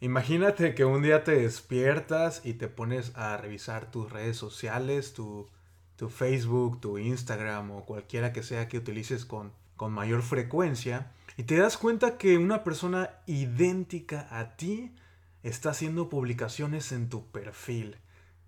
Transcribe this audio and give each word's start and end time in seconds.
Imagínate 0.00 0.74
que 0.74 0.84
un 0.84 1.02
día 1.02 1.24
te 1.24 1.32
despiertas 1.32 2.42
y 2.44 2.54
te 2.54 2.68
pones 2.68 3.16
a 3.16 3.36
revisar 3.38 3.90
tus 3.90 4.12
redes 4.12 4.36
sociales, 4.36 5.14
tu, 5.14 5.48
tu 5.96 6.10
Facebook, 6.10 6.80
tu 6.80 6.98
Instagram 6.98 7.70
o 7.70 7.86
cualquiera 7.86 8.32
que 8.32 8.42
sea 8.42 8.68
que 8.68 8.76
utilices 8.76 9.24
con, 9.24 9.52
con 9.76 9.92
mayor 9.92 10.22
frecuencia 10.22 11.12
y 11.38 11.44
te 11.44 11.56
das 11.56 11.76
cuenta 11.76 12.18
que 12.18 12.38
una 12.38 12.62
persona 12.64 13.10
idéntica 13.26 14.26
a 14.30 14.56
ti 14.56 14.94
está 15.42 15.70
haciendo 15.70 16.08
publicaciones 16.08 16.92
en 16.92 17.08
tu 17.08 17.26
perfil. 17.30 17.96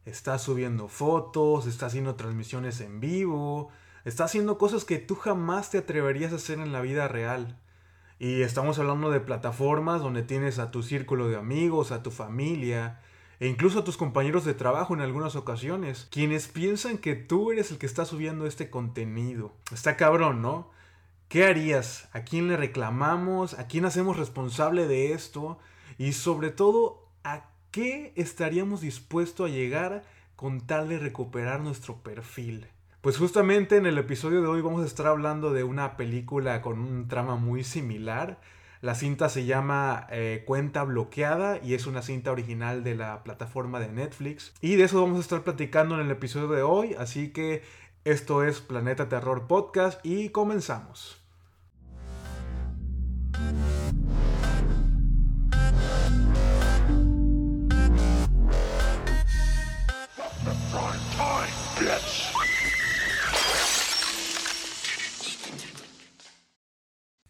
Está 0.05 0.39
subiendo 0.39 0.89
fotos, 0.89 1.67
está 1.67 1.87
haciendo 1.87 2.15
transmisiones 2.15 2.81
en 2.81 3.01
vivo, 3.01 3.71
está 4.05 4.25
haciendo 4.25 4.59
cosas 4.59 4.85
que 4.85 4.99
tú 4.99 5.15
jamás 5.17 5.71
te 5.71 5.79
atreverías 5.79 6.33
a 6.33 6.37
hacer 6.37 6.59
en 6.61 6.73
la 6.73 6.81
vida 6.81 7.09
real. 7.09 7.59
Y 8.19 8.43
estamos 8.43 8.79
hablando 8.81 9.11
de 9.11 9.21
plataformas 9.21 10.01
donde 10.01 10.23
tienes 10.23 10.59
a 10.59 10.73
tu 10.73 10.83
círculo 10.83 11.29
de 11.29 11.37
amigos, 11.37 11.93
a 11.93 12.03
tu 12.03 12.11
familia, 12.11 13.01
e 13.39 13.47
incluso 13.47 13.79
a 13.79 13.85
tus 13.85 13.97
compañeros 13.97 14.45
de 14.45 14.55
trabajo 14.55 14.93
en 14.95 15.01
algunas 15.01 15.37
ocasiones, 15.37 16.09
quienes 16.11 16.49
piensan 16.49 16.99
que 16.99 17.15
tú 17.15 17.53
eres 17.53 17.71
el 17.71 17.79
que 17.79 17.87
está 17.87 18.05
subiendo 18.05 18.47
este 18.47 18.71
contenido. 18.71 19.53
Está 19.73 19.97
cabrón, 19.97 20.43
¿no? 20.43 20.71
¿Qué 21.29 21.45
harías? 21.45 22.09
¿A 22.13 22.23
quién 22.23 22.49
le 22.49 22.57
reclamamos? 22.57 23.57
¿A 23.57 23.69
quién 23.69 23.85
hacemos 23.85 24.17
responsable 24.17 24.89
de 24.89 25.13
esto? 25.13 25.59
Y 25.97 26.13
sobre 26.15 26.51
todo, 26.51 27.07
¿a 27.23 27.45
qué 27.71 28.13
estaríamos 28.17 28.81
dispuestos 28.81 29.49
a 29.49 29.53
llegar 29.53 30.03
con 30.35 30.67
tal 30.67 30.89
de 30.89 30.99
recuperar 30.99 31.61
nuestro 31.61 32.03
perfil? 32.03 32.67
Pues 33.01 33.17
justamente 33.17 33.77
en 33.77 33.87
el 33.87 33.97
episodio 33.97 34.43
de 34.43 34.49
hoy 34.49 34.61
vamos 34.61 34.83
a 34.83 34.87
estar 34.87 35.07
hablando 35.07 35.53
de 35.53 35.63
una 35.63 35.97
película 35.97 36.61
con 36.61 36.81
un 36.81 37.07
trama 37.07 37.37
muy 37.37 37.63
similar. 37.63 38.41
La 38.81 38.97
cinta 38.97 39.29
se 39.29 39.45
llama 39.45 40.09
eh, 40.11 40.43
Cuenta 40.45 40.83
Bloqueada 40.83 41.61
y 41.63 41.75
es 41.75 41.87
una 41.87 42.03
cinta 42.03 42.33
original 42.33 42.83
de 42.83 42.97
la 42.97 43.23
plataforma 43.23 43.79
de 43.79 43.89
Netflix. 43.89 44.53
Y 44.61 44.75
de 44.75 44.85
eso 44.85 45.01
vamos 45.01 45.19
a 45.19 45.21
estar 45.21 45.43
platicando 45.43 45.95
en 45.95 46.07
el 46.07 46.11
episodio 46.11 46.49
de 46.49 46.63
hoy, 46.63 46.97
así 46.99 47.31
que 47.31 47.63
esto 48.05 48.43
es 48.43 48.61
Planeta 48.61 49.09
Terror 49.09 49.47
Podcast 49.47 50.05
y 50.05 50.31
comenzamos. 50.31 51.23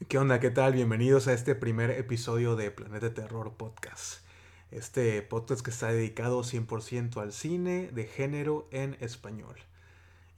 ¿Qué 0.08 0.16
onda? 0.16 0.40
¿Qué 0.40 0.48
tal? 0.48 0.72
Bienvenidos 0.72 1.28
a 1.28 1.34
este 1.34 1.54
primer 1.54 1.90
episodio 1.90 2.56
de 2.56 2.70
Planeta 2.70 3.12
Terror 3.12 3.52
Podcast. 3.58 4.22
Este 4.70 5.20
podcast 5.20 5.60
que 5.60 5.68
está 5.68 5.88
dedicado 5.88 6.42
100% 6.42 7.20
al 7.20 7.30
cine 7.30 7.90
de 7.92 8.04
género 8.04 8.66
en 8.70 8.96
español. 9.00 9.56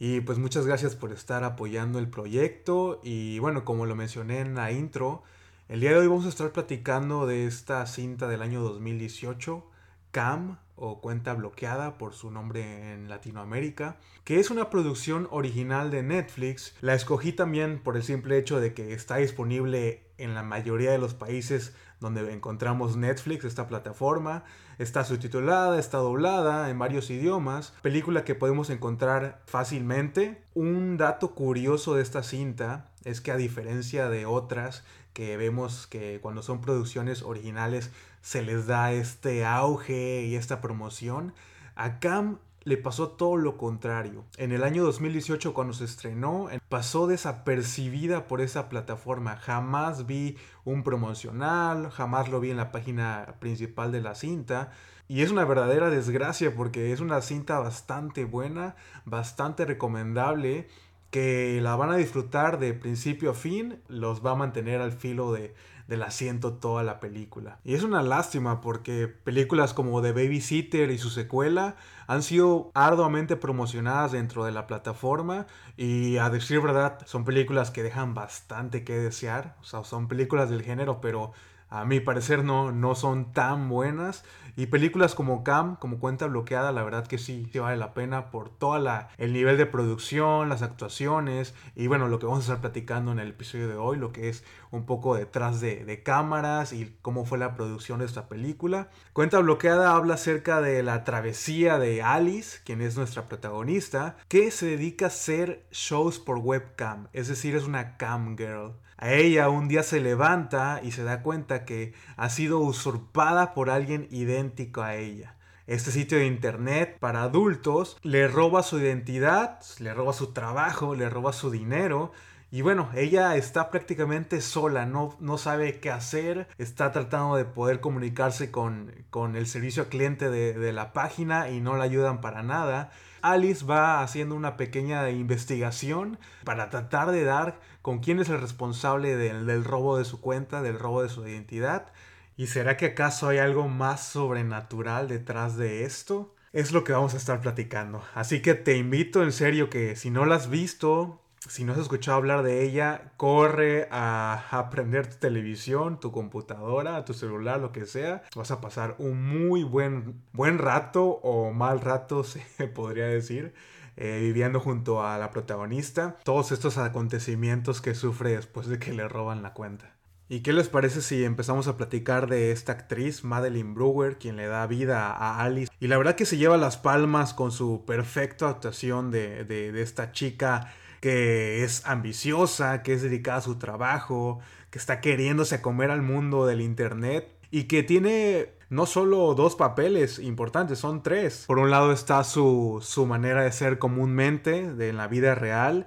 Y 0.00 0.22
pues 0.22 0.38
muchas 0.38 0.66
gracias 0.66 0.96
por 0.96 1.12
estar 1.12 1.44
apoyando 1.44 2.00
el 2.00 2.08
proyecto 2.08 3.00
y 3.04 3.38
bueno, 3.38 3.64
como 3.64 3.86
lo 3.86 3.94
mencioné 3.94 4.40
en 4.40 4.56
la 4.56 4.72
intro, 4.72 5.22
el 5.68 5.78
día 5.78 5.90
de 5.90 5.98
hoy 5.98 6.08
vamos 6.08 6.27
a 6.27 6.30
estar 6.30 6.50
platicando 6.50 7.28
de 7.28 7.46
esta 7.46 7.86
cinta 7.86 8.27
del 8.27 8.42
año 8.42 8.62
2018, 8.62 9.64
Cam 10.11 10.58
o 10.77 11.00
Cuenta 11.00 11.34
Bloqueada 11.34 11.98
por 11.98 12.14
su 12.14 12.30
nombre 12.30 12.92
en 12.94 13.08
Latinoamérica, 13.08 13.98
que 14.25 14.41
es 14.41 14.50
una 14.50 14.70
producción 14.70 15.28
original 15.30 15.91
de 15.91 16.02
Netflix. 16.02 16.75
La 16.80 16.94
escogí 16.94 17.33
también 17.33 17.80
por 17.80 17.97
el 17.97 18.02
simple 18.02 18.39
hecho 18.39 18.61
de 18.61 18.72
que 18.72 18.94
está 18.94 19.17
disponible 19.17 20.02
en 20.17 20.34
la 20.34 20.42
mayoría 20.42 20.91
de 20.91 20.98
los 20.98 21.14
países 21.14 21.75
donde 22.00 22.33
encontramos 22.33 22.97
Netflix, 22.97 23.44
esta 23.44 23.69
plataforma. 23.69 24.44
Está 24.78 25.05
subtitulada, 25.05 25.78
está 25.78 25.98
doblada 25.98 26.70
en 26.70 26.78
varios 26.78 27.11
idiomas. 27.11 27.74
Película 27.83 28.24
que 28.24 28.34
podemos 28.34 28.70
encontrar 28.70 29.42
fácilmente. 29.45 30.42
Un 30.55 30.96
dato 30.96 31.34
curioso 31.34 31.95
de 31.95 32.02
esta 32.02 32.23
cinta 32.23 32.90
es 33.05 33.20
que 33.20 33.33
a 33.33 33.36
diferencia 33.36 34.08
de 34.08 34.24
otras 34.24 34.83
que 35.13 35.36
vemos 35.36 35.86
que 35.86 36.20
cuando 36.23 36.42
son 36.42 36.61
producciones 36.61 37.23
originales 37.23 37.90
se 38.23 38.42
les 38.42 38.67
da 38.67 38.92
este 38.92 39.45
auge 39.45 40.23
y 40.23 40.36
esta 40.36 40.61
promoción, 40.61 41.35
a 41.75 41.98
Cam 41.98 42.39
le 42.63 42.77
pasó 42.77 43.08
todo 43.08 43.36
lo 43.36 43.57
contrario. 43.57 44.25
En 44.36 44.53
el 44.53 44.63
año 44.64 44.85
2018 44.85 45.55
cuando 45.55 45.73
se 45.73 45.85
estrenó, 45.85 46.48
pasó 46.69 47.07
desapercibida 47.07 48.27
por 48.27 48.41
esa 48.41 48.69
plataforma. 48.69 49.36
Jamás 49.36 50.07
vi 50.07 50.36
un 50.64 50.83
promocional, 50.83 51.91
jamás 51.91 52.29
lo 52.29 52.39
vi 52.41 52.51
en 52.51 52.58
la 52.58 52.70
página 52.70 53.36
principal 53.41 53.92
de 53.92 54.03
la 54.03 54.14
cinta. 54.14 54.73
Y 55.08 55.23
es 55.23 55.31
una 55.31 55.45
verdadera 55.45 55.91
desgracia 55.91 56.55
porque 56.55 56.92
es 56.92 57.01
una 57.01 57.23
cinta 57.23 57.58
bastante 57.58 58.25
buena, 58.25 58.77
bastante 59.05 59.64
recomendable 59.64 60.69
que 61.11 61.58
la 61.61 61.75
van 61.75 61.91
a 61.91 61.97
disfrutar 61.97 62.61
de 62.61 62.73
principio 62.73 63.33
a 63.33 63.35
fin, 63.35 63.81
los 63.89 64.25
va 64.25 64.33
a 64.33 64.37
mantener 64.37 64.81
al 64.81 64.92
filo 64.92 65.33
de, 65.33 65.55
del 65.90 66.05
asiento 66.05 66.55
toda 66.55 66.84
la 66.84 67.01
película. 67.01 67.58
Y 67.64 67.74
es 67.74 67.83
una 67.83 68.02
lástima 68.02 68.61
porque 68.61 69.08
películas 69.08 69.74
como 69.74 70.01
The 70.01 70.12
Babysitter 70.12 70.90
y 70.90 70.98
su 70.98 71.11
secuela 71.11 71.74
han 72.06 72.23
sido 72.23 72.70
arduamente 72.74 73.36
promocionadas 73.36 74.12
dentro 74.12 74.45
de 74.45 74.52
la 74.52 74.68
plataforma 74.68 75.48
y 75.77 76.17
a 76.18 76.30
decir 76.30 76.61
verdad 76.61 77.01
son 77.06 77.24
películas 77.24 77.73
que 77.73 77.83
dejan 77.83 78.14
bastante 78.14 78.84
que 78.84 78.98
desear, 78.98 79.56
o 79.61 79.64
sea, 79.64 79.83
son 79.83 80.06
películas 80.06 80.48
del 80.48 80.62
género, 80.62 81.01
pero 81.01 81.33
a 81.70 81.85
mi 81.85 82.01
parecer 82.01 82.45
no, 82.45 82.73
no 82.73 82.95
son 82.95 83.33
tan 83.33 83.69
buenas. 83.69 84.25
Y 84.57 84.67
películas 84.67 85.14
como 85.14 85.45
Cam, 85.45 85.77
como 85.77 86.01
cuenta 86.01 86.27
bloqueada, 86.27 86.73
la 86.73 86.83
verdad 86.83 87.07
que 87.07 87.19
sí, 87.19 87.48
sí 87.53 87.58
vale 87.61 87.77
la 87.77 87.95
pena 87.95 88.31
por 88.31 88.51
todo 88.51 88.77
el 89.17 89.33
nivel 89.33 89.57
de 89.57 89.64
producción, 89.64 90.48
las 90.48 90.63
actuaciones 90.63 91.55
y 91.75 91.86
bueno, 91.86 92.08
lo 92.08 92.19
que 92.19 92.27
vamos 92.27 92.41
a 92.41 92.42
estar 92.42 92.61
platicando 92.61 93.13
en 93.13 93.20
el 93.20 93.29
episodio 93.29 93.69
de 93.69 93.77
hoy, 93.77 93.97
lo 93.97 94.13
que 94.13 94.29
es 94.29 94.45
un 94.70 94.85
poco 94.85 95.14
detrás 95.14 95.61
de, 95.61 95.85
de 95.85 96.03
cámaras 96.03 96.73
y 96.73 96.95
cómo 97.01 97.25
fue 97.25 97.39
la 97.39 97.55
producción 97.55 98.01
de 98.01 98.07
esta 98.07 98.29
película. 98.29 98.89
Cuenta 99.13 99.39
bloqueada 99.39 99.95
habla 99.95 100.14
acerca 100.14 100.61
de 100.61 100.83
la 100.83 101.05
travesía 101.05 101.79
de 101.79 102.02
Alice, 102.02 102.61
quien 102.64 102.83
es 102.83 102.97
nuestra 102.97 103.29
protagonista, 103.29 104.17
que 104.29 104.51
se 104.51 104.67
dedica 104.67 105.07
a 105.07 105.08
hacer 105.08 105.64
shows 105.70 106.19
por 106.19 106.39
webcam, 106.39 107.08
es 107.13 107.29
decir, 107.29 107.55
es 107.55 107.64
una 107.64 107.97
cam 107.97 108.37
girl. 108.37 108.75
A 109.02 109.14
ella 109.14 109.48
un 109.48 109.66
día 109.66 109.83
se 109.83 109.98
levanta 109.98 110.80
y 110.83 110.92
se 110.92 111.05
da 111.05 111.22
cuenta 111.22 111.64
que 111.64 111.94
ha 112.18 112.28
sido 112.28 112.58
usurpada 112.58 113.55
por 113.55 113.70
alguien 113.70 114.06
idéntico 114.11 114.83
a 114.83 114.94
ella. 114.94 115.36
Este 115.66 115.90
sitio 115.90 116.18
de 116.18 116.27
internet 116.27 116.98
para 117.00 117.22
adultos 117.22 117.96
le 118.02 118.28
roba 118.28 118.62
su 118.62 118.78
identidad, 118.78 119.58
le 119.78 119.94
roba 119.94 120.12
su 120.12 120.34
trabajo, 120.34 120.94
le 120.94 121.08
roba 121.08 121.33
su 121.33 121.50
dinero 121.50 122.12
y 122.50 122.60
bueno, 122.60 122.90
ella 122.94 123.36
está 123.36 123.70
prácticamente 123.70 124.42
sola, 124.42 124.84
no, 124.84 125.16
no 125.18 125.39
sabe 125.39 125.80
qué 125.80 125.90
hacer, 125.90 126.48
está 126.58 126.92
tratando 126.92 127.36
de 127.36 127.46
poder 127.46 127.80
comunicarse 127.80 128.50
con, 128.50 128.93
con 129.08 129.34
el 129.34 129.46
servicio 129.46 129.88
cliente 129.88 130.28
de, 130.28 130.52
de, 130.52 130.72
la 130.75 130.93
página 130.93 131.49
y 131.49 131.62
no 131.62 131.76
la 131.76 131.84
ayudan 131.84 132.20
para 132.20 132.43
nada. 132.43 132.90
Alice 133.23 133.64
va 133.64 134.03
haciendo 134.03 134.35
una 134.35 134.56
pequeña 134.56 135.08
investigación 135.11 136.19
para 136.44 136.70
tratar 136.70 137.11
de 137.11 137.25
dar 137.25 137.61
con 137.82 138.00
quién 138.00 138.20
es 138.20 138.29
el 138.29 138.41
responsable 138.41 139.17
del, 139.17 139.64
robo 139.64 139.99
de 139.99 140.05
su 140.05 140.20
cuenta, 140.20 140.62
del 140.62 140.79
robo 140.79 141.03
de 141.03 141.08
su 141.08 141.26
identidad. 141.26 141.93
¿Y 142.37 142.47
será 142.47 142.76
que 142.76 142.87
acaso 142.87 143.29
hay 143.29 143.38
algo 143.38 143.69
más 143.69 144.06
sobrenatural 144.06 145.08
detrás 145.08 145.56
de 145.56 145.85
esto? 145.85 146.35
Es 146.53 146.73
lo 146.73 146.85
que 146.85 146.93
vamos 146.93 147.14
a 147.14 147.19
estar 147.19 147.41
platicando. 147.41 148.03
Así 148.14 148.43
que 148.43 148.55
te 148.55 148.76
invito 148.76 149.23
en 149.23 149.32
serio 149.32 149.70
que 149.70 149.97
si 149.97 150.11
no 150.11 150.25
la 150.25 150.37
has 150.37 150.50
visto, 150.50 151.23
si 151.49 151.64
no 151.64 151.73
has 151.73 151.78
escuchado 151.78 152.19
hablar 152.19 152.43
de 152.43 152.62
ella, 152.64 153.12
corre 153.17 153.88
a 153.90 154.44
aprender 154.50 155.06
tu 155.06 155.17
televisión, 155.17 155.99
tu 155.99 156.12
computadora, 156.12 157.05
tu 157.05 157.14
celular, 157.14 157.61
lo 157.61 157.73
que 157.73 157.87
sea. 157.87 158.23
Vas 158.37 158.50
a 158.50 158.60
pasar 158.60 158.94
un 158.98 159.22
muy 159.22 159.62
buen, 159.62 160.22
buen 160.32 160.58
rato 160.58 161.04
o 161.04 161.50
mal 161.52 161.81
rato, 161.81 162.25
se 162.25 162.40
podría 162.69 163.06
decir, 163.06 163.54
eh, 163.96 164.19
viviendo 164.20 164.60
junto 164.60 165.02
a 165.02 165.16
la 165.16 165.31
protagonista. 165.31 166.19
Todos 166.25 166.52
estos 166.52 166.76
acontecimientos 166.76 167.81
que 167.81 167.94
sufre 167.94 168.37
después 168.37 168.66
de 168.66 168.78
que 168.78 168.92
le 168.92 169.08
roban 169.08 169.42
la 169.42 169.54
cuenta. 169.54 169.96
¿Y 170.28 170.42
qué 170.42 170.52
les 170.52 170.69
parece 170.69 171.00
si 171.00 171.25
empezamos 171.25 171.66
a 171.66 171.76
platicar 171.76 172.28
de 172.28 172.52
esta 172.52 172.70
actriz, 172.70 173.25
Madeline 173.25 173.75
Brewer, 173.75 174.16
quien 174.16 174.37
le 174.37 174.46
da 174.46 174.64
vida 174.69 175.10
a 175.10 175.42
Alice? 175.42 175.72
Y 175.81 175.88
la 175.88 175.98
verdad 175.98 176.14
que 176.14 176.26
se 176.26 176.37
lleva 176.37 176.56
las 176.56 176.76
palmas 176.76 177.34
con 177.34 177.50
su 177.50 177.84
perfecta 177.84 178.48
actuación 178.48 179.10
de, 179.10 179.44
de, 179.44 179.72
de 179.72 179.82
esta 179.82 180.12
chica 180.12 180.72
que 181.00 181.64
es 181.64 181.85
ambiciosa, 181.87 182.82
que 182.82 182.93
es 182.93 183.02
dedicada 183.02 183.38
a 183.38 183.43
su 183.43 183.56
trabajo, 183.56 184.41
que 184.70 184.79
está 184.79 185.00
queriéndose 185.00 185.61
comer 185.61 185.91
al 185.91 186.02
mundo 186.02 186.47
del 186.47 186.61
Internet 186.61 187.29
y 187.50 187.64
que 187.64 187.82
tiene 187.82 188.50
no 188.69 188.87
solo 188.87 189.35
dos 189.35 189.56
papeles 189.56 190.19
importantes, 190.19 190.79
son 190.79 191.02
tres. 191.02 191.44
Por 191.47 191.58
un 191.58 191.70
lado 191.70 191.93
está 191.93 192.23
su, 192.23 192.79
su 192.82 193.06
manera 193.06 193.43
de 193.43 193.50
ser 193.50 193.79
comúnmente 193.79 194.73
de 194.73 194.91
en 194.91 194.97
la 194.97 195.08
vida 195.08 195.35
real 195.35 195.87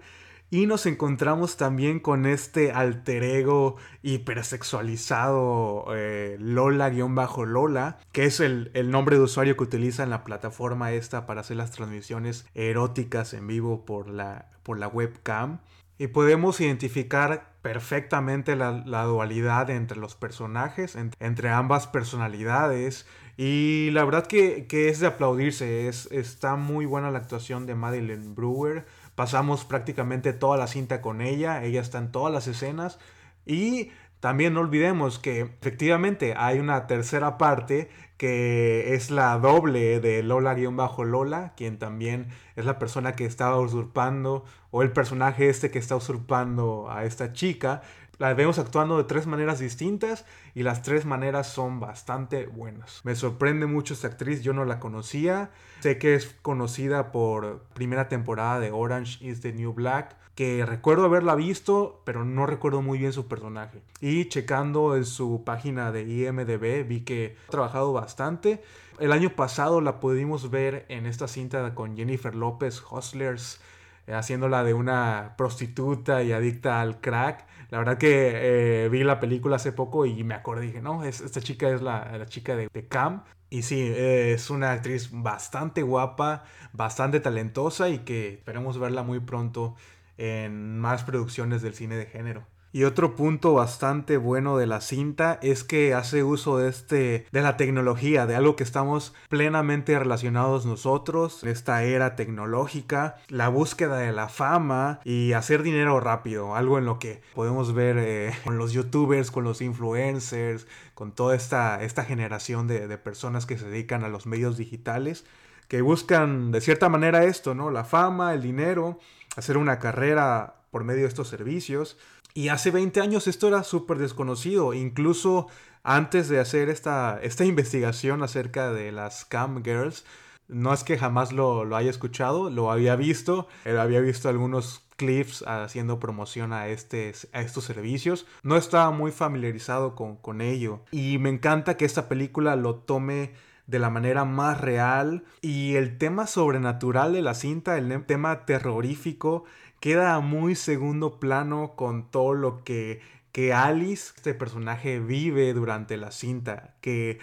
Y 0.53 0.67
nos 0.67 0.85
encontramos 0.85 1.57
también 1.57 1.99
con 1.99 2.27
este 2.27 2.71
alter 2.73 3.23
ego 3.23 3.77
hipersexualizado 4.03 5.85
eh, 5.95 6.37
Lola-Lola, 6.39 7.97
que 8.11 8.25
es 8.25 8.39
el, 8.39 8.69
nombre 8.91 9.15
de 9.15 9.23
usuario 9.23 9.57
que 9.57 9.63
utiliza 9.63 10.03
en 10.03 10.11
la 10.11 10.23
plataforma 10.23 10.91
esta 10.91 11.25
para 11.25 11.41
hacer 11.41 11.57
las 11.57 11.71
transmisiones 11.71 12.45
eróticas 12.53 13.33
en 13.33 13.47
vivo 13.47 13.83
por 13.83 14.07
la, 14.07 14.51
por 14.61 14.77
la 14.77 14.87
webcam. 14.87 15.57
Y 15.97 16.05
podemos 16.05 16.61
identificar 16.61 17.53
perfectamente 17.63 18.55
la, 18.55 19.03
dualidad 19.05 19.71
entre 19.71 19.97
los 19.97 20.13
personajes, 20.13 20.95
entre 21.19 21.49
ambas 21.49 21.87
personalidades. 21.87 23.07
Y 23.37 23.89
la 23.91 24.05
verdad 24.05 24.27
que, 24.27 24.67
es 24.69 24.99
de 24.99 25.07
aplaudirse, 25.07 25.87
es, 25.87 26.07
está 26.11 26.55
muy 26.55 26.85
buena 26.85 27.09
la 27.09 27.17
actuación 27.17 27.65
de 27.65 27.73
Madeline 27.73 28.35
Brewer. 28.35 28.85
Pasamos 29.15 29.65
prácticamente 29.65 30.33
toda 30.33 30.57
la 30.57 30.67
cinta 30.67 31.01
con 31.01 31.21
ella, 31.21 31.63
ella 31.63 31.81
está 31.81 31.97
en 31.99 32.11
todas 32.11 32.33
las 32.33 32.47
escenas. 32.47 32.99
Y 33.45 33.91
también 34.19 34.53
no 34.53 34.61
olvidemos 34.61 35.19
que 35.19 35.41
efectivamente 35.41 36.33
hay 36.37 36.59
una 36.59 36.87
tercera 36.87 37.37
parte 37.37 37.89
que 38.17 38.93
es 38.93 39.11
la 39.11 39.37
doble 39.37 39.99
de 39.99 40.23
Lola-Lola, 40.23 41.53
quien 41.57 41.77
también 41.77 42.29
es 42.55 42.63
la 42.63 42.79
persona 42.79 43.17
que 43.17 43.25
estaba 43.25 43.59
usurpando, 43.59 44.45
o 44.71 44.81
el 44.81 44.93
personaje 44.93 45.49
este 45.49 45.71
que 45.71 45.79
está 45.79 45.97
usurpando 45.97 46.89
a 46.89 47.03
esta 47.03 47.33
chica. 47.33 47.81
La 48.19 48.33
vemos 48.33 48.59
actuando 48.59 48.97
de 48.97 49.05
tres 49.05 49.25
maneras 49.25 49.59
distintas 49.59 50.25
y 50.53 50.63
las 50.63 50.83
tres 50.83 51.05
maneras 51.05 51.47
son 51.47 51.79
bastante 51.79 52.45
buenas. 52.45 53.01
Me 53.03 53.15
sorprende 53.15 53.65
mucho 53.65 53.93
esta 53.93 54.07
actriz, 54.07 54.43
yo 54.43 54.53
no 54.53 54.65
la 54.65 54.79
conocía. 54.79 55.51
Sé 55.79 55.97
que 55.97 56.15
es 56.15 56.35
conocida 56.41 57.11
por 57.11 57.63
primera 57.73 58.09
temporada 58.09 58.59
de 58.59 58.71
Orange 58.71 59.25
is 59.25 59.41
the 59.41 59.51
New 59.51 59.73
Black 59.73 60.15
que 60.35 60.65
recuerdo 60.65 61.05
haberla 61.05 61.35
visto, 61.35 62.01
pero 62.05 62.25
no 62.25 62.45
recuerdo 62.45 62.81
muy 62.81 62.97
bien 62.97 63.13
su 63.13 63.27
personaje. 63.27 63.81
Y 64.01 64.25
checando 64.29 64.95
en 64.95 65.05
su 65.05 65.43
página 65.43 65.91
de 65.91 66.03
IMDB 66.03 66.87
vi 66.87 67.01
que 67.01 67.35
ha 67.47 67.51
trabajado 67.51 67.93
bastante. 67.93 68.63
El 68.99 69.11
año 69.11 69.35
pasado 69.35 69.81
la 69.81 69.99
pudimos 69.99 70.49
ver 70.49 70.85
en 70.89 71.05
esta 71.05 71.27
cinta 71.27 71.75
con 71.75 71.95
Jennifer 71.95 72.33
López, 72.33 72.83
Hustlers, 72.89 73.59
haciéndola 74.07 74.63
de 74.63 74.73
una 74.73 75.35
prostituta 75.37 76.23
y 76.23 76.31
adicta 76.31 76.81
al 76.81 76.99
crack. 77.01 77.45
La 77.69 77.79
verdad 77.79 77.97
que 77.97 78.85
eh, 78.85 78.89
vi 78.89 79.03
la 79.03 79.19
película 79.19 79.55
hace 79.55 79.71
poco 79.71 80.05
y 80.05 80.23
me 80.23 80.35
acordé, 80.35 80.67
dije, 80.67 80.81
no, 80.81 81.03
esta 81.03 81.41
chica 81.41 81.69
es 81.69 81.81
la, 81.81 82.17
la 82.17 82.25
chica 82.25 82.55
de, 82.55 82.67
de 82.71 82.87
Cam. 82.87 83.23
Y 83.49 83.61
sí, 83.61 83.93
es 83.95 84.49
una 84.49 84.71
actriz 84.71 85.09
bastante 85.11 85.83
guapa, 85.83 86.43
bastante 86.71 87.19
talentosa 87.19 87.89
y 87.89 87.99
que 87.99 88.33
esperemos 88.33 88.79
verla 88.79 89.03
muy 89.03 89.19
pronto 89.19 89.75
en 90.17 90.79
más 90.79 91.03
producciones 91.03 91.61
del 91.61 91.75
cine 91.75 91.95
de 91.95 92.05
género. 92.07 92.47
Y 92.73 92.85
otro 92.85 93.15
punto 93.15 93.53
bastante 93.53 94.17
bueno 94.17 94.57
de 94.57 94.65
la 94.65 94.81
cinta 94.81 95.37
es 95.43 95.63
que 95.63 95.93
hace 95.93 96.23
uso 96.23 96.57
de 96.57 96.69
este 96.69 97.27
de 97.31 97.41
la 97.43 97.55
tecnología, 97.55 98.25
de 98.25 98.35
algo 98.35 98.55
que 98.55 98.63
estamos 98.63 99.13
plenamente 99.29 99.97
relacionados 99.99 100.65
nosotros, 100.65 101.43
esta 101.43 101.83
era 101.83 102.15
tecnológica, 102.15 103.17
la 103.29 103.47
búsqueda 103.49 103.97
de 103.99 104.11
la 104.11 104.27
fama 104.27 105.01
y 105.03 105.33
hacer 105.33 105.61
dinero 105.61 105.99
rápido, 105.99 106.55
algo 106.55 106.79
en 106.79 106.85
lo 106.85 106.97
que 106.97 107.21
podemos 107.35 107.75
ver 107.75 107.97
eh, 107.99 108.33
con 108.43 108.57
los 108.57 108.73
youtubers, 108.73 109.29
con 109.29 109.43
los 109.43 109.61
influencers, 109.61 110.65
con 110.95 111.11
toda 111.11 111.35
esta, 111.35 111.83
esta 111.83 112.03
generación 112.03 112.67
de, 112.67 112.87
de 112.87 112.97
personas 112.97 113.45
que 113.45 113.59
se 113.59 113.69
dedican 113.69 114.03
a 114.03 114.09
los 114.09 114.25
medios 114.25 114.57
digitales, 114.57 115.25
que 115.67 115.83
buscan 115.83 116.51
de 116.51 116.59
cierta 116.59 116.89
manera 116.89 117.23
esto, 117.23 117.53
¿no? 117.53 117.69
La 117.69 117.83
fama, 117.83 118.33
el 118.33 118.41
dinero 118.41 118.97
hacer 119.35 119.57
una 119.57 119.77
carrera 119.77 120.55
por 120.71 120.83
medio 120.83 121.01
de 121.01 121.07
estos 121.07 121.27
servicios. 121.27 121.97
Y 122.33 122.47
hace 122.47 122.71
20 122.71 122.99
años 123.01 123.27
esto 123.27 123.47
era 123.47 123.63
súper 123.63 123.99
desconocido, 123.99 124.73
incluso 124.73 125.47
antes 125.83 126.29
de 126.29 126.39
hacer 126.39 126.69
esta, 126.69 127.19
esta 127.21 127.45
investigación 127.45 128.23
acerca 128.23 128.71
de 128.71 128.91
las 128.91 129.25
cam 129.25 129.63
girls, 129.63 130.05
no 130.47 130.73
es 130.73 130.83
que 130.83 130.97
jamás 130.97 131.31
lo, 131.31 131.75
haya 131.75 131.89
escuchado, 131.89 132.49
lo 132.49 132.71
había 132.71 132.95
visto, 132.95 133.47
había 133.65 134.01
visto 134.01 134.29
algunos 134.29 134.83
clips 134.97 135.43
haciendo 135.47 135.99
promoción 135.99 136.53
a, 136.53 136.67
este, 136.67 137.13
a 137.31 137.41
estos 137.41 137.63
servicios, 137.63 138.25
no 138.43 138.57
estaba 138.57 138.91
muy 138.91 139.11
familiarizado 139.11 139.95
con, 139.95 140.17
con 140.17 140.41
ello. 140.41 140.81
Y 140.91 141.17
me 141.17 141.29
encanta 141.29 141.77
que 141.77 141.85
esta 141.85 142.09
película 142.09 142.55
lo 142.55 142.75
tome 142.75 143.33
de 143.67 143.79
la 143.79 143.89
manera 143.89 144.25
más 144.25 144.59
real. 144.61 145.23
Y 145.41 145.75
el 145.75 145.97
tema 145.97 146.27
sobrenatural 146.27 147.13
de 147.13 147.21
la 147.21 147.33
cinta, 147.33 147.77
el 147.77 148.05
tema 148.05 148.45
terrorífico, 148.45 149.45
queda 149.79 150.15
a 150.15 150.19
muy 150.19 150.55
segundo 150.55 151.19
plano 151.19 151.75
con 151.75 152.09
todo 152.09 152.33
lo 152.33 152.63
que, 152.63 153.01
que 153.31 153.53
Alice, 153.53 154.13
este 154.15 154.33
personaje, 154.33 154.99
vive 154.99 155.53
durante 155.53 155.97
la 155.97 156.11
cinta, 156.11 156.75
que 156.81 157.19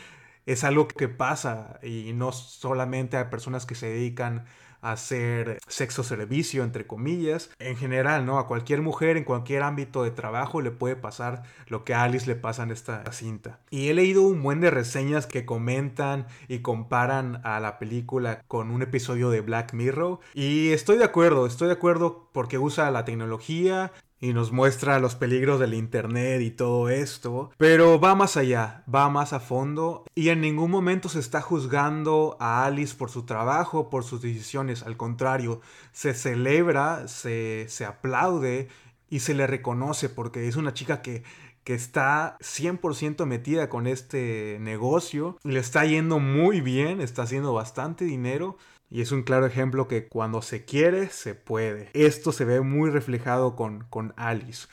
es 0.47 0.65
algo 0.65 0.89
que 0.89 1.09
pasa. 1.09 1.81
Y 1.83 2.13
no 2.15 2.33
solamente 2.33 3.17
a 3.17 3.31
personas 3.31 3.67
que 3.67 3.75
se 3.75 3.89
dedican 3.89 4.45
hacer 4.83 5.59
sexo 5.67 6.03
servicio, 6.03 6.65
entre 6.65 6.87
comillas. 6.87 7.51
En 7.59 7.77
general, 7.77 8.27
¿no? 8.27 8.39
A 8.39 8.47
cualquier 8.47 8.83
mujer 8.83 9.17
en 9.17 9.25
cualquier 9.25 9.63
ámbito 9.63 10.03
de 10.03 10.11
trabajo 10.11 10.61
le 10.61 10.71
puede 10.71 10.97
pasar 10.97 11.43
lo 11.67 11.85
que 11.85 11.95
a 11.95 12.03
Alice 12.03 12.27
le 12.27 12.37
pasa 12.37 12.63
en 12.63 12.71
esta 12.71 13.11
cinta. 13.13 13.61
Y 13.71 13.89
he 13.89 13.95
leído 13.95 14.23
un 14.23 14.43
buen 14.43 14.61
de 14.61 14.71
reseñas 14.71 15.27
que 15.27 15.45
comentan 15.45 16.27
y 16.49 16.61
comparan 16.61 17.41
a 17.45 17.61
la 17.61 17.79
película 17.79 18.43
con 18.49 18.71
un 18.71 18.83
episodio 18.83 19.31
de 19.31 19.41
Black 19.41 19.73
Mirror. 19.73 20.21
Y 20.35 20.71
estoy 20.71 20.99
de 20.99 21.05
acuerdo, 21.05 21.47
estoy 21.47 21.69
de 21.69 21.75
acuerdo 21.75 22.29
porque 22.33 22.59
usa 22.59 22.91
la 22.91 23.05
tecnología, 23.05 23.93
y 24.21 24.35
nos 24.35 24.53
muestra 24.53 24.99
los 24.99 25.15
peligros 25.15 25.59
del 25.59 25.75
Internet 25.75 26.43
y 26.43 26.51
todo 26.51 26.91
esto, 26.91 27.51
pero 27.57 27.99
va 27.99 28.15
más 28.15 28.37
allá, 28.37 28.85
va 28.93 29.09
más 29.09 29.33
a 29.33 29.41
fondo 29.41 30.05
y 30.15 30.29
en 30.29 30.43
ningún 30.43 30.71
momento 30.71 31.09
se 31.09 31.21
está 31.21 31.41
juzgando 31.41 32.37
a 32.39 32.67
Alice 32.67 32.95
por 32.95 33.11
su 33.11 33.25
trabajo, 33.25 33.89
por 33.89 34.05
sus 34.05 34.21
decisiones, 34.21 34.83
al 34.83 34.97
contrario, 34.97 35.61
se 35.93 36.13
celebra, 36.13 37.09
se, 37.09 37.67
se 37.69 37.87
aplaude 37.87 38.69
y 39.09 39.21
se 39.21 39.35
le 39.35 39.47
reconoce 39.47 40.09
porque 40.09 40.47
es 40.47 40.57
una 40.57 40.75
chica 40.75 41.01
que 41.03 41.25
que 41.65 41.75
está 41.75 42.39
100% 42.41 43.27
metida 43.27 43.69
con 43.69 43.87
este 43.87 44.57
negocio, 44.61 45.39
le 45.43 45.61
está 45.61 45.85
yendo 45.85 46.19
muy 46.19 46.63
bien, 46.63 47.03
está 47.03 47.23
haciendo 47.23 47.53
bastante 47.53 48.07
dinero 48.07 48.57
y 48.91 49.03
es 49.03 49.13
un 49.13 49.23
claro 49.23 49.47
ejemplo 49.47 49.87
que 49.87 50.09
cuando 50.09 50.43
se 50.43 50.65
quiere, 50.65 51.09
se 51.09 51.37
puede. 51.37 51.91
Esto 51.95 52.33
se 52.33 52.45
ve 52.45 52.61
muy 52.61 52.91
reflejado 52.91 53.55
con, 53.55 53.85
con 53.89 54.13
Alice. 54.17 54.67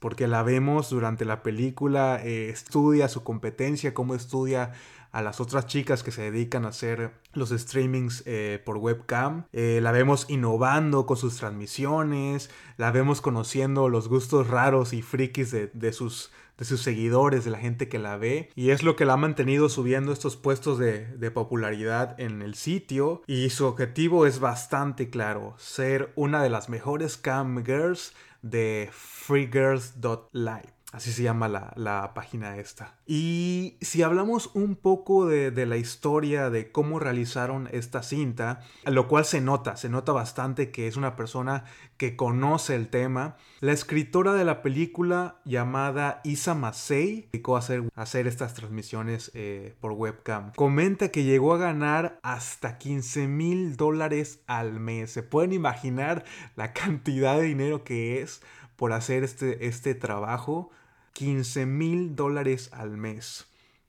Porque 0.00 0.28
la 0.28 0.42
vemos 0.42 0.90
durante 0.90 1.24
la 1.24 1.42
película, 1.42 2.20
eh, 2.22 2.50
estudia 2.50 3.08
su 3.08 3.24
competencia, 3.24 3.94
cómo 3.94 4.14
estudia 4.14 4.72
a 5.12 5.22
las 5.22 5.40
otras 5.40 5.66
chicas 5.66 6.02
que 6.02 6.10
se 6.10 6.30
dedican 6.30 6.66
a 6.66 6.68
hacer 6.68 7.12
los 7.32 7.50
streamings 7.50 8.22
eh, 8.26 8.60
por 8.66 8.76
webcam. 8.76 9.44
Eh, 9.52 9.78
la 9.80 9.92
vemos 9.92 10.26
innovando 10.28 11.06
con 11.06 11.16
sus 11.16 11.36
transmisiones, 11.36 12.50
la 12.76 12.90
vemos 12.90 13.22
conociendo 13.22 13.88
los 13.88 14.08
gustos 14.08 14.48
raros 14.48 14.92
y 14.92 15.00
frikis 15.00 15.52
de, 15.52 15.70
de 15.72 15.92
sus 15.94 16.32
de 16.58 16.64
sus 16.64 16.82
seguidores, 16.82 17.44
de 17.44 17.50
la 17.50 17.58
gente 17.58 17.88
que 17.88 17.98
la 17.98 18.16
ve. 18.16 18.50
Y 18.54 18.70
es 18.70 18.82
lo 18.82 18.96
que 18.96 19.04
la 19.04 19.14
ha 19.14 19.16
mantenido 19.16 19.68
subiendo 19.68 20.12
estos 20.12 20.36
puestos 20.36 20.78
de, 20.78 21.06
de 21.06 21.30
popularidad 21.30 22.20
en 22.20 22.42
el 22.42 22.54
sitio. 22.54 23.22
Y 23.26 23.50
su 23.50 23.66
objetivo 23.66 24.26
es 24.26 24.40
bastante 24.40 25.10
claro, 25.10 25.54
ser 25.58 26.12
una 26.16 26.42
de 26.42 26.50
las 26.50 26.68
mejores 26.68 27.16
cam 27.16 27.64
girls 27.64 28.14
de 28.42 28.90
freegirls.live. 28.92 30.73
Así 30.94 31.10
se 31.10 31.24
llama 31.24 31.48
la, 31.48 32.12
página 32.14 32.56
esta. 32.56 32.94
Y 33.04 33.78
si 33.80 34.02
hablamos 34.04 34.52
un 34.54 34.76
poco 34.76 35.26
de, 35.26 35.50
de, 35.50 35.66
la 35.66 35.76
historia 35.76 36.50
de 36.50 36.70
cómo 36.70 37.00
realizaron 37.00 37.68
esta 37.72 38.04
cinta, 38.04 38.60
lo 38.84 39.08
cual 39.08 39.24
se 39.24 39.40
nota, 39.40 39.76
se 39.76 39.88
nota 39.88 40.12
bastante 40.12 40.70
que 40.70 40.86
es 40.86 40.96
una 40.96 41.16
persona 41.16 41.64
que 41.96 42.14
conoce 42.14 42.76
el 42.76 42.88
tema. 42.90 43.36
La 43.58 43.72
escritora 43.72 44.34
de 44.34 44.44
la 44.44 44.62
película 44.62 45.40
llamada 45.44 46.20
Isa 46.22 46.54
Masei 46.54 47.28
dedicó 47.32 47.56
a 47.56 47.58
hacer, 47.58 47.82
hacer 47.96 48.28
estas 48.28 48.54
transmisiones 48.54 49.32
eh, 49.34 49.74
por 49.80 49.92
webcam. 49.92 50.52
Comenta 50.52 51.08
que 51.08 51.24
llegó 51.24 51.54
a 51.54 51.58
ganar 51.58 52.20
hasta 52.22 52.78
15 52.78 53.26
mil 53.26 53.76
dólares 53.76 54.44
al 54.46 54.78
mes. 54.78 55.10
¿Se 55.10 55.24
pueden 55.24 55.52
imaginar 55.52 56.24
la 56.54 56.72
cantidad 56.72 57.36
de 57.36 57.42
dinero 57.42 57.82
que 57.82 58.22
es 58.22 58.42
por 58.76 58.92
hacer 58.92 59.24
este, 59.24 59.66
este 59.66 59.96
trabajo? 59.96 60.70
15 61.14 61.66
mil 61.66 62.14
dólares 62.14 62.68
al 62.72 62.96
mes. 62.96 63.46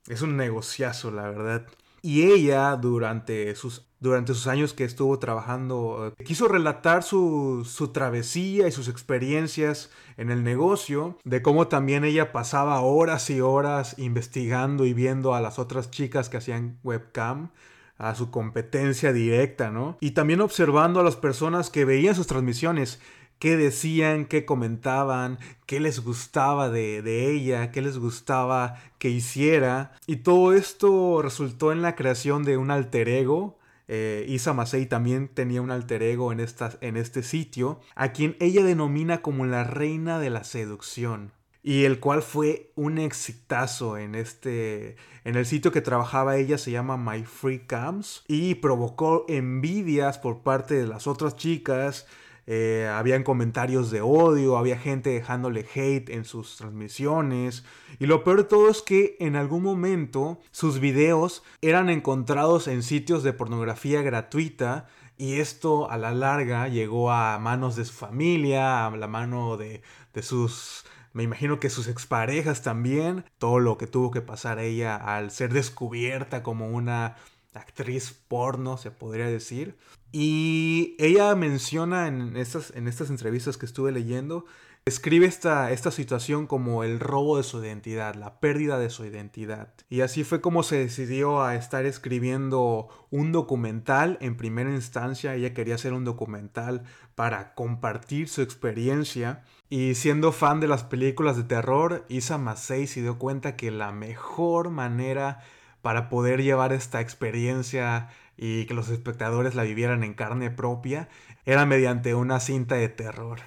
Es 0.08 0.22
un 0.22 0.38
negociazo, 0.38 1.12
la 1.12 1.24
verdad. 1.24 1.68
Y 2.02 2.24
ella, 2.32 2.76
durante 2.76 3.56
sus, 3.56 3.88
durante 4.00 4.36
sus 4.36 4.46
años 4.46 4.74
que 4.74 4.84
estuvo 4.84 5.18
trabajando, 5.18 6.14
eh, 6.20 6.24
quiso 6.24 6.48
relatar 6.48 7.02
su, 7.02 7.68
su, 7.68 7.88
travesía 7.88 8.68
y 8.68 8.72
sus 8.72 8.88
experiencias 8.88 9.90
en 10.16 10.30
el 10.30 10.44
negocio, 10.44 11.18
de 11.24 11.42
cómo 11.42 11.68
también 11.68 12.06
ella 12.06 12.32
pasaba 12.32 12.80
horas 12.82 13.30
y 13.32 13.42
horas 13.42 13.98
investigando 13.98 14.86
y 14.86 14.94
viendo 14.94 15.34
a 15.34 15.42
las 15.42 15.58
otras 15.58 15.90
chicas 15.90 16.30
que 16.30 16.38
hacían 16.38 16.78
webcam 16.84 17.50
a 17.98 18.14
su 18.14 18.30
competencia 18.30 19.14
directa, 19.14 19.72
¿no? 19.72 19.98
Y 20.00 20.12
también 20.12 20.42
observando 20.42 21.00
a 21.00 21.04
las 21.04 21.16
personas 21.16 21.70
que 21.70 21.86
veían 21.86 22.14
sus 22.14 22.28
transmisiones 22.28 23.00
qué 23.40 23.58
decían, 23.58 24.26
qué 24.26 24.46
comentaban, 24.46 25.40
qué 25.66 25.80
les 25.80 26.00
gustaba 26.04 26.70
de, 26.70 27.02
de, 27.02 27.32
ella, 27.32 27.72
qué 27.72 27.82
les 27.82 27.98
gustaba 27.98 28.82
que 28.98 29.10
hiciera. 29.10 29.94
Y 30.08 30.18
todo 30.18 30.54
esto 30.54 31.22
resultó 31.22 31.72
en 31.72 31.82
la 31.82 31.96
creación 31.96 32.44
de 32.44 32.58
un 32.58 32.72
alter 32.72 33.10
ego. 33.10 33.58
Eh, 33.88 34.38
Masei 34.56 34.88
también 34.88 35.28
tenía 35.28 35.62
un 35.62 35.72
alter 35.72 36.02
ego 36.02 36.32
en, 36.32 36.40
en 36.82 36.98
este 36.98 37.24
sitio, 37.24 37.82
a 37.96 38.14
quien 38.14 38.36
ella 38.40 38.64
denomina 38.64 39.22
como 39.22 39.46
la 39.46 39.64
reina 39.64 40.20
de 40.20 40.32
la 40.32 40.44
seducción 40.44 41.32
y 41.68 41.86
el 41.86 42.00
cual 42.00 42.22
fue 42.22 42.72
un 42.76 43.00
exitazo 43.00 43.98
en 43.98 44.14
este 44.14 44.98
en 45.24 45.36
el 45.36 45.48
sitio 45.48 45.72
que 45.72 45.82
trabajaba 45.82 46.38
ella 46.38 46.60
se 46.60 46.70
llama 46.70 46.96
My 46.96 47.24
Free 47.24 47.66
Cams 47.66 48.24
y 48.28 48.54
provocó 48.54 49.26
envidias 49.28 50.20
por 50.20 50.44
parte 50.44 50.76
de 50.76 50.86
las 50.86 51.08
otras 51.08 51.36
chicas 51.38 52.06
eh, 52.48 52.88
habían 52.94 53.24
comentarios 53.24 53.90
de 53.90 54.02
odio, 54.02 54.58
había 54.58 54.78
gente 54.78 55.10
dejándole 55.10 55.66
hate 55.74 56.10
en 56.10 56.26
sus 56.26 56.58
transmisiones. 56.58 57.64
Y 58.00 58.06
lo 58.06 58.24
peor 58.24 58.38
de 58.38 58.44
todo 58.44 58.70
es 58.70 58.82
que 58.82 59.18
en 59.20 59.36
algún 59.36 59.64
momento 59.64 60.40
sus 60.52 60.80
videos 60.80 61.44
eran 61.62 61.90
encontrados 61.90 62.68
en 62.68 62.84
sitios 62.84 63.24
de 63.24 63.34
pornografía 63.34 64.02
gratuita. 64.02 64.88
Y 65.18 65.40
esto 65.40 65.90
a 65.90 65.98
la 65.98 66.14
larga 66.14 66.68
llegó 66.68 67.12
a 67.12 67.40
manos 67.40 67.76
de 67.76 67.86
su 67.86 67.94
familia, 67.94 68.86
a 68.86 68.96
la 68.96 69.08
mano 69.08 69.58
de, 69.58 69.82
de 70.14 70.22
sus 70.22 70.86
me 71.16 71.24
imagino 71.24 71.62
que 71.62 71.70
sus 71.70 71.88
exparejas 71.88 72.62
también, 72.62 73.24
todo 73.38 73.60
lo 73.60 73.78
que 73.78 73.88
tuvo 73.88 74.12
que 74.12 74.20
pasar 74.20 74.60
ella 74.60 74.98
al 74.98 75.32
ser 75.32 75.54
descubierta 75.54 76.44
como 76.44 76.68
una 76.68 77.16
actriz 77.56 78.14
porno, 78.28 78.78
se 78.78 78.92
podría 78.92 79.28
decir. 79.28 79.78
Y 80.12 80.96
ella 81.00 81.36
menciona 81.36 82.08
en 82.08 82.38
estas, 82.38 82.72
en 82.76 82.88
estas 82.88 83.10
entrevistas 83.10 83.58
que 83.58 83.66
estuve 83.66 83.92
leyendo, 83.92 84.46
escribe 84.86 85.26
esta, 85.26 85.72
esta 85.72 85.90
situación 85.90 86.46
como 86.46 86.84
el 86.84 87.00
robo 87.00 87.38
de 87.38 87.44
su 87.44 87.64
identidad, 87.64 88.16
la 88.16 88.40
pérdida 88.40 88.78
de 88.78 88.90
su 88.90 89.04
identidad. 89.04 89.74
Y 89.90 90.02
así 90.02 90.24
fue 90.24 90.42
como 90.42 90.62
se 90.62 90.78
decidió 90.78 91.42
a 91.42 91.56
estar 91.56 91.86
escribiendo 91.86 92.88
un 93.10 93.32
documental. 93.32 94.18
En 94.22 94.38
primera 94.38 94.72
instancia, 94.72 95.36
ella 95.36 95.54
quería 95.54 95.76
hacer 95.76 95.94
un 95.94 96.06
documental 96.06 96.84
para 97.16 97.56
compartir 97.56 98.30
su 98.30 98.42
experiencia 98.42 99.44
y 99.70 99.96
siendo 99.96 100.32
fan 100.32 100.60
de 100.60 100.68
las 100.68 100.84
películas 100.84 101.38
de 101.38 101.44
terror, 101.44 102.06
Isa 102.08 102.38
Masei 102.38 102.86
se 102.86 103.02
dio 103.02 103.18
cuenta 103.18 103.56
que 103.56 103.72
la 103.72 103.92
mejor 103.92 104.70
manera 104.70 105.40
para 105.86 106.10
poder 106.10 106.42
llevar 106.42 106.74
esta 106.74 107.00
experiencia 107.00 108.10
y 108.38 108.66
que 108.66 108.74
los 108.74 108.90
espectadores 108.90 109.54
la 109.54 109.62
vivieran 109.62 110.04
en 110.04 110.16
carne 110.16 110.50
propia 110.50 111.10
era 111.46 111.68
mediante 111.68 112.16
una 112.16 112.40
cinta 112.40 112.74
de 112.74 112.90
terror. 112.90 113.42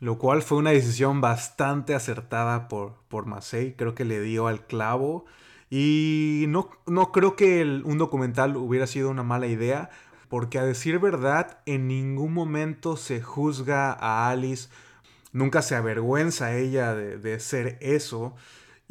Lo 0.00 0.16
cual 0.16 0.40
fue 0.40 0.56
una 0.56 0.70
decisión 0.70 1.20
bastante 1.20 1.94
acertada 1.94 2.66
por, 2.68 2.94
por 3.08 3.26
Masei, 3.26 3.74
creo 3.76 3.94
que 3.94 4.06
le 4.06 4.22
dio 4.22 4.46
al 4.46 4.64
clavo. 4.64 5.26
Y 5.68 6.46
no, 6.48 6.70
no 6.86 7.12
creo 7.12 7.36
que 7.36 7.62
un 7.84 7.98
documental 7.98 8.56
hubiera 8.56 8.86
sido 8.86 9.10
una 9.10 9.22
mala 9.22 9.46
idea, 9.46 9.90
porque 10.30 10.58
a 10.58 10.64
decir 10.64 10.98
verdad, 10.98 11.58
en 11.66 11.88
ningún 11.88 12.32
momento 12.32 12.96
se 12.96 13.20
juzga 13.20 13.92
a 13.92 14.30
Alice 14.30 14.70
nunca 15.32 15.62
se 15.62 15.74
avergüenza 15.74 16.56
ella 16.56 16.94
de, 16.94 17.40
ser 17.40 17.78
eso. 17.80 18.34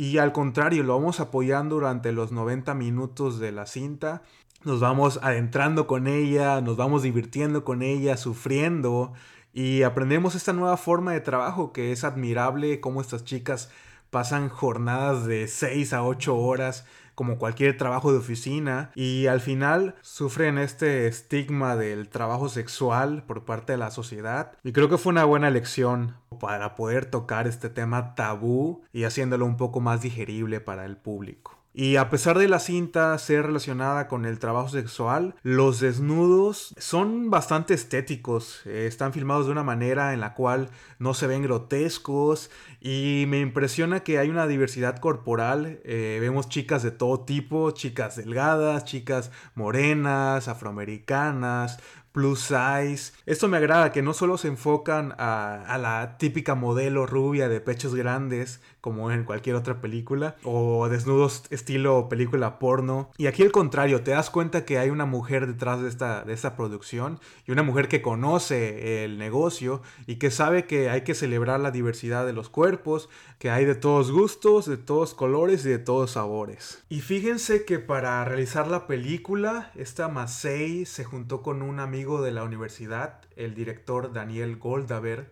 Y 0.02 0.18
al 0.18 0.32
contrario, 0.32 0.82
lo 0.82 0.98
vamos 0.98 1.20
apoyando 1.20 1.76
durante 1.76 2.12
los 2.12 2.32
90 2.32 2.74
minutos 2.74 3.38
de 3.38 3.52
la 3.52 3.68
cinta. 3.68 4.24
Nos 4.64 4.80
vamos 4.80 5.20
adentrando 5.22 5.86
con 5.86 6.08
ella, 6.08 6.60
nos 6.60 6.76
vamos 6.76 7.04
divirtiendo 7.04 7.64
con 7.64 7.84
ella, 7.84 8.18
sufriendo 8.18 9.14
y 9.54 9.84
aprendemos 9.84 10.34
esta 10.34 10.54
nueva 10.54 10.78
forma 10.78 11.14
de 11.14 11.22
trabajo 11.22 11.72
que 11.72 11.92
es 11.92 12.04
admirable 12.04 12.80
cómo 12.80 13.00
estas 13.00 13.26
chicas 13.26 13.70
pasan 14.10 14.50
jornadas 14.50 15.28
de 15.28 15.48
6 15.48 15.94
a 15.94 16.02
8 16.04 16.36
horas 16.36 16.88
como 17.16 17.38
cualquier 17.38 17.78
trabajo 17.78 18.12
de 18.12 18.20
oficina 18.20 18.92
y 18.96 19.28
al 19.28 19.42
final 19.42 19.96
sufren 20.02 20.58
este 20.58 21.08
estigma 21.08 21.76
del 21.76 22.10
trabajo 22.10 22.50
sexual 22.50 23.24
por 23.24 23.46
parte 23.46 23.74
de 23.74 23.78
la 23.78 23.92
sociedad 23.92 24.54
y 24.64 24.72
creo 24.72 24.90
que 24.90 24.98
fue 24.98 25.12
una 25.12 25.26
buena 25.26 25.50
lección 25.50 26.16
para 26.40 26.76
poder 26.76 27.06
tocar 27.06 27.48
este 27.48 27.70
tema 27.70 28.16
tabú 28.16 28.84
y 28.94 29.04
haciéndolo 29.04 29.46
un 29.46 29.58
poco 29.58 29.80
más 29.80 30.02
digerible 30.02 30.62
para 30.62 30.86
el 30.86 30.98
público. 30.98 31.62
Y 31.74 31.96
a 31.96 32.10
pesar 32.10 32.38
de 32.38 32.50
la 32.50 32.60
cinta 32.60 33.18
ser 33.18 33.46
relacionada 33.46 34.10
con 34.10 34.26
el 34.26 34.40
trabajo 34.40 34.68
sexual, 34.68 35.36
los 35.42 35.80
desnudos 35.80 36.76
son 36.78 37.30
bastante 37.30 37.74
estéticos. 37.74 38.66
Están 38.66 39.14
filmados 39.14 39.46
de 39.46 39.54
una 39.54 39.64
manera 39.64 40.14
en 40.14 40.20
la 40.20 40.34
cual 40.34 40.70
no 41.00 41.14
se 41.14 41.28
ven 41.28 41.44
grotescos 41.44 42.52
y 42.84 43.26
me 43.28 43.40
impresiona 43.40 44.00
que 44.00 44.18
hay 44.18 44.30
una 44.30 44.48
diversidad 44.48 44.98
corporal. 44.98 45.80
Eh, 45.84 46.18
vemos 46.20 46.50
chicas 46.50 46.82
de 46.82 46.90
todo 46.90 47.20
tipo, 47.22 47.70
chicas 47.72 48.16
delgadas, 48.16 48.86
chicas 48.86 49.30
morenas, 49.54 50.48
afroamericanas, 50.48 51.78
plus 52.12 52.40
size. 52.40 53.14
Esto 53.28 53.48
me 53.48 53.58
agrada, 53.58 53.92
que 53.92 54.02
no 54.02 54.14
solo 54.14 54.38
se 54.40 54.48
enfocan 54.48 55.14
a, 55.20 55.78
la 55.80 56.18
típica 56.18 56.56
modelo 56.56 57.06
rubia 57.06 57.50
de 57.50 57.62
pechos 57.62 57.94
grandes, 57.94 58.62
como 58.82 59.12
en 59.12 59.24
cualquier 59.24 59.56
otra 59.56 59.80
película, 59.80 60.36
o 60.44 60.90
desnudos 60.90 61.44
estilo 61.52 62.10
película 62.10 62.60
porno. 62.60 63.12
Y 63.18 63.28
aquí 63.28 63.44
al 63.44 63.52
contrario, 63.52 64.02
te 64.04 64.12
das 64.12 64.30
cuenta 64.30 64.66
que 64.66 64.80
hay 64.80 64.90
una 64.90 65.06
mujer 65.06 65.48
detrás 65.48 65.82
de 65.82 65.88
esta, 65.88 66.24
de 66.24 66.34
esta 66.34 66.56
producción, 66.56 67.20
y 67.46 67.52
una 67.52 67.64
mujer 67.64 67.88
que 67.88 68.02
conoce 68.02 69.06
el 69.06 69.18
negocio 69.18 69.82
y 70.08 70.16
que 70.16 70.32
sabe 70.32 70.66
que 70.66 70.90
hay 70.90 71.02
que 71.02 71.14
celebrar 71.14 71.60
la 71.60 71.72
diversidad 71.72 72.26
de 72.26 72.34
los 72.34 72.50
cuerpos, 72.50 73.10
que 73.38 73.50
hay 73.50 73.66
de 73.66 73.76
todos 73.76 74.12
gustos, 74.12 74.66
de 74.66 74.78
todos 74.78 75.14
colores 75.14 75.66
y 75.66 75.70
de 75.70 75.80
todos 75.80 76.12
sabores. 76.12 76.84
Y 76.90 77.02
fíjense 77.02 77.66
que 77.66 77.80
para 77.80 78.24
realizar 78.26 78.68
la 78.68 78.88
película, 78.88 79.72
esta 79.76 80.08
Masei 80.08 80.86
se 80.86 81.04
juntó 81.04 81.42
con 81.42 81.62
un 81.62 81.80
amigo 81.80 82.22
de 82.22 82.32
la 82.32 82.44
universidad, 82.44 83.22
el 83.36 83.56
director 83.56 84.14
Daniel 84.14 84.58
Goldaber, 84.58 85.32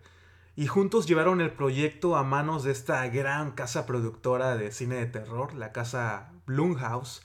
y 0.56 0.66
juntos 0.66 1.06
llevaron 1.06 1.40
el 1.40 1.52
proyecto 1.52 2.16
a 2.16 2.24
manos 2.24 2.64
de 2.64 2.72
esta 2.72 3.06
gran 3.08 3.52
casa 3.52 3.86
productora 3.86 4.56
de 4.56 4.72
cine 4.72 4.96
de 4.96 5.06
terror, 5.06 5.54
la 5.54 5.72
casa 5.72 6.32
Blumhouse, 6.46 7.22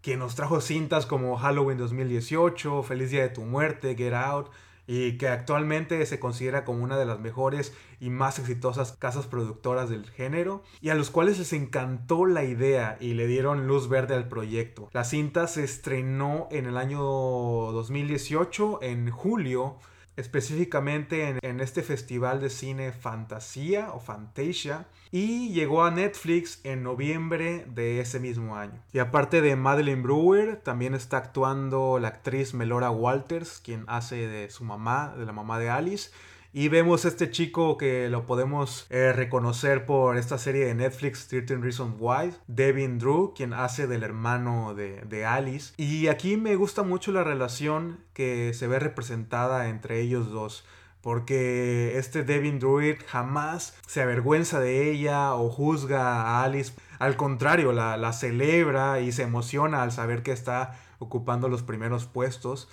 quien 0.00 0.20
nos 0.20 0.36
trajo 0.36 0.60
cintas 0.60 1.06
como 1.06 1.36
Halloween 1.36 1.78
2018, 1.78 2.82
Feliz 2.82 3.10
Día 3.10 3.22
de 3.22 3.28
tu 3.30 3.42
Muerte, 3.42 3.96
Get 3.96 4.14
Out, 4.14 4.50
y 4.86 5.18
que 5.18 5.28
actualmente 5.28 6.04
se 6.06 6.18
considera 6.18 6.64
como 6.64 6.82
una 6.82 6.96
de 6.96 7.04
las 7.04 7.20
mejores 7.20 7.74
y 8.00 8.08
más 8.08 8.38
exitosas 8.38 8.92
casas 8.92 9.26
productoras 9.26 9.90
del 9.90 10.08
género, 10.08 10.62
y 10.80 10.88
a 10.88 10.94
los 10.94 11.10
cuales 11.10 11.38
les 11.38 11.52
encantó 11.52 12.24
la 12.24 12.44
idea 12.44 12.96
y 13.00 13.14
le 13.14 13.26
dieron 13.26 13.66
luz 13.66 13.88
verde 13.88 14.14
al 14.14 14.28
proyecto. 14.28 14.88
La 14.92 15.04
cinta 15.04 15.46
se 15.46 15.62
estrenó 15.62 16.48
en 16.50 16.64
el 16.66 16.78
año 16.78 17.02
2018, 17.02 18.82
en 18.82 19.10
julio, 19.10 19.76
específicamente 20.18 21.38
en, 21.42 21.60
este 21.60 21.82
festival 21.82 22.40
de 22.40 22.50
cine 22.50 22.92
Fantasía 22.92 23.92
o 23.92 24.00
Fantasia 24.00 24.86
y 25.12 25.50
llegó 25.50 25.84
a 25.84 25.92
Netflix 25.92 26.60
en 26.64 26.82
noviembre 26.82 27.64
de 27.68 28.00
ese 28.00 28.18
mismo 28.18 28.56
año. 28.56 28.82
Y 28.92 28.98
aparte 28.98 29.40
de 29.40 29.54
Madeline 29.54 30.02
Brewer, 30.02 30.56
también 30.56 30.94
está 30.94 31.18
actuando 31.18 32.00
la 32.00 32.08
actriz 32.08 32.52
Melora 32.52 32.90
Walters, 32.90 33.60
quien 33.64 33.84
hace 33.86 34.26
de 34.26 34.50
su 34.50 34.64
mamá, 34.64 35.14
de 35.16 35.24
la 35.24 35.32
mamá 35.32 35.60
de 35.60 35.70
Alice. 35.70 36.10
Y 36.58 36.66
vemos 36.66 37.04
este 37.04 37.30
chico 37.30 37.78
que 37.78 38.08
lo 38.08 38.26
podemos 38.26 38.88
eh, 38.90 39.12
reconocer 39.12 39.86
por 39.86 40.16
esta 40.16 40.38
serie 40.38 40.66
de 40.66 40.74
Netflix, 40.74 41.28
13 41.28 41.58
Reasons 41.58 41.94
Why, 42.00 42.34
Devin 42.48 42.98
Drew, 42.98 43.32
quien 43.32 43.52
hace 43.52 43.86
del 43.86 44.02
hermano 44.02 44.74
de, 44.74 45.02
de, 45.02 45.24
Alice. 45.24 45.72
Y 45.76 46.08
aquí 46.08 46.36
me 46.36 46.56
gusta 46.56 46.82
mucho 46.82 47.12
la 47.12 47.22
relación 47.22 48.00
que 48.12 48.54
se 48.54 48.66
ve 48.66 48.80
representada 48.80 49.68
entre 49.68 50.00
ellos 50.00 50.32
dos. 50.32 50.64
Porque 51.00 51.96
este 51.96 52.24
Devin 52.24 52.58
Druid 52.58 52.96
jamás 53.06 53.78
se 53.86 54.02
avergüenza 54.02 54.58
de 54.58 54.90
ella 54.90 55.36
o 55.36 55.50
juzga 55.50 56.22
a 56.22 56.42
Alice. 56.42 56.72
Al 56.98 57.16
contrario, 57.16 57.70
la, 57.70 57.96
la 57.96 58.12
celebra 58.12 58.98
y 58.98 59.12
se 59.12 59.22
emociona 59.22 59.84
al 59.84 59.92
saber 59.92 60.24
que 60.24 60.32
está 60.32 60.76
ocupando 60.98 61.48
los 61.48 61.62
primeros 61.62 62.06
puestos. 62.06 62.68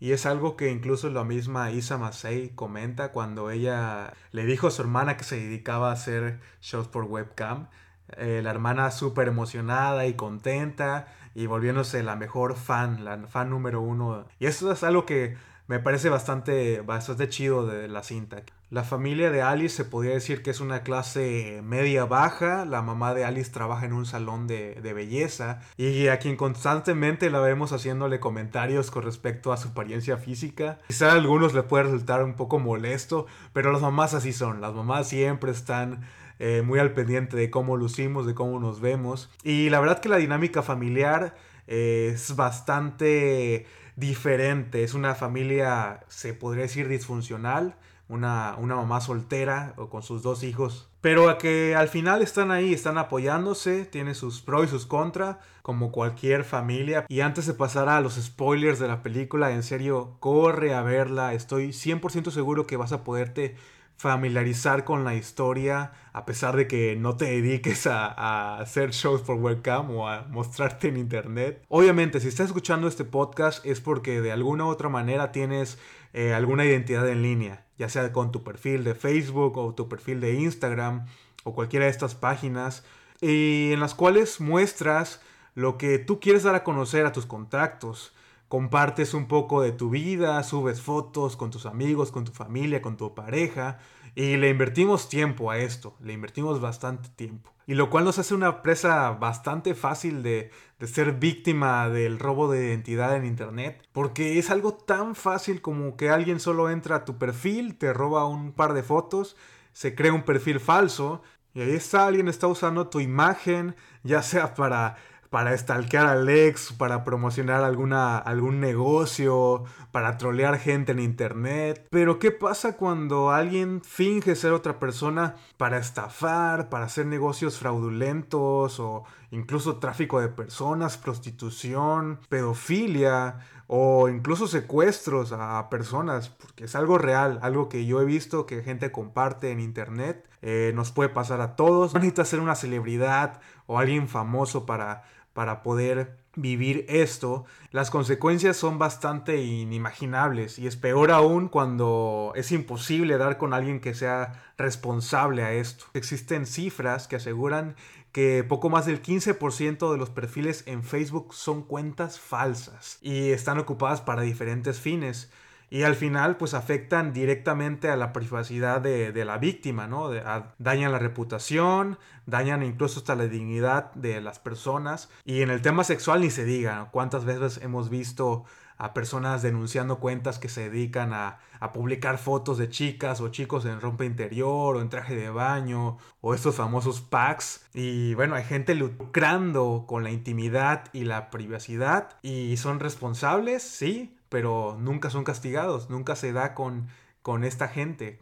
Y 0.00 0.12
es 0.12 0.24
algo 0.26 0.56
que 0.56 0.70
incluso 0.70 1.10
la 1.10 1.24
misma 1.24 1.70
Isa 1.70 1.98
Masei 1.98 2.50
comenta 2.54 3.12
cuando 3.12 3.50
ella 3.50 4.14
le 4.32 4.46
dijo 4.46 4.68
a 4.68 4.70
su 4.70 4.80
hermana 4.82 5.18
que 5.18 5.24
se 5.24 5.36
dedicaba 5.36 5.90
a 5.90 5.92
hacer 5.92 6.40
shows 6.62 6.88
por 6.88 7.04
webcam. 7.04 7.68
Eh, 8.16 8.40
la 8.42 8.50
hermana 8.50 8.90
súper 8.90 9.28
emocionada 9.28 10.06
y 10.06 10.14
contenta 10.14 11.06
y 11.34 11.46
volviéndose 11.46 12.02
la 12.02 12.16
mejor 12.16 12.56
fan, 12.56 13.04
la 13.04 13.18
fan 13.28 13.50
número 13.50 13.82
uno. 13.82 14.26
Y 14.38 14.46
eso 14.46 14.72
es 14.72 14.82
algo 14.82 15.04
que 15.06 15.36
me 15.68 15.78
parece 15.80 16.08
bastante, 16.08 16.80
bastante 16.80 17.28
chido 17.28 17.66
de 17.66 17.86
la 17.86 18.02
cinta. 18.02 18.42
La 18.70 18.84
familia 18.84 19.32
de 19.32 19.42
Alice 19.42 19.74
se 19.74 19.84
podría 19.84 20.12
decir 20.12 20.44
que 20.44 20.50
es 20.50 20.60
una 20.60 20.84
clase 20.84 21.60
media 21.64 22.04
baja. 22.04 22.64
La 22.64 22.82
mamá 22.82 23.14
de 23.14 23.24
Alice 23.24 23.50
trabaja 23.50 23.84
en 23.84 23.92
un 23.92 24.06
salón 24.06 24.46
de, 24.46 24.76
de, 24.76 24.92
belleza 24.92 25.60
y 25.76 26.06
a 26.06 26.20
quien 26.20 26.36
constantemente 26.36 27.30
la 27.30 27.40
vemos 27.40 27.72
haciéndole 27.72 28.20
comentarios 28.20 28.92
con 28.92 29.02
respecto 29.02 29.52
a 29.52 29.56
su 29.56 29.70
apariencia 29.70 30.18
física. 30.18 30.78
Quizá 30.86 31.10
a 31.10 31.14
algunos 31.14 31.52
le 31.52 31.64
puede 31.64 31.82
resultar 31.84 32.22
un 32.22 32.34
poco 32.34 32.60
molesto, 32.60 33.26
pero 33.52 33.72
las 33.72 33.82
mamás 33.82 34.14
así 34.14 34.32
son. 34.32 34.60
Las 34.60 34.72
mamás 34.72 35.08
siempre 35.08 35.50
están 35.50 36.02
eh, 36.38 36.62
muy 36.64 36.78
al 36.78 36.92
pendiente 36.92 37.36
de 37.36 37.50
cómo 37.50 37.76
lucimos, 37.76 38.24
de 38.24 38.34
cómo 38.34 38.60
nos 38.60 38.80
vemos. 38.80 39.30
Y 39.42 39.70
la 39.70 39.80
verdad 39.80 39.98
que 39.98 40.08
la 40.08 40.18
dinámica 40.18 40.62
familiar 40.62 41.34
eh, 41.66 42.12
es 42.14 42.36
bastante 42.36 43.66
diferente. 43.96 44.84
Es 44.84 44.94
una 44.94 45.16
familia, 45.16 46.04
se 46.06 46.34
podría 46.34 46.62
decir, 46.62 46.86
disfuncional 46.86 47.74
una, 48.10 48.56
mamá 48.58 49.00
soltera 49.00 49.74
o 49.76 49.88
con 49.88 50.02
sus 50.02 50.22
dos 50.22 50.42
hijos. 50.42 50.88
Pero 51.00 51.30
a 51.30 51.38
que 51.38 51.74
al 51.76 51.88
final 51.88 52.20
están 52.22 52.50
ahí, 52.50 52.74
están 52.74 52.98
apoyándose, 52.98 53.86
tiene 53.86 54.14
sus 54.14 54.42
pros 54.42 54.66
y 54.66 54.68
sus 54.68 54.86
contras, 54.86 55.36
como 55.62 55.92
cualquier 55.92 56.44
familia. 56.44 57.06
Y 57.08 57.20
antes 57.20 57.46
de 57.46 57.54
pasar 57.54 57.88
a 57.88 58.00
los 58.00 58.14
spoilers 58.14 58.78
de 58.78 58.88
la 58.88 59.02
película, 59.02 59.52
en 59.52 59.62
serio, 59.62 60.16
corre 60.20 60.74
a 60.74 60.82
verla. 60.82 61.32
Estoy 61.32 61.68
100% 61.68 62.30
seguro 62.30 62.66
que 62.66 62.76
vas 62.76 62.92
a 62.92 63.04
poderte 63.04 63.56
familiarizar 63.96 64.84
con 64.84 65.04
la 65.04 65.14
historia 65.14 65.92
a 66.14 66.24
pesar 66.24 66.56
de 66.56 66.66
que 66.66 66.96
no 66.96 67.18
te 67.18 67.26
dediques 67.26 67.86
a, 67.86 68.06
a, 68.06 68.58
hacer 68.58 68.92
shows 68.92 69.20
por 69.20 69.36
webcam 69.36 69.90
o 69.90 70.08
a 70.08 70.22
mostrarte 70.22 70.88
en 70.88 70.96
internet. 70.96 71.62
Obviamente, 71.68 72.18
si 72.18 72.28
estás 72.28 72.46
escuchando 72.46 72.88
este 72.88 73.04
podcast 73.04 73.64
es 73.64 73.82
porque 73.82 74.22
de 74.22 74.32
alguna 74.32 74.64
u 74.64 74.68
otra 74.68 74.88
manera 74.88 75.32
tienes 75.32 75.78
eh, 76.12 76.34
alguna 76.34 76.64
identidad 76.64 77.08
en 77.08 77.22
línea, 77.22 77.64
ya 77.80 77.88
sea 77.88 78.12
con 78.12 78.30
tu 78.30 78.44
perfil 78.44 78.84
de 78.84 78.94
Facebook 78.94 79.56
o 79.56 79.74
tu 79.74 79.88
perfil 79.88 80.20
de 80.20 80.34
Instagram 80.34 81.06
o 81.44 81.54
cualquiera 81.54 81.86
de 81.86 81.90
estas 81.90 82.14
páginas, 82.14 82.84
y 83.22 83.72
en 83.72 83.80
las 83.80 83.94
cuales 83.94 84.38
muestras 84.38 85.22
lo 85.54 85.78
que 85.78 85.98
tú 85.98 86.20
quieres 86.20 86.42
dar 86.42 86.54
a 86.54 86.62
conocer 86.62 87.06
a 87.06 87.12
tus 87.12 87.24
contactos. 87.24 88.12
Compartes 88.48 89.14
un 89.14 89.28
poco 89.28 89.62
de 89.62 89.72
tu 89.72 89.88
vida, 89.88 90.42
subes 90.42 90.82
fotos 90.82 91.36
con 91.36 91.50
tus 91.50 91.64
amigos, 91.64 92.12
con 92.12 92.26
tu 92.26 92.32
familia, 92.32 92.82
con 92.82 92.98
tu 92.98 93.14
pareja, 93.14 93.78
y 94.14 94.36
le 94.36 94.48
invertimos 94.48 95.08
tiempo 95.08 95.50
a 95.50 95.58
esto, 95.58 95.96
le 96.00 96.12
invertimos 96.12 96.60
bastante 96.60 97.08
tiempo. 97.10 97.52
Y 97.66 97.74
lo 97.74 97.88
cual 97.88 98.04
nos 98.04 98.18
hace 98.18 98.34
una 98.34 98.62
presa 98.62 99.10
bastante 99.12 99.74
fácil 99.74 100.22
de, 100.24 100.50
de 100.80 100.86
ser 100.88 101.12
víctima 101.12 101.88
del 101.88 102.18
robo 102.18 102.50
de 102.50 102.66
identidad 102.66 103.14
en 103.14 103.24
Internet. 103.24 103.86
Porque 103.92 104.38
es 104.38 104.50
algo 104.50 104.74
tan 104.74 105.14
fácil 105.14 105.60
como 105.60 105.96
que 105.96 106.10
alguien 106.10 106.40
solo 106.40 106.68
entra 106.68 106.96
a 106.96 107.04
tu 107.04 107.16
perfil, 107.16 107.78
te 107.78 107.92
roba 107.92 108.26
un 108.26 108.52
par 108.52 108.72
de 108.72 108.82
fotos, 108.82 109.36
se 109.72 109.94
crea 109.94 110.12
un 110.12 110.24
perfil 110.24 110.58
falso. 110.58 111.22
Y 111.54 111.60
ahí 111.60 111.70
está, 111.70 112.06
alguien 112.06 112.26
está 112.26 112.48
usando 112.48 112.88
tu 112.88 112.98
imagen, 112.98 113.76
ya 114.02 114.22
sea 114.22 114.54
para 114.54 114.96
para 115.30 115.56
stalkear 115.56 116.06
al 116.06 116.28
ex, 116.28 116.72
para 116.72 117.04
promocionar 117.04 117.62
alguna, 117.62 118.18
algún 118.18 118.60
negocio, 118.60 119.64
para 119.92 120.18
trolear 120.18 120.58
gente 120.58 120.90
en 120.92 120.98
internet. 120.98 121.86
Pero 121.90 122.18
¿qué 122.18 122.32
pasa 122.32 122.76
cuando 122.76 123.30
alguien 123.30 123.80
finge 123.82 124.34
ser 124.34 124.52
otra 124.52 124.80
persona 124.80 125.36
para 125.56 125.78
estafar, 125.78 126.68
para 126.68 126.86
hacer 126.86 127.06
negocios 127.06 127.58
fraudulentos 127.58 128.80
o 128.80 129.04
incluso 129.30 129.76
tráfico 129.76 130.20
de 130.20 130.28
personas, 130.28 130.98
prostitución, 130.98 132.18
pedofilia 132.28 133.38
o 133.68 134.08
incluso 134.08 134.48
secuestros 134.48 135.30
a 135.32 135.70
personas? 135.70 136.28
Porque 136.28 136.64
es 136.64 136.74
algo 136.74 136.98
real, 136.98 137.38
algo 137.42 137.68
que 137.68 137.86
yo 137.86 138.00
he 138.00 138.04
visto 138.04 138.46
que 138.46 138.64
gente 138.64 138.90
comparte 138.90 139.52
en 139.52 139.60
internet. 139.60 140.28
Eh, 140.42 140.72
nos 140.74 140.90
puede 140.90 141.10
pasar 141.10 141.40
a 141.40 141.54
todos. 141.54 141.92
No 141.92 142.00
necesitas 142.00 142.28
ser 142.28 142.40
una 142.40 142.54
celebridad 142.54 143.40
o 143.66 143.78
alguien 143.78 144.08
famoso 144.08 144.66
para 144.66 145.04
para 145.40 145.62
poder 145.62 146.18
vivir 146.36 146.84
esto, 146.90 147.46
las 147.70 147.90
consecuencias 147.90 148.58
son 148.58 148.78
bastante 148.78 149.38
inimaginables 149.38 150.58
y 150.58 150.66
es 150.66 150.76
peor 150.76 151.10
aún 151.10 151.48
cuando 151.48 152.34
es 152.36 152.52
imposible 152.52 153.16
dar 153.16 153.38
con 153.38 153.54
alguien 153.54 153.80
que 153.80 153.94
sea 153.94 154.52
responsable 154.58 155.42
a 155.42 155.54
esto. 155.54 155.86
Existen 155.94 156.44
cifras 156.44 157.08
que 157.08 157.16
aseguran 157.16 157.74
que 158.12 158.44
poco 158.46 158.68
más 158.68 158.84
del 158.84 159.00
15% 159.00 159.90
de 159.90 159.96
los 159.96 160.10
perfiles 160.10 160.62
en 160.66 160.82
Facebook 160.82 161.32
son 161.32 161.62
cuentas 161.62 162.20
falsas 162.20 162.98
y 163.00 163.30
están 163.30 163.58
ocupadas 163.58 164.02
para 164.02 164.20
diferentes 164.20 164.78
fines 164.78 165.30
y 165.70 165.84
al 165.84 165.94
final 165.94 166.36
pues 166.36 166.52
afectan 166.52 167.12
directamente 167.12 167.88
a 167.88 167.96
la 167.96 168.12
privacidad 168.12 168.80
de, 168.80 169.24
la 169.24 169.38
víctima, 169.38 169.86
¿no? 169.86 170.10
dañan 170.58 170.92
la 170.92 170.98
reputación, 170.98 171.98
dañan 172.26 172.62
incluso 172.64 172.98
hasta 172.98 173.14
la 173.14 173.26
dignidad 173.26 173.92
de 173.94 174.20
las 174.20 174.40
personas 174.40 175.08
y 175.24 175.42
en 175.42 175.50
el 175.50 175.62
tema 175.62 175.84
sexual 175.84 176.20
ni 176.20 176.30
se 176.30 176.44
diga, 176.44 176.88
¿cuántas 176.90 177.24
veces 177.24 177.60
hemos 177.62 177.88
visto 177.88 178.44
a 178.78 178.94
personas 178.94 179.42
denunciando 179.42 180.00
cuentas 180.00 180.38
que 180.38 180.48
se 180.48 180.70
dedican 180.70 181.12
a, 181.12 181.38
a, 181.60 181.72
publicar 181.72 182.16
fotos 182.16 182.56
de 182.56 182.70
chicas 182.70 183.20
o 183.20 183.28
chicos 183.28 183.66
en 183.66 183.78
rompe 183.78 184.06
interior 184.06 184.74
o 184.74 184.80
en 184.80 184.88
traje 184.88 185.14
de 185.14 185.28
baño 185.28 185.98
o 186.22 186.34
estos 186.34 186.56
famosos 186.56 187.02
packs. 187.02 187.66
Y 187.74 188.14
bueno, 188.14 188.36
hay 188.36 188.44
gente 188.44 188.74
lucrando 188.74 189.84
con 189.86 190.02
la 190.02 190.10
intimidad 190.10 190.84
y 190.94 191.04
la 191.04 191.28
privacidad 191.28 192.16
y 192.22 192.56
son 192.56 192.80
responsables, 192.80 193.62
sí, 193.62 194.16
pero 194.30 194.78
nunca 194.80 195.10
son 195.10 195.24
castigados, 195.24 195.90
nunca 195.90 196.16
se 196.16 196.32
da 196.32 196.54
con, 196.54 196.88
con 197.20 197.44
esta 197.44 197.68
gente. 197.68 198.18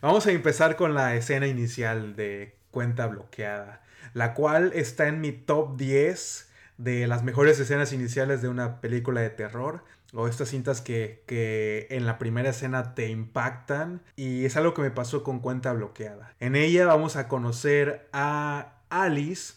Vamos 0.00 0.26
a 0.26 0.32
empezar 0.32 0.74
con 0.74 0.94
la 0.94 1.14
escena 1.14 1.46
inicial 1.46 2.16
de 2.16 2.56
Cuenta 2.72 3.06
Bloqueada, 3.06 3.82
la 4.14 4.34
cual 4.34 4.72
está 4.74 5.06
en 5.06 5.20
mi 5.20 5.30
top 5.30 5.76
10 5.76 6.50
de 6.78 7.06
las 7.06 7.22
mejores 7.22 7.60
escenas 7.60 7.92
iniciales 7.92 8.42
de 8.42 8.48
una 8.48 8.80
película 8.80 9.20
de 9.20 9.30
terror 9.30 9.84
o 10.12 10.28
estas 10.28 10.48
cintas 10.50 10.80
que, 10.80 11.22
que, 11.26 11.86
en 11.90 12.06
la 12.06 12.18
primera 12.18 12.50
escena 12.50 12.94
te 12.94 13.08
impactan 13.08 14.02
y 14.16 14.44
es 14.44 14.56
algo 14.56 14.74
que 14.74 14.82
me 14.82 14.90
pasó 14.90 15.22
con 15.22 15.40
cuenta 15.40 15.72
bloqueada. 15.72 16.34
En 16.40 16.56
ella 16.56 16.86
vamos 16.86 17.16
a 17.16 17.28
conocer 17.28 18.08
a 18.12 18.74
Alice 18.88 19.54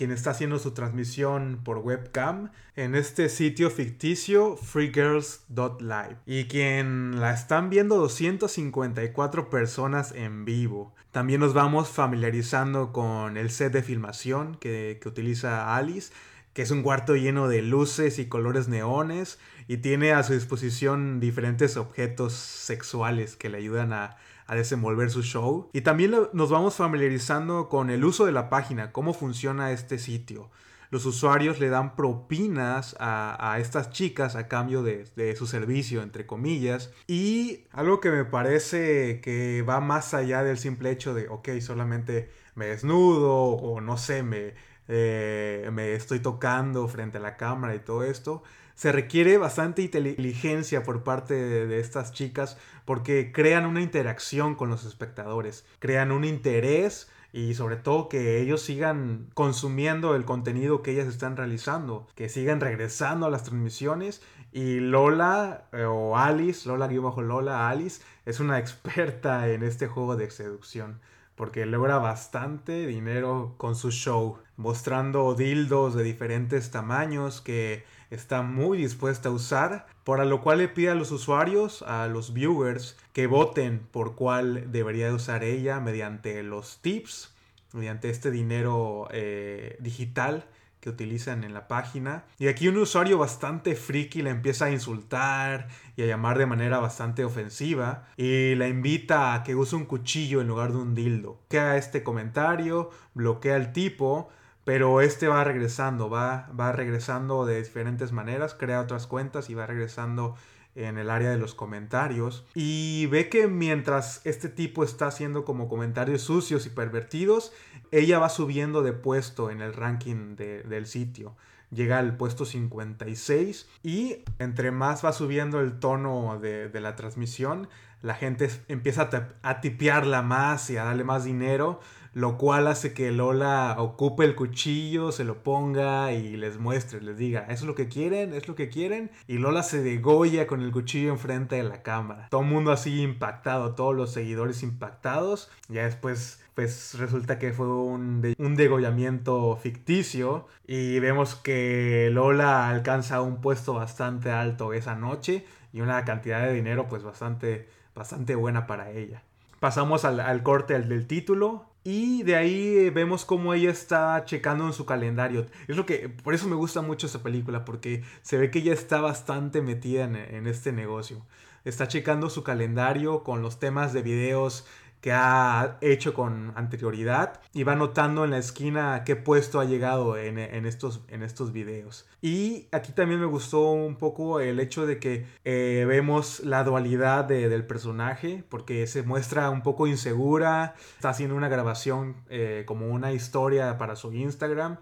quien 0.00 0.12
está 0.12 0.30
haciendo 0.30 0.58
su 0.58 0.70
transmisión 0.70 1.60
por 1.62 1.76
webcam 1.76 2.52
en 2.74 2.94
este 2.94 3.28
sitio 3.28 3.68
ficticio 3.68 4.56
freegirls.live 4.56 6.16
y 6.24 6.44
quien 6.44 7.20
la 7.20 7.34
están 7.34 7.68
viendo 7.68 7.98
254 7.98 9.50
personas 9.50 10.12
en 10.12 10.46
vivo. 10.46 10.94
También 11.10 11.40
nos 11.40 11.52
vamos 11.52 11.90
familiarizando 11.90 12.94
con 12.94 13.36
el 13.36 13.50
set 13.50 13.74
de 13.74 13.82
filmación 13.82 14.54
que, 14.54 14.98
que 15.02 15.06
utiliza 15.10 15.76
Alice 15.76 16.14
que 16.54 16.62
es 16.62 16.70
un 16.70 16.82
cuarto 16.82 17.14
lleno 17.14 17.46
de 17.46 17.60
luces 17.60 18.18
y 18.18 18.24
colores 18.24 18.68
neones 18.68 19.38
y 19.68 19.76
tiene 19.76 20.12
a 20.12 20.22
su 20.22 20.32
disposición 20.32 21.20
diferentes 21.20 21.76
objetos 21.76 22.32
sexuales 22.32 23.36
que 23.36 23.50
le 23.50 23.58
ayudan 23.58 23.92
a, 23.92 24.16
a 24.50 24.56
desenvolver 24.56 25.10
su 25.10 25.22
show. 25.22 25.70
Y 25.72 25.82
también 25.82 26.12
nos 26.32 26.50
vamos 26.50 26.74
familiarizando 26.74 27.68
con 27.68 27.88
el 27.88 28.04
uso 28.04 28.26
de 28.26 28.32
la 28.32 28.50
página, 28.50 28.90
cómo 28.90 29.14
funciona 29.14 29.70
este 29.70 29.96
sitio. 29.96 30.50
Los 30.90 31.06
usuarios 31.06 31.60
le 31.60 31.68
dan 31.68 31.94
propinas 31.94 32.96
a, 32.98 33.58
estas 33.60 33.90
chicas 33.90 34.34
a 34.34 34.48
cambio 34.48 34.82
de, 34.82 35.36
su 35.36 35.46
servicio, 35.46 36.02
entre 36.02 36.26
comillas. 36.26 36.90
Y 37.06 37.68
algo 37.70 38.00
que 38.00 38.10
me 38.10 38.24
parece 38.24 39.20
que 39.20 39.62
va 39.62 39.78
más 39.78 40.14
allá 40.14 40.42
del 40.42 40.58
simple 40.58 40.90
hecho 40.90 41.14
de, 41.14 41.28
ok, 41.28 41.60
solamente 41.60 42.28
me 42.56 42.66
desnudo 42.66 43.32
o 43.32 43.80
no 43.80 43.96
sé, 43.98 44.24
me, 44.24 44.54
eh, 44.88 45.70
me 45.72 45.94
estoy 45.94 46.18
tocando 46.18 46.88
frente 46.88 47.18
a 47.18 47.20
la 47.20 47.36
cámara 47.36 47.76
y 47.76 47.78
todo 47.78 48.02
esto. 48.02 48.42
Se 48.80 48.92
requiere 48.92 49.36
bastante 49.36 49.82
inteligencia 49.82 50.82
por 50.84 51.02
parte 51.04 51.34
de, 51.34 51.80
estas 51.80 52.14
chicas 52.14 52.56
porque 52.86 53.30
crean 53.30 53.66
una 53.66 53.82
interacción 53.82 54.54
con 54.54 54.70
los 54.70 54.86
espectadores, 54.86 55.66
crean 55.80 56.10
un 56.10 56.24
interés 56.24 57.10
y 57.30 57.52
sobre 57.52 57.76
todo 57.76 58.08
que 58.08 58.40
ellos 58.40 58.62
sigan 58.62 59.26
consumiendo 59.34 60.16
el 60.16 60.24
contenido 60.24 60.80
que 60.80 60.92
ellas 60.92 61.08
están 61.08 61.36
realizando, 61.36 62.08
que 62.14 62.30
sigan 62.30 62.58
regresando 62.58 63.26
a 63.26 63.30
las 63.30 63.44
transmisiones. 63.44 64.22
Y 64.50 64.80
Lola 64.80 65.64
eh, 65.72 65.84
o 65.84 66.16
Alice, 66.16 66.66
Lola 66.66 66.88
bajo 66.88 67.20
Lola, 67.20 67.68
Alice 67.68 68.00
es 68.24 68.40
una 68.40 68.58
experta 68.60 69.50
en 69.50 69.62
este 69.62 69.88
juego 69.88 70.16
de 70.16 70.30
seducción 70.30 71.00
porque 71.34 71.64
logra 71.64 71.96
bastante 71.96 72.86
dinero 72.86 73.54
con 73.56 73.74
su 73.74 73.90
show, 73.90 74.36
mostrando 74.58 75.34
dildos 75.34 75.94
de 75.94 76.02
diferentes 76.02 76.70
tamaños 76.70 77.40
que 77.40 77.82
está 78.10 78.42
muy 78.42 78.78
dispuesta 78.78 79.28
a 79.28 79.32
usar, 79.32 79.86
para 80.04 80.24
lo 80.24 80.42
cual 80.42 80.58
le 80.58 80.68
pide 80.68 80.90
a 80.90 80.94
los 80.94 81.10
usuarios, 81.10 81.82
a 81.82 82.06
los 82.08 82.34
viewers, 82.34 82.96
que 83.12 83.26
voten 83.26 83.86
por 83.90 84.16
cuál 84.16 84.70
debería 84.72 85.12
usar 85.12 85.44
ella 85.44 85.80
mediante 85.80 86.42
los 86.42 86.78
tips, 86.82 87.32
mediante 87.72 88.10
este 88.10 88.30
dinero 88.30 89.08
eh, 89.12 89.76
digital 89.80 90.44
que 90.80 90.88
utilizan 90.88 91.44
en 91.44 91.54
la 91.54 91.68
página. 91.68 92.24
Y 92.38 92.48
aquí 92.48 92.68
un 92.68 92.78
usuario 92.78 93.18
bastante 93.18 93.76
friki 93.76 94.22
le 94.22 94.30
empieza 94.30 94.64
a 94.66 94.70
insultar 94.70 95.68
y 95.96 96.02
a 96.02 96.06
llamar 96.06 96.38
de 96.38 96.46
manera 96.46 96.78
bastante 96.78 97.24
ofensiva 97.24 98.08
y 98.16 98.54
la 98.54 98.66
invita 98.66 99.34
a 99.34 99.42
que 99.42 99.54
use 99.54 99.76
un 99.76 99.84
cuchillo 99.84 100.40
en 100.40 100.48
lugar 100.48 100.72
de 100.72 100.78
un 100.78 100.94
dildo. 100.94 101.38
Queda 101.48 101.76
este 101.76 102.02
comentario, 102.02 102.90
bloquea 103.14 103.56
al 103.56 103.72
tipo, 103.72 104.30
pero 104.70 105.00
este 105.00 105.26
va 105.26 105.42
regresando, 105.42 106.08
va, 106.08 106.48
va 106.56 106.70
regresando 106.70 107.44
de 107.44 107.60
diferentes 107.60 108.12
maneras, 108.12 108.54
crea 108.54 108.80
otras 108.80 109.08
cuentas 109.08 109.50
y 109.50 109.54
va 109.54 109.66
regresando 109.66 110.36
en 110.76 110.96
el 110.96 111.10
área 111.10 111.28
de 111.30 111.38
los 111.38 111.56
comentarios 111.56 112.46
y 112.54 113.06
ve 113.06 113.28
que 113.28 113.48
mientras 113.48 114.24
este 114.24 114.48
tipo 114.48 114.84
está 114.84 115.08
haciendo 115.08 115.44
como 115.44 115.68
comentarios 115.68 116.22
sucios 116.22 116.66
y 116.66 116.70
pervertidos, 116.70 117.52
ella 117.90 118.20
va 118.20 118.28
subiendo 118.28 118.84
de 118.84 118.92
puesto 118.92 119.50
en 119.50 119.60
el 119.60 119.74
ranking 119.74 120.36
del 120.36 120.86
sitio. 120.86 121.34
Llega 121.72 121.98
al 121.98 122.16
puesto 122.16 122.44
56 122.44 123.68
y 123.82 124.18
entre 124.38 124.70
más 124.70 125.04
va 125.04 125.12
subiendo 125.12 125.58
el 125.58 125.80
tono 125.80 126.38
de, 126.38 126.70
la 126.80 126.94
transmisión, 126.94 127.68
la 128.02 128.14
gente 128.14 128.48
empieza 128.68 129.10
a, 129.42 129.48
a 129.50 129.60
tipearla 129.60 130.22
más 130.22 130.70
y 130.70 130.76
a 130.76 130.84
darle 130.84 131.02
más 131.02 131.24
dinero 131.24 131.80
lo 132.12 132.38
cual 132.38 132.66
hace 132.66 132.92
que 132.92 133.10
Lola 133.12 133.76
ocupe 133.78 134.24
el 134.24 134.34
cuchillo, 134.34 135.12
se 135.12 135.24
lo 135.24 135.42
ponga 135.42 136.12
y 136.12 136.36
les 136.36 136.58
muestre, 136.58 137.00
les 137.00 137.16
diga, 137.16 137.46
es 137.48 137.62
lo 137.62 137.74
que 137.74 137.88
quieren, 137.88 138.34
es 138.34 138.48
lo 138.48 138.54
que 138.54 138.68
quieren, 138.68 139.10
y 139.26 139.38
Lola 139.38 139.62
se 139.62 139.82
degolla 139.82 140.46
con 140.46 140.60
el 140.60 140.72
cuchillo 140.72 141.10
enfrente 141.10 141.56
de 141.56 141.62
la 141.62 141.82
cámara. 141.82 142.28
Todo 142.30 142.40
el 142.42 142.48
mundo 142.48 142.72
así 142.72 143.02
impactado, 143.02 143.74
todos 143.74 143.94
los 143.94 144.12
seguidores 144.12 144.62
impactados, 144.62 145.50
ya 145.68 145.84
después 145.84 146.42
pues 146.54 146.98
resulta 146.98 147.38
que 147.38 147.52
fue 147.52 147.68
un, 147.68 148.34
un 148.36 148.56
degollamiento 148.56 149.56
ficticio 149.56 150.46
y 150.66 150.98
vemos 150.98 151.34
que 151.34 152.10
Lola 152.12 152.68
alcanza 152.68 153.22
un 153.22 153.40
puesto 153.40 153.74
bastante 153.74 154.30
alto 154.30 154.72
esa 154.74 154.94
noche 154.94 155.46
y 155.72 155.80
una 155.80 156.04
cantidad 156.04 156.42
de 156.42 156.52
dinero 156.52 156.88
pues 156.88 157.02
bastante, 157.02 157.68
bastante 157.94 158.34
buena 158.34 158.66
para 158.66 158.90
ella. 158.90 159.22
Pasamos 159.60 160.04
al, 160.04 160.18
al 160.20 160.42
corte 160.42 160.78
del 160.78 161.06
título. 161.06 161.66
Y 161.82 162.24
de 162.24 162.36
ahí 162.36 162.90
vemos 162.90 163.24
cómo 163.24 163.54
ella 163.54 163.70
está 163.70 164.24
checando 164.26 164.66
en 164.66 164.74
su 164.74 164.84
calendario. 164.84 165.46
Es 165.66 165.76
lo 165.76 165.86
que, 165.86 166.10
por 166.10 166.34
eso 166.34 166.46
me 166.46 166.54
gusta 166.54 166.82
mucho 166.82 167.06
esta 167.06 167.22
película, 167.22 167.64
porque 167.64 168.02
se 168.20 168.36
ve 168.36 168.50
que 168.50 168.58
ella 168.58 168.74
está 168.74 169.00
bastante 169.00 169.62
metida 169.62 170.04
en, 170.04 170.16
en 170.16 170.46
este 170.46 170.72
negocio. 170.72 171.24
Está 171.64 171.88
checando 171.88 172.28
su 172.28 172.42
calendario 172.42 173.22
con 173.22 173.40
los 173.40 173.58
temas 173.58 173.94
de 173.94 174.02
videos 174.02 174.66
que 175.00 175.12
ha 175.12 175.78
hecho 175.80 176.14
con 176.14 176.52
anterioridad 176.56 177.40
y 177.52 177.64
va 177.64 177.74
notando 177.74 178.24
en 178.24 178.30
la 178.30 178.38
esquina 178.38 179.02
qué 179.04 179.16
puesto 179.16 179.60
ha 179.60 179.64
llegado 179.64 180.16
en, 180.16 180.38
estos, 180.38 181.00
en 181.08 181.22
estos 181.22 181.52
videos. 181.52 182.06
Y 182.20 182.68
aquí 182.72 182.92
también 182.92 183.20
me 183.20 183.26
gustó 183.26 183.70
un 183.70 183.96
poco 183.96 184.40
el 184.40 184.60
hecho 184.60 184.86
de 184.86 184.98
que 184.98 185.26
eh, 185.44 185.84
vemos 185.88 186.40
la 186.40 186.64
dualidad 186.64 187.24
del 187.24 187.66
personaje 187.66 188.44
porque 188.48 188.86
se 188.86 189.02
muestra 189.02 189.50
un 189.50 189.62
poco 189.62 189.86
insegura, 189.86 190.74
está 190.96 191.10
haciendo 191.10 191.34
una 191.34 191.48
grabación 191.48 192.16
eh, 192.28 192.64
como 192.66 192.88
una 192.88 193.12
historia 193.12 193.78
para 193.78 193.96
su 193.96 194.12
Instagram 194.12 194.76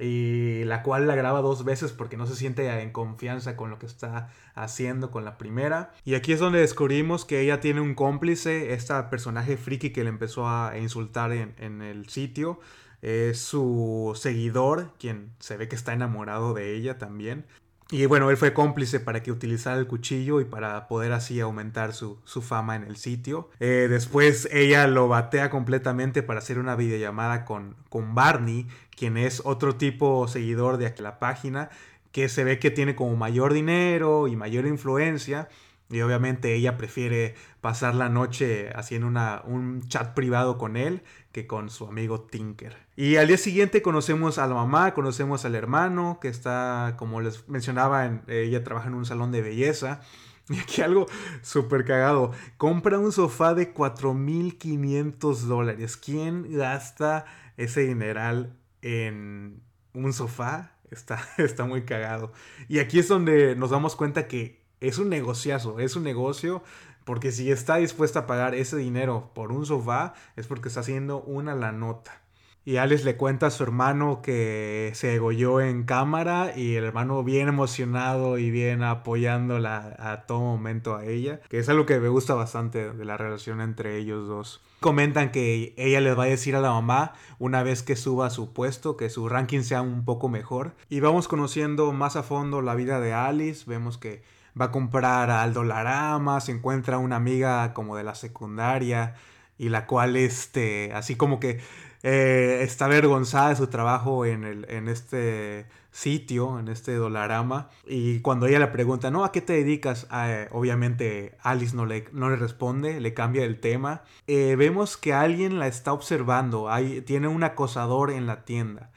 y 0.00 0.64
la 0.64 0.82
cual 0.82 1.06
la 1.06 1.14
graba 1.14 1.42
dos 1.42 1.64
veces 1.64 1.92
porque 1.92 2.16
no 2.16 2.26
se 2.26 2.34
siente 2.34 2.68
en 2.80 2.90
confianza 2.90 3.56
con 3.56 3.70
lo 3.70 3.78
que 3.78 3.86
está 3.86 4.30
haciendo 4.54 5.10
con 5.10 5.24
la 5.24 5.36
primera. 5.36 5.92
Y 6.04 6.14
aquí 6.14 6.32
es 6.32 6.40
donde 6.40 6.60
descubrimos 6.60 7.24
que 7.24 7.40
ella 7.40 7.60
tiene 7.60 7.80
un 7.80 7.94
cómplice, 7.94 8.72
esta 8.72 9.10
personaje 9.10 9.56
friki 9.56 9.90
que 9.90 10.02
le 10.02 10.10
empezó 10.10 10.48
a 10.48 10.78
insultar 10.78 11.32
en, 11.32 11.54
en 11.58 11.82
el 11.82 12.08
sitio. 12.08 12.60
Es 13.02 13.40
su 13.40 14.12
seguidor, 14.14 14.92
quien 14.98 15.32
se 15.38 15.56
ve 15.56 15.68
que 15.68 15.76
está 15.76 15.92
enamorado 15.92 16.52
de 16.54 16.74
ella 16.74 16.98
también. 16.98 17.46
Y 17.92 18.06
bueno, 18.06 18.30
él 18.30 18.36
fue 18.36 18.52
cómplice 18.52 19.00
para 19.00 19.20
que 19.20 19.32
utilizara 19.32 19.76
el 19.78 19.88
cuchillo 19.88 20.40
y 20.40 20.44
para 20.44 20.86
poder 20.86 21.12
así 21.12 21.40
aumentar 21.40 21.92
su, 21.92 22.18
fama 22.24 22.76
en 22.76 22.84
el 22.84 22.96
sitio. 22.96 23.50
Eh, 23.58 23.88
después 23.90 24.48
ella 24.52 24.86
lo 24.86 25.08
batea 25.08 25.50
completamente 25.50 26.22
para 26.22 26.38
hacer 26.38 26.60
una 26.60 26.76
videollamada 26.76 27.44
con, 27.44 27.74
con 27.88 28.14
Barney, 28.14 28.68
quien 28.96 29.16
es 29.16 29.42
otro 29.44 29.74
tipo 29.74 30.28
seguidor 30.28 30.76
de 30.76 30.94
la 30.98 31.18
página, 31.18 31.68
que 32.12 32.28
se 32.28 32.44
ve 32.44 32.60
que 32.60 32.70
tiene 32.70 32.94
como 32.94 33.16
mayor 33.16 33.52
dinero 33.52 34.28
y 34.28 34.36
mayor 34.36 34.66
influencia. 34.66 35.48
Y 35.90 36.00
obviamente 36.02 36.54
ella 36.54 36.76
prefiere 36.76 37.34
pasar 37.60 37.96
la 37.96 38.08
noche 38.08 38.70
haciendo 38.76 39.08
una, 39.08 39.42
un 39.44 39.82
chat 39.88 40.14
privado 40.14 40.58
con 40.58 40.76
él 40.76 41.02
que 41.32 41.46
con 41.46 41.70
su 41.70 41.86
amigo 41.86 42.22
Tinker. 42.22 42.76
Y 42.96 43.16
al 43.16 43.28
día 43.28 43.36
siguiente 43.36 43.82
conocemos 43.82 44.38
a 44.38 44.46
la 44.46 44.54
mamá, 44.54 44.94
conocemos 44.94 45.44
al 45.44 45.54
hermano, 45.54 46.18
que 46.20 46.28
está, 46.28 46.94
como 46.98 47.20
les 47.20 47.48
mencionaba, 47.48 48.22
ella 48.26 48.64
trabaja 48.64 48.88
en 48.88 48.94
un 48.94 49.06
salón 49.06 49.32
de 49.32 49.42
belleza. 49.42 50.00
Y 50.48 50.58
aquí 50.58 50.82
algo 50.82 51.06
súper 51.42 51.84
cagado. 51.84 52.32
Compra 52.56 52.98
un 52.98 53.12
sofá 53.12 53.54
de 53.54 53.72
4.500 53.72 55.42
dólares. 55.42 55.96
¿Quién 55.96 56.56
gasta 56.56 57.24
ese 57.56 57.82
dineral 57.82 58.56
en 58.82 59.62
un 59.94 60.12
sofá? 60.12 60.72
Está, 60.90 61.20
está 61.38 61.66
muy 61.66 61.82
cagado. 61.82 62.32
Y 62.68 62.80
aquí 62.80 62.98
es 62.98 63.06
donde 63.06 63.54
nos 63.54 63.70
damos 63.70 63.94
cuenta 63.94 64.26
que 64.26 64.60
es 64.80 64.98
un 64.98 65.08
negociazo, 65.08 65.78
es 65.78 65.94
un 65.94 66.02
negocio, 66.02 66.64
porque 67.10 67.32
si 67.32 67.50
está 67.50 67.74
dispuesta 67.78 68.20
a 68.20 68.26
pagar 68.28 68.54
ese 68.54 68.76
dinero 68.76 69.32
por 69.34 69.50
un 69.50 69.66
sofá, 69.66 70.14
es 70.36 70.46
porque 70.46 70.68
está 70.68 70.78
haciendo 70.78 71.22
una 71.22 71.56
la 71.56 71.72
nota. 71.72 72.22
Y 72.64 72.76
Alex 72.76 73.02
le 73.02 73.16
cuenta 73.16 73.48
a 73.48 73.50
su 73.50 73.64
hermano 73.64 74.22
que 74.22 74.92
se 74.94 75.08
degolló 75.08 75.60
en 75.60 75.82
cámara 75.82 76.52
y 76.56 76.76
el 76.76 76.84
hermano 76.84 77.24
bien 77.24 77.48
emocionado 77.48 78.38
y 78.38 78.52
bien 78.52 78.84
apoyándola 78.84 79.96
a 79.98 80.26
todo 80.26 80.38
momento 80.38 80.94
a 80.94 81.04
ella, 81.04 81.40
que 81.48 81.58
es 81.58 81.68
algo 81.68 81.84
que 81.84 81.98
me 81.98 82.08
gusta 82.08 82.34
bastante 82.34 82.92
de 82.92 83.04
la 83.04 83.16
relación 83.16 83.60
entre 83.60 83.96
ellos 83.96 84.28
dos. 84.28 84.62
Comentan 84.78 85.32
que 85.32 85.74
ella 85.76 86.00
les 86.00 86.16
va 86.16 86.22
a 86.22 86.26
decir 86.26 86.54
a 86.54 86.60
la 86.60 86.70
mamá 86.70 87.14
una 87.40 87.64
vez 87.64 87.82
que 87.82 87.96
suba 87.96 88.30
su 88.30 88.52
puesto 88.52 88.96
que 88.96 89.10
su 89.10 89.28
ranking 89.28 89.62
sea 89.62 89.82
un 89.82 90.04
poco 90.04 90.28
mejor. 90.28 90.76
Y 90.88 91.00
vamos 91.00 91.26
conociendo 91.26 91.90
más 91.90 92.14
a 92.14 92.22
fondo 92.22 92.62
la 92.62 92.76
vida 92.76 93.00
de 93.00 93.12
Alice, 93.14 93.64
vemos 93.66 93.98
que 93.98 94.22
va 94.58 94.66
a 94.66 94.70
comprar 94.70 95.30
al 95.30 95.52
Dolarama, 95.52 96.40
se 96.40 96.52
encuentra 96.52 96.98
una 96.98 97.16
amiga 97.16 97.74
como 97.74 97.96
de 97.96 98.04
la 98.04 98.14
secundaria 98.14 99.14
y 99.58 99.68
la 99.68 99.86
cual 99.86 100.16
este, 100.16 100.92
así 100.94 101.16
como 101.16 101.38
que 101.40 101.60
eh, 102.02 102.60
está 102.62 102.86
avergonzada 102.86 103.50
de 103.50 103.56
su 103.56 103.66
trabajo 103.66 104.24
en, 104.24 104.44
el, 104.44 104.66
en 104.70 104.88
este 104.88 105.66
sitio, 105.90 106.58
en 106.58 106.68
este 106.68 106.94
Dolarama. 106.94 107.68
Y 107.86 108.20
cuando 108.20 108.46
ella 108.46 108.58
le 108.58 108.68
pregunta, 108.68 109.10
no, 109.10 109.24
¿a 109.24 109.32
qué 109.32 109.40
te 109.40 109.52
dedicas? 109.54 110.06
Ah, 110.10 110.46
obviamente 110.52 111.36
Alice 111.42 111.76
no 111.76 111.86
le, 111.86 112.06
no 112.12 112.30
le 112.30 112.36
responde, 112.36 113.00
le 113.00 113.12
cambia 113.14 113.44
el 113.44 113.60
tema. 113.60 114.02
Eh, 114.26 114.56
vemos 114.56 114.96
que 114.96 115.12
alguien 115.12 115.58
la 115.58 115.66
está 115.66 115.92
observando, 115.92 116.70
hay, 116.70 117.02
tiene 117.02 117.28
un 117.28 117.44
acosador 117.44 118.10
en 118.10 118.26
la 118.26 118.44
tienda. 118.44 118.90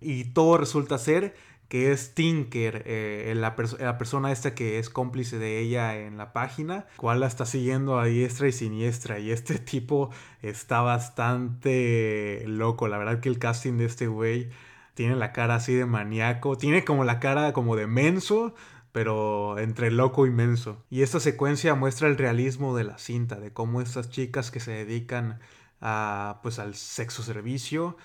Y 0.00 0.24
todo 0.24 0.58
resulta 0.58 0.98
ser 0.98 1.34
que 1.68 1.92
es 1.92 2.14
Tinker, 2.14 2.82
eh, 2.86 3.32
la, 3.36 3.54
persona 3.54 4.32
esta 4.32 4.54
que 4.54 4.78
es 4.78 4.88
cómplice 4.88 5.38
de 5.38 5.58
ella 5.58 5.98
en 5.98 6.16
la 6.16 6.32
página, 6.32 6.86
cual 6.96 7.20
la 7.20 7.26
está 7.26 7.44
siguiendo 7.44 7.98
a 7.98 8.06
diestra 8.06 8.48
y 8.48 8.52
siniestra. 8.52 9.18
Y 9.18 9.30
este 9.30 9.58
tipo 9.58 10.10
está 10.42 10.80
bastante 10.80 12.42
loco. 12.46 12.88
La 12.88 12.96
verdad 12.98 13.20
que 13.20 13.28
el 13.28 13.38
casting 13.38 13.74
de 13.76 13.84
este 13.84 14.06
güey 14.06 14.50
tiene 14.94 15.14
la 15.14 15.32
cara 15.32 15.56
así 15.56 15.74
de 15.74 15.86
maníaco, 15.86 16.56
tiene 16.56 16.84
como 16.84 17.04
la 17.04 17.20
cara 17.20 17.52
como 17.52 17.76
de 17.76 17.86
menso, 17.86 18.54
pero 18.90 19.58
entre 19.58 19.90
loco 19.90 20.26
y 20.26 20.30
menso. 20.30 20.84
Y 20.90 21.02
esta 21.02 21.20
secuencia 21.20 21.74
muestra 21.74 22.08
el 22.08 22.16
realismo 22.16 22.76
de 22.76 22.84
la 22.84 22.98
cinta, 22.98 23.38
de 23.38 23.52
cómo 23.52 23.82
estas 23.82 24.10
chicas 24.10 24.50
que 24.50 24.60
se 24.60 24.72
dedican 24.72 25.38
a, 25.80 26.40
pues, 26.42 26.58
al 26.58 26.74
sexo 26.74 27.22
servicio 27.22 27.96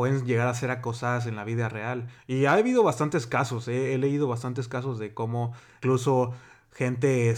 pueden 0.00 0.24
llegar 0.24 0.48
a 0.48 0.54
ser 0.54 0.70
acosadas 0.70 1.26
en 1.26 1.36
la 1.36 1.44
vida 1.44 1.68
real. 1.68 2.08
Y 2.26 2.46
ha 2.46 2.54
habido 2.54 2.82
bastantes 2.82 3.26
casos, 3.26 3.68
¿eh? 3.68 3.92
he 3.92 3.98
leído 3.98 4.28
bastantes 4.28 4.66
casos 4.66 4.98
de 4.98 5.12
cómo 5.12 5.52
incluso 5.76 6.32
gente 6.72 7.34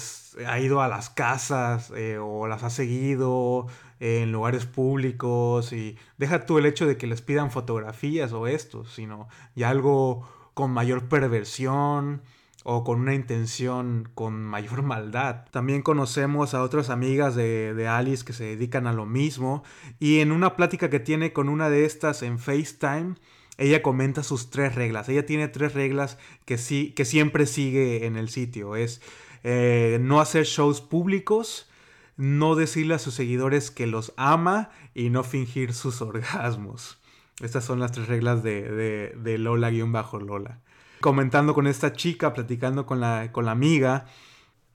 ha 0.46 0.60
ido 0.60 0.80
a 0.80 0.86
las 0.86 1.10
casas 1.10 1.92
eh, 1.96 2.18
o 2.18 2.46
las 2.46 2.62
ha 2.62 2.70
seguido 2.70 3.66
en 3.98 4.30
lugares 4.30 4.64
públicos 4.64 5.72
y 5.72 5.98
deja 6.18 6.46
tú 6.46 6.56
el 6.58 6.66
hecho 6.66 6.86
de 6.86 6.96
que 6.96 7.08
les 7.08 7.20
pidan 7.20 7.50
fotografías 7.50 8.32
o 8.32 8.46
esto, 8.46 8.84
sino 8.84 9.26
ya 9.56 9.68
algo 9.68 10.24
con 10.54 10.70
mayor 10.70 11.08
perversión 11.08 12.22
o 12.64 12.84
con 12.84 13.00
una 13.00 13.14
intención 13.14 14.08
con 14.14 14.42
mayor 14.42 14.82
maldad. 14.82 15.46
También 15.50 15.82
conocemos 15.82 16.54
a 16.54 16.62
otras 16.62 16.90
amigas 16.90 17.34
de, 17.34 17.74
de, 17.74 17.88
Alice 17.88 18.24
que 18.24 18.32
se 18.32 18.44
dedican 18.44 18.86
a 18.86 18.92
lo 18.92 19.06
mismo 19.06 19.62
y 19.98 20.20
en 20.20 20.32
una 20.32 20.56
plática 20.56 20.90
que 20.90 21.00
tiene 21.00 21.32
con 21.32 21.48
una 21.48 21.70
de 21.70 21.84
estas 21.84 22.22
en 22.22 22.38
FaceTime, 22.38 23.14
ella 23.58 23.82
comenta 23.82 24.22
sus 24.22 24.50
tres 24.50 24.74
reglas. 24.74 25.08
Ella 25.08 25.26
tiene 25.26 25.48
tres 25.48 25.74
reglas 25.74 26.18
que, 26.44 26.58
sí, 26.58 26.92
que 26.92 27.04
siempre 27.04 27.46
sigue 27.46 28.06
en 28.06 28.16
el 28.16 28.28
sitio. 28.28 28.76
Es 28.76 29.02
eh, 29.44 29.98
no 30.00 30.20
hacer 30.20 30.44
shows 30.44 30.80
públicos, 30.80 31.68
no 32.16 32.54
decirle 32.54 32.94
a 32.94 32.98
sus 32.98 33.14
seguidores 33.14 33.70
que 33.70 33.86
los 33.86 34.12
ama 34.16 34.70
y 34.94 35.10
no 35.10 35.22
fingir 35.22 35.74
sus 35.74 36.00
orgasmos. 36.02 36.98
Estas 37.40 37.64
son 37.64 37.80
las 37.80 37.92
tres 37.92 38.08
reglas 38.08 38.42
de, 38.42 38.62
de, 38.62 39.14
de 39.16 39.38
Lola-Lola. 39.38 40.60
Comentando 41.02 41.52
con 41.52 41.66
esta 41.66 41.92
chica, 41.92 42.32
platicando 42.32 42.86
con 42.86 43.00
la, 43.00 43.32
con 43.32 43.44
la 43.44 43.50
amiga, 43.50 44.06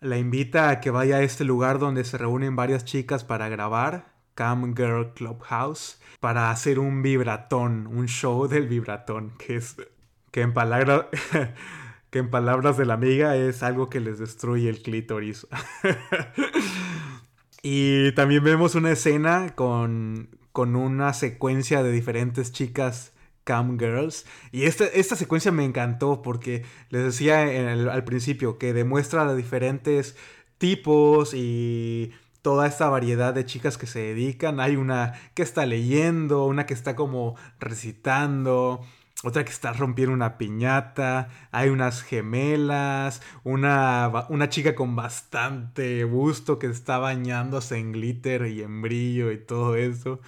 la 0.02 0.18
invita 0.18 0.68
a 0.70 0.82
que 0.82 0.92
vaya 0.92 1.16
a 1.16 1.22
este 1.24 1.46
lugar 1.46 1.80
donde 1.80 2.04
se 2.04 2.18
reúnen 2.18 2.58
varias 2.58 2.84
chicas 2.84 3.24
para 3.24 3.48
grabar, 3.48 4.12
Cam 4.36 4.76
Girl 4.76 5.14
Clubhouse, 5.14 6.02
para 6.20 6.52
hacer 6.52 6.80
un 6.80 7.02
vibratón, 7.02 7.88
un 7.88 8.10
show 8.10 8.50
del 8.50 8.68
vibratón, 8.68 9.36
que 9.38 9.56
es 9.56 9.78
que 10.32 10.42
en 10.42 10.54
palabras 10.54 11.06
que 12.10 12.20
en 12.20 12.30
palabras 12.30 12.76
de 12.76 12.86
la 12.86 12.96
amiga 12.96 13.38
es 13.38 13.64
algo 13.64 13.90
que 13.90 14.02
les 14.02 14.20
destruye 14.20 14.68
el 14.68 14.82
clítoris. 14.82 15.48
y 17.64 18.12
también 18.12 18.44
vemos 18.44 18.76
una 18.76 18.92
escena 18.92 19.56
con, 19.56 20.30
con 20.52 20.76
una 20.76 21.14
secuencia 21.14 21.84
de 21.84 21.92
diferentes 21.94 22.52
chicas 22.52 23.14
Cam 23.48 23.80
Girls. 23.80 24.26
Y 24.52 24.64
esta, 24.64 24.86
esta 24.86 25.16
secuencia 25.16 25.52
me 25.54 25.64
encantó 25.64 26.22
porque 26.22 26.66
les 26.90 27.04
decía 27.06 27.42
al 27.42 28.04
principio 28.04 28.58
que 28.58 28.74
demuestra 28.74 29.34
diferentes 29.36 30.18
tipos 30.58 31.34
y 31.34 32.12
toda 32.42 32.68
esta 32.68 32.90
variedad 32.90 33.34
de 33.34 33.46
chicas 33.46 33.78
que 33.78 33.88
se 33.88 34.00
dedican. 34.00 34.60
Hay 34.60 34.76
una 34.76 35.14
que 35.34 35.44
está 35.44 35.66
leyendo, 35.66 36.46
una 36.46 36.66
que 36.66 36.74
está 36.74 36.96
como 36.96 37.36
recitando, 37.60 38.82
otra 39.24 39.46
que 39.46 39.52
está 39.52 39.72
rompiendo 39.72 40.14
una 40.14 40.38
piñata, 40.38 41.30
hay 41.52 41.70
unas 41.70 42.04
gemelas, 42.04 43.22
una, 43.46 44.12
una 44.30 44.50
chica 44.50 44.76
con 44.76 44.96
bastante 44.96 46.04
gusto 46.04 46.60
que 46.60 46.68
está 46.68 46.98
bañándose 46.98 47.78
en 47.78 47.94
glitter 47.94 48.46
y 48.48 48.62
en 48.62 48.82
brillo 48.82 49.32
y 49.32 49.38
todo 49.38 49.76
eso. 49.78 50.20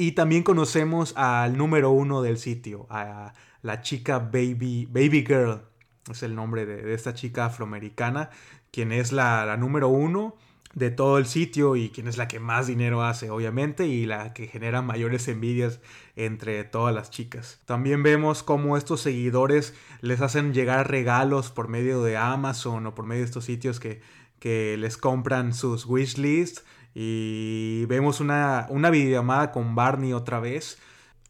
Y 0.00 0.12
también 0.12 0.44
conocemos 0.44 1.12
al 1.16 1.58
número 1.58 1.90
uno 1.90 2.22
del 2.22 2.38
sitio, 2.38 2.86
a 2.88 3.32
la 3.62 3.82
chica 3.82 4.20
Baby, 4.20 4.86
Baby 4.86 5.24
Girl, 5.26 5.62
es 6.08 6.22
el 6.22 6.36
nombre 6.36 6.66
de, 6.66 6.94
esta 6.94 7.14
chica 7.14 7.46
afroamericana, 7.46 8.30
quien 8.70 8.92
es 8.92 9.10
la, 9.10 9.56
número 9.56 9.88
uno 9.88 10.36
de 10.72 10.92
todo 10.92 11.18
el 11.18 11.26
sitio 11.26 11.74
y 11.74 11.90
quien 11.90 12.06
es 12.06 12.16
la 12.16 12.28
que 12.28 12.38
más 12.38 12.68
dinero 12.68 13.02
hace, 13.02 13.30
obviamente, 13.30 13.88
y 13.88 14.06
la 14.06 14.34
que 14.34 14.46
genera 14.46 14.82
mayores 14.82 15.26
envidias 15.26 15.80
entre 16.14 16.62
todas 16.62 16.94
las 16.94 17.10
chicas. 17.10 17.60
También 17.64 18.04
vemos 18.04 18.44
cómo 18.44 18.76
estos 18.76 19.00
seguidores 19.00 19.74
les 20.00 20.20
hacen 20.20 20.54
llegar 20.54 20.88
regalos 20.88 21.50
por 21.50 21.66
medio 21.66 22.04
de 22.04 22.16
Amazon 22.16 22.86
o 22.86 22.94
por 22.94 23.04
medio 23.04 23.22
de 23.22 23.26
estos 23.26 23.46
sitios 23.46 23.80
que, 23.80 24.00
que 24.38 24.76
les 24.78 24.96
compran 24.96 25.54
sus 25.54 25.86
wishlists 25.86 26.64
y 26.94 27.84
vemos 27.86 28.20
una, 28.20 28.66
una 28.70 28.90
videollamada 28.90 29.52
con 29.52 29.74
Barney 29.74 30.12
otra 30.12 30.40
vez, 30.40 30.78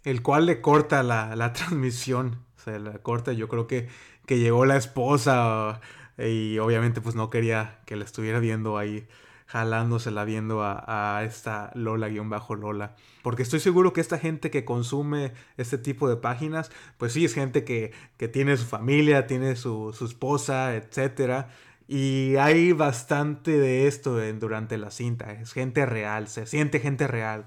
el 0.04 0.22
cual 0.22 0.46
le 0.46 0.60
corta 0.60 1.02
la, 1.02 1.36
la 1.36 1.52
transmisión, 1.54 2.44
se 2.56 2.78
la 2.78 2.98
corta, 2.98 3.32
yo 3.32 3.48
creo 3.48 3.66
que, 3.66 3.88
que 4.26 4.38
llegó 4.38 4.64
la 4.66 4.76
esposa 4.76 5.80
y 6.18 6.58
obviamente 6.58 7.00
pues 7.00 7.14
no 7.14 7.30
quería 7.30 7.80
que 7.86 7.96
la 7.96 8.04
estuviera 8.04 8.40
viendo 8.40 8.78
ahí 8.78 9.06
jalándosela 9.48 10.24
viendo 10.24 10.62
a, 10.62 11.16
a 11.18 11.24
esta 11.24 11.70
Lola-Lola. 11.74 12.94
Porque 13.22 13.42
estoy 13.42 13.60
seguro 13.60 13.94
que 13.94 14.02
esta 14.02 14.18
gente 14.18 14.50
que 14.50 14.64
consume 14.64 15.32
este 15.56 15.78
tipo 15.78 16.08
de 16.08 16.16
páginas, 16.16 16.70
pues 16.98 17.14
sí, 17.14 17.24
es 17.24 17.34
gente 17.34 17.64
que, 17.64 17.92
que 18.18 18.28
tiene 18.28 18.56
su 18.58 18.66
familia, 18.66 19.26
tiene 19.26 19.56
su, 19.56 19.94
su 19.96 20.04
esposa, 20.04 20.76
etc. 20.76 21.46
Y 21.88 22.37
hay 22.37 22.72
bastante 22.72 23.59
de 23.59 23.87
esto 23.87 24.18
durante 24.35 24.77
la 24.77 24.90
cinta. 24.90 25.33
Es 25.33 25.53
gente 25.53 25.87
real, 25.87 26.29
se 26.29 26.46
siente 26.46 26.81
gente 26.81 27.09
real. 27.09 27.46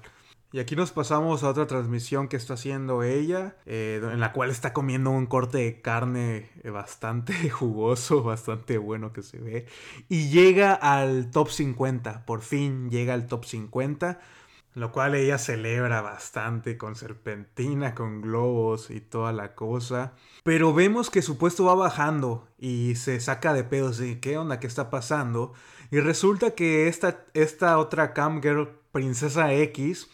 Y 0.52 0.58
aquí 0.58 0.76
nos 0.76 0.92
pasamos 0.92 1.44
a 1.44 1.48
otra 1.48 1.66
transmisión 1.66 2.28
que 2.28 2.36
está 2.36 2.54
haciendo 2.54 3.02
ella, 3.02 3.56
eh, 3.64 4.00
en 4.02 4.20
la 4.20 4.32
cual 4.32 4.50
está 4.50 4.74
comiendo 4.74 5.10
un 5.10 5.26
corte 5.26 5.58
de 5.58 5.80
carne 5.80 6.50
eh, 6.62 6.68
bastante 6.68 7.32
jugoso, 7.50 8.22
bastante 8.22 8.76
bueno 8.76 9.14
que 9.14 9.22
se 9.22 9.38
ve. 9.38 9.66
Y 10.10 10.28
llega 10.28 10.74
al 10.74 11.30
top 11.30 11.48
50, 11.48 12.26
por 12.26 12.42
fin 12.42 12.90
llega 12.90 13.14
al 13.14 13.28
top 13.28 13.46
50, 13.46 14.20
lo 14.74 14.92
cual 14.92 15.14
ella 15.14 15.38
celebra 15.38 16.02
bastante 16.02 16.76
con 16.76 16.96
serpentina, 16.96 17.94
con 17.94 18.20
globos 18.20 18.90
y 18.90 19.00
toda 19.00 19.32
la 19.32 19.54
cosa. 19.54 20.12
Pero 20.42 20.74
vemos 20.74 21.10
que 21.10 21.22
su 21.22 21.38
puesto 21.38 21.64
va 21.64 21.74
bajando 21.74 22.48
y 22.58 22.96
se 22.96 23.20
saca 23.20 23.54
de 23.54 23.64
pedos 23.64 23.98
de 23.98 24.18
qué 24.18 24.38
onda, 24.38 24.58
qué 24.58 24.66
está 24.66 24.90
pasando. 24.90 25.52
Y 25.90 26.00
resulta 26.00 26.52
que 26.52 26.88
esta, 26.88 27.24
esta 27.34 27.78
otra 27.78 28.12
camgirl, 28.12 28.68
Princesa 28.90 29.52
X, 29.54 30.08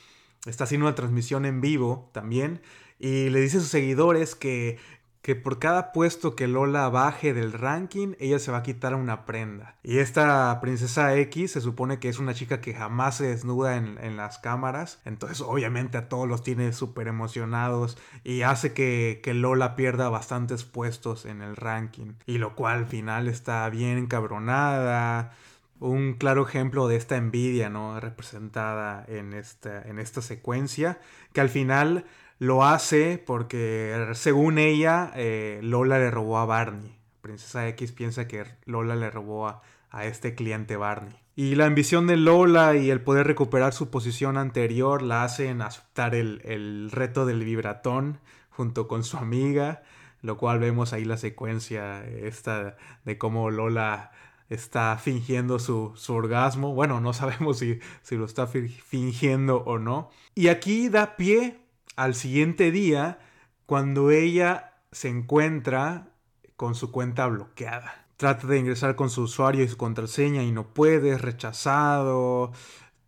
está 0.46 0.64
haciendo 0.64 0.86
una 0.86 0.94
transmisión 0.94 1.46
en 1.46 1.60
vivo 1.60 2.10
también 2.12 2.60
y 2.98 3.30
le 3.30 3.40
dice 3.40 3.58
a 3.58 3.60
sus 3.60 3.68
seguidores 3.70 4.34
que, 4.34 4.78
que 5.22 5.34
por 5.34 5.58
cada 5.58 5.92
puesto 5.92 6.36
que 6.36 6.46
Lola 6.46 6.88
baje 6.88 7.34
del 7.34 7.52
ranking, 7.52 8.14
ella 8.18 8.38
se 8.38 8.50
va 8.50 8.58
a 8.58 8.62
quitar 8.62 8.94
una 8.94 9.26
prenda. 9.26 9.76
Y 9.82 9.98
esta 9.98 10.58
princesa 10.60 11.14
X 11.16 11.52
se 11.52 11.60
supone 11.60 11.98
que 11.98 12.08
es 12.08 12.18
una 12.18 12.34
chica 12.34 12.60
que 12.60 12.74
jamás 12.74 13.16
se 13.16 13.26
desnuda 13.26 13.76
en, 13.76 13.98
en 14.02 14.16
las 14.16 14.38
cámaras. 14.38 15.00
Entonces 15.04 15.40
obviamente 15.40 15.98
a 15.98 16.08
todos 16.08 16.28
los 16.28 16.42
tiene 16.42 16.72
súper 16.72 17.08
emocionados 17.08 17.98
y 18.24 18.42
hace 18.42 18.72
que, 18.72 19.20
que, 19.22 19.34
Lola 19.34 19.76
pierda 19.76 20.08
bastantes 20.08 20.64
puestos 20.64 21.26
en 21.26 21.42
el 21.42 21.56
ranking. 21.56 22.14
Y 22.26 22.38
lo 22.38 22.54
cual 22.54 22.78
al 22.78 22.86
final 22.86 23.28
está 23.28 23.68
bien 23.68 24.06
cabronada 24.06 25.32
un 25.80 26.14
claro 26.14 26.46
ejemplo 26.46 26.88
de 26.88 26.96
esta 26.96 27.16
envidia, 27.16 27.68
¿no? 27.68 28.00
Representada 28.00 29.04
en 29.06 29.32
esta, 29.32 29.82
en 29.82 29.98
esta 29.98 30.22
secuencia, 30.22 30.98
que 31.32 31.40
al 31.40 31.48
final 31.48 32.04
lo 32.38 32.64
hace 32.64 33.18
porque, 33.18 34.10
según 34.14 34.58
ella, 34.58 35.12
eh, 35.16 35.60
Lola 35.62 35.98
le 35.98 36.10
robó 36.10 36.38
a 36.38 36.46
Barney. 36.46 36.96
Princesa 37.20 37.66
X 37.68 37.92
piensa 37.92 38.28
que 38.28 38.44
Lola 38.64 38.94
le 38.96 39.10
robó 39.10 39.48
a, 39.48 39.62
este 40.02 40.34
cliente 40.34 40.76
Barney. 40.76 41.16
Y 41.34 41.54
la 41.54 41.64
ambición 41.64 42.06
de 42.06 42.16
Lola 42.16 42.76
y 42.76 42.90
el 42.90 43.00
poder 43.00 43.26
recuperar 43.26 43.72
su 43.72 43.90
posición 43.90 44.36
anterior 44.36 45.02
la 45.02 45.24
hacen 45.24 45.62
aceptar 45.62 46.14
el, 46.14 46.40
el 46.44 46.90
reto 46.92 47.26
del 47.26 47.42
vibratón 47.42 48.20
junto 48.50 48.86
con 48.86 49.02
su 49.02 49.16
amiga, 49.16 49.82
lo 50.20 50.36
cual 50.36 50.58
vemos 50.58 50.92
ahí 50.92 51.04
la 51.04 51.16
secuencia 51.16 52.04
esta 52.04 52.76
de 53.04 53.18
cómo 53.18 53.50
Lola 53.50 54.12
está 54.48 54.98
fingiendo 54.98 55.58
su, 55.58 55.94
orgasmo. 56.08 56.74
Bueno, 56.74 57.00
no 57.00 57.12
sabemos 57.12 57.58
si, 57.58 57.78
si 58.02 58.16
lo 58.16 58.24
está 58.24 58.46
fingiendo 58.46 59.58
o 59.58 59.78
no. 59.78 60.10
Y 60.34 60.48
aquí 60.48 60.88
da 60.88 61.16
pie 61.16 61.67
al 61.98 62.14
siguiente 62.14 62.70
día 62.70 63.18
cuando 63.66 64.12
ella 64.12 64.74
se 64.92 65.08
encuentra 65.08 66.12
con 66.56 66.76
su 66.76 66.92
cuenta 66.92 67.26
bloqueada. 67.26 68.06
Trata 68.16 68.46
de 68.46 68.58
ingresar 68.58 68.94
con 68.94 69.10
su 69.10 69.22
usuario 69.22 69.64
y 69.64 69.68
su 69.68 69.76
contraseña 69.76 70.44
y 70.44 70.52
no 70.52 70.68
puede, 70.68 71.10
es 71.10 71.20
rechazado. 71.20 72.52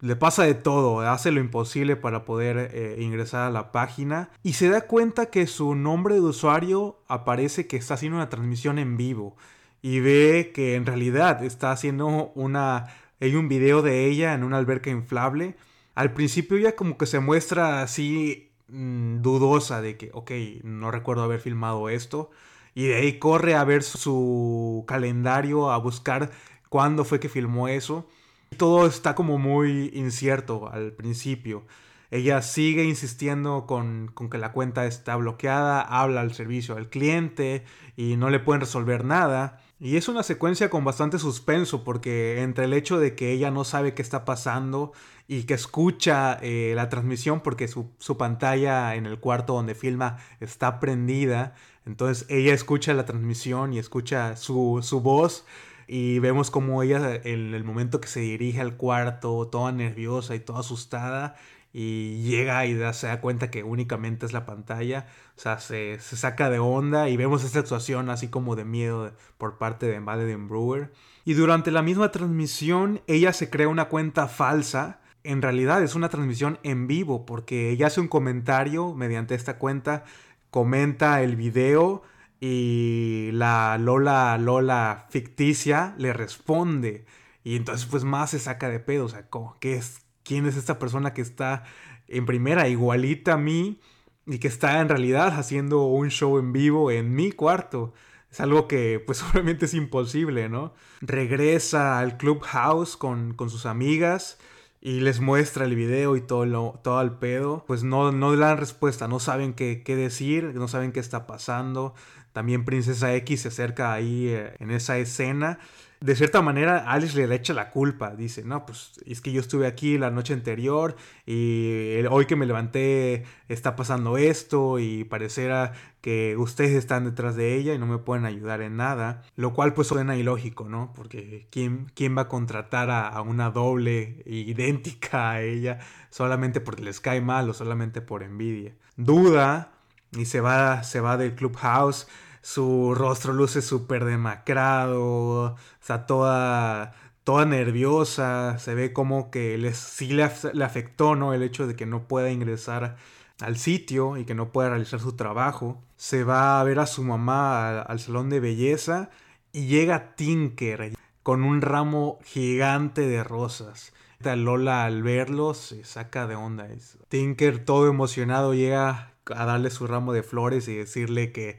Le 0.01 0.17
pasa 0.17 0.43
de 0.43 0.55
todo, 0.55 1.01
hace 1.01 1.31
lo 1.31 1.41
imposible 1.41 1.95
para 1.95 2.25
poder 2.25 2.71
eh, 2.75 2.97
ingresar 3.01 3.43
a 3.43 3.51
la 3.51 3.71
página 3.71 4.31
y 4.43 4.55
se 4.55 4.69
da 4.69 4.81
cuenta 4.83 5.27
que 5.27 5.47
su 5.47 5.77
nombre 5.77 6.17
de 6.17 6.23
usuario 6.23 7.01
aparece 7.07 7.69
que 7.69 7.77
está 7.77 7.95
haciendo 7.95 8.17
una 8.17 8.29
transmisión 8.29 8.81
en 8.81 8.97
vivo 8.97 9.37
y 9.83 10.01
ve 10.01 10.51
que 10.53 10.75
en 10.75 10.85
realidad 10.85 11.45
está 11.45 11.71
haciendo 11.71 12.33
una... 12.35 12.89
Hay 13.21 13.37
un 13.37 13.49
video 13.49 13.83
de 13.83 14.07
ella 14.07 14.35
en 14.35 14.43
una 14.43 14.57
alberca 14.57 14.91
inflable. 14.91 15.55
Al 15.95 16.13
principio 16.13 16.57
ella 16.57 16.75
como 16.75 16.99
que 16.99 17.07
se 17.07 17.21
muestra 17.21 17.83
así 17.83 18.50
mm, 18.71 19.23
dudosa 19.23 19.81
de 19.81 19.97
que, 19.97 20.11
ok, 20.13 20.31
no 20.65 20.91
recuerdo 20.91 21.23
haber 21.23 21.41
filmado 21.41 21.89
esto. 21.89 22.31
Y 22.75 22.87
de 22.87 22.97
ahí 22.97 23.19
corre 23.19 23.57
a 23.57 23.65
ver 23.65 23.83
su 23.83 24.85
calendario, 24.87 25.71
a 25.71 25.79
buscar 25.79 26.31
cuándo 26.69 27.05
fue 27.05 27.21
que 27.21 27.29
filmó 27.29 27.69
eso. 27.69 28.09
Todo 28.57 28.87
está 28.87 29.15
como 29.15 29.39
muy 29.39 29.91
incierto 29.95 30.71
al 30.71 30.93
principio. 30.93 31.65
Ella 32.11 32.43
sigue 32.43 32.85
insistiendo 32.85 33.67
con, 33.67 34.09
con, 34.15 34.31
que 34.31 34.39
la 34.39 34.53
cuenta 34.53 34.87
está 34.87 35.17
bloqueada, 35.17 35.81
habla 35.81 36.23
al 36.23 36.35
servicio 36.35 36.77
al 36.77 36.91
cliente 36.91 37.65
y 37.97 38.17
no 38.17 38.31
le 38.31 38.41
pueden 38.41 38.61
resolver 38.61 39.05
nada. 39.05 39.63
Y 39.83 39.97
es 39.97 40.09
una 40.09 40.23
secuencia 40.23 40.69
con 40.69 40.85
bastante 40.85 41.19
suspenso 41.19 41.85
porque 41.85 42.43
entre 42.43 42.67
el 42.67 42.75
hecho 42.75 42.99
de 43.01 43.15
que 43.15 43.33
ella 43.33 43.51
no 43.51 43.65
sabe 43.65 43.95
qué 43.95 44.03
está 44.03 44.27
pasando 44.27 44.93
y 45.27 45.45
que 45.45 45.55
escucha 45.55 46.39
eh, 46.43 46.75
la 46.77 46.91
transmisión 46.91 47.41
porque 47.41 47.67
su, 47.67 47.89
pantalla 48.19 48.95
en 48.95 49.07
el 49.07 49.19
cuarto 49.19 49.55
donde 49.55 49.75
filma 49.75 50.19
está 50.39 50.81
prendida, 50.81 51.55
entonces 51.87 52.27
ella 52.29 52.53
escucha 52.53 52.93
la 52.93 53.07
transmisión 53.07 53.73
y 53.73 53.79
escucha 53.79 54.37
su, 54.37 54.81
su 54.83 55.01
voz 55.01 55.47
y 55.87 56.19
vemos 56.19 56.51
como 56.51 56.83
ella 56.83 57.15
en 57.25 57.55
el 57.55 57.65
momento 57.65 58.03
que 58.03 58.09
se 58.09 58.21
dirige 58.21 58.61
al 58.61 58.77
cuarto 58.77 59.49
toda 59.49 59.73
nerviosa 59.73 60.35
y 60.35 60.41
toda 60.41 60.61
asustada 60.61 61.37
y 61.73 62.23
llega 62.23 62.67
y 62.67 62.77
se 62.93 63.07
da 63.07 63.21
cuenta 63.21 63.51
que 63.51 63.63
únicamente 63.63 64.27
es 64.27 64.33
la 64.33 64.47
pantalla, 64.47 65.07
o 65.37 65.41
sea, 65.41 65.59
se, 65.61 65.99
saca 66.01 66.51
de 66.51 66.59
onda 66.59 67.09
y 67.09 67.17
vemos 67.17 67.45
esta 67.45 67.61
actuación 67.61 68.11
así 68.11 68.29
como 68.29 68.57
de 68.57 68.65
miedo 68.65 69.13
por 69.39 69.59
parte 69.59 69.87
de 69.87 70.01
Madeline 70.01 70.49
Brewer. 70.49 70.93
Y 71.25 71.35
durante 71.35 71.71
la 71.71 71.83
misma 71.83 72.11
transmisión, 72.11 73.03
ella 73.07 73.33
se 73.33 73.51
crea 73.51 73.69
una 73.69 73.89
cuenta 73.89 74.27
falsa 74.27 75.01
en 75.25 75.43
realidad 75.43 75.83
es 75.83 75.95
una 75.95 76.09
transmisión 76.09 76.59
en 76.63 76.87
vivo 76.87 77.27
porque 77.27 77.71
ella 77.71 77.89
hace 77.89 78.01
un 78.01 78.09
comentario 78.09 78.95
mediante 78.95 79.35
esta 79.35 79.59
cuenta, 79.59 80.05
comenta 80.51 81.23
el 81.23 81.37
video 81.37 82.03
y 82.41 83.31
la 83.33 83.77
Lola 83.79 84.39
Lola 84.39 85.07
ficticia 85.11 85.95
le 85.99 86.13
responde. 86.13 87.05
Y 87.45 87.57
entonces 87.57 87.87
pues 87.87 88.05
más 88.05 88.31
se 88.31 88.39
saca 88.39 88.69
de 88.69 88.81
pedo, 88.81 89.07
o 89.07 89.09
sea, 89.09 89.29
¿qué 89.61 89.75
es, 89.75 90.03
¿quién 90.31 90.47
es 90.47 90.57
esta 90.57 90.79
persona 90.79 91.13
que 91.13 91.23
está 91.23 91.65
en 92.07 92.25
primera 92.25 92.69
igualita 92.69 93.33
a 93.33 93.37
mí 93.37 93.81
y 94.27 94.39
que 94.39 94.47
está 94.47 94.81
en 94.81 94.89
realidad 94.89 95.37
haciendo 95.37 95.87
un 95.87 96.09
show 96.09 96.39
en 96.39 96.53
vivo 96.53 96.93
en 96.93 97.17
mi 97.17 97.33
cuarto? 97.33 97.95
Es 98.31 98.39
algo 98.39 98.69
que 98.69 99.03
pues 99.05 99.21
obviamente 99.33 99.65
es 99.65 99.75
imposible, 99.75 100.49
¿no? 100.49 100.73
Regresa 101.01 101.99
al 101.99 102.17
Clubhouse 102.17 102.97
con, 102.97 103.35
con 103.35 103.51
sus 103.51 103.67
amigas 103.67 104.39
y 104.81 105.01
les 105.01 105.19
muestra 105.19 105.65
el 105.65 105.75
video 105.75 106.15
y 106.15 106.21
todo, 106.21 106.47
lo, 106.47 106.79
todo 106.85 107.01
el 107.01 107.11
pedo, 107.11 107.65
pues 107.67 107.83
no, 107.83 108.13
no 108.13 108.31
le 108.33 108.39
dan 108.39 108.57
respuesta, 108.57 109.09
no 109.09 109.19
saben 109.19 109.53
qué, 109.53 109.83
qué 109.85 109.97
decir, 109.97 110.55
no 110.55 110.69
saben 110.69 110.93
qué 110.93 111.01
está 111.01 111.27
pasando. 111.27 111.93
También 112.33 112.65
Princesa 112.65 113.13
X 113.17 113.41
se 113.41 113.49
acerca 113.49 113.93
ahí 113.93 114.29
eh, 114.29 114.55
en 114.61 114.71
esa 114.71 114.97
escena 114.97 115.59
de 116.03 116.17
cierta 116.17 116.41
manera 116.41 116.79
Alice 116.91 117.15
le 117.27 117.35
echa 117.35 117.53
la 117.53 117.71
culpa. 117.71 118.15
Dice, 118.17 118.43
no, 118.43 118.65
pues 118.65 118.93
es 119.05 119.21
que 119.21 119.33
yo 119.33 119.41
estuve 119.41 119.67
aquí 119.67 119.99
la 119.99 120.11
noche 120.11 120.33
anterior 120.33 120.97
y 121.27 122.03
hoy 122.11 122.25
que 122.25 122.37
me 122.37 122.47
levanté 122.47 123.25
está 123.49 123.77
pasando 123.77 124.17
esto 124.17 124.79
y 124.79 125.05
pareciera 125.05 125.73
que 126.01 126.37
ustedes 126.39 126.73
están 126.73 127.05
detrás 127.05 127.37
de 127.37 127.55
ella 127.55 127.75
y 127.75 127.79
no 127.79 127.87
me 127.87 127.99
pueden 127.99 128.25
ayudar 128.25 128.63
en 128.63 128.77
nada. 128.77 129.23
Lo 129.37 129.53
cual 129.53 129.75
pues 129.75 129.89
suena 129.89 130.17
ilógico, 130.17 130.71
¿no? 130.71 130.93
Porque 130.95 131.47
¿quién, 131.51 131.93
quién 131.95 132.17
va 132.17 132.23
a 132.23 132.29
contratar 132.29 132.89
a, 132.91 133.07
a 133.07 133.21
una 133.21 133.51
doble 133.51 134.23
idéntica 134.25 135.33
a 135.33 135.43
ella 135.43 135.81
solamente 136.09 136.63
porque 136.63 136.83
les 136.83 137.01
cae 137.01 137.21
mal 137.21 137.51
o 137.51 137.53
solamente 137.53 138.01
por 138.01 138.23
envidia? 138.23 138.75
Duda 138.97 139.73
y 140.13 140.25
se 140.25 140.41
va, 140.41 140.83
se 140.83 141.01
va 141.01 141.19
del 141.19 141.35
clubhouse 141.35 142.09
su 142.43 142.95
rostro 142.95 143.33
luce 143.33 143.63
súper 143.63 144.05
demacrado, 144.05 145.57
está 145.81 146.07
toda, 146.07 146.93
toda 147.25 147.45
nerviosa, 147.45 148.59
se 148.59 148.75
ve 148.75 148.93
como 148.93 149.31
que 149.31 149.59
les, 149.59 149.77
sí 149.77 150.13
le, 150.13 150.25
afectó 150.25 151.17
¿no? 151.17 151.35
el 151.35 151.43
hecho 151.43 151.67
de 151.67 151.77
que 151.77 151.87
no 151.87 152.09
pueda 152.09 152.31
ingresar 152.31 152.97
al 153.41 153.57
sitio 153.57 154.17
y 154.17 154.25
que 154.25 154.35
no 154.35 154.53
pueda 154.53 154.71
realizar 154.71 155.01
su 155.01 155.15
trabajo. 155.17 155.83
Se 155.97 156.25
va 156.25 156.61
a 156.61 156.65
ver 156.65 156.79
a 156.79 156.87
su 156.87 157.03
mamá 157.03 157.81
al, 157.83 158.01
salón 158.01 158.31
de 158.31 158.41
belleza 158.41 159.11
y 159.53 159.67
llega 159.67 160.15
Tinker 160.15 160.93
con 161.23 161.45
un 161.45 161.61
ramo 161.61 162.19
gigante 162.25 163.03
de 163.03 163.25
rosas. 163.25 163.93
Lola 164.23 164.85
al 164.85 165.03
verlo 165.03 165.55
se 165.55 165.85
saca 165.85 166.27
de 166.27 166.35
onda. 166.35 166.69
Tinker 167.09 167.65
todo 167.65 167.89
emocionado 167.89 168.53
llega 168.53 169.15
a 169.27 169.45
darle 169.45 169.71
su 169.71 169.87
ramo 169.87 170.13
de 170.13 170.23
flores 170.23 170.69
y 170.69 170.75
decirle 170.75 171.33
que 171.33 171.59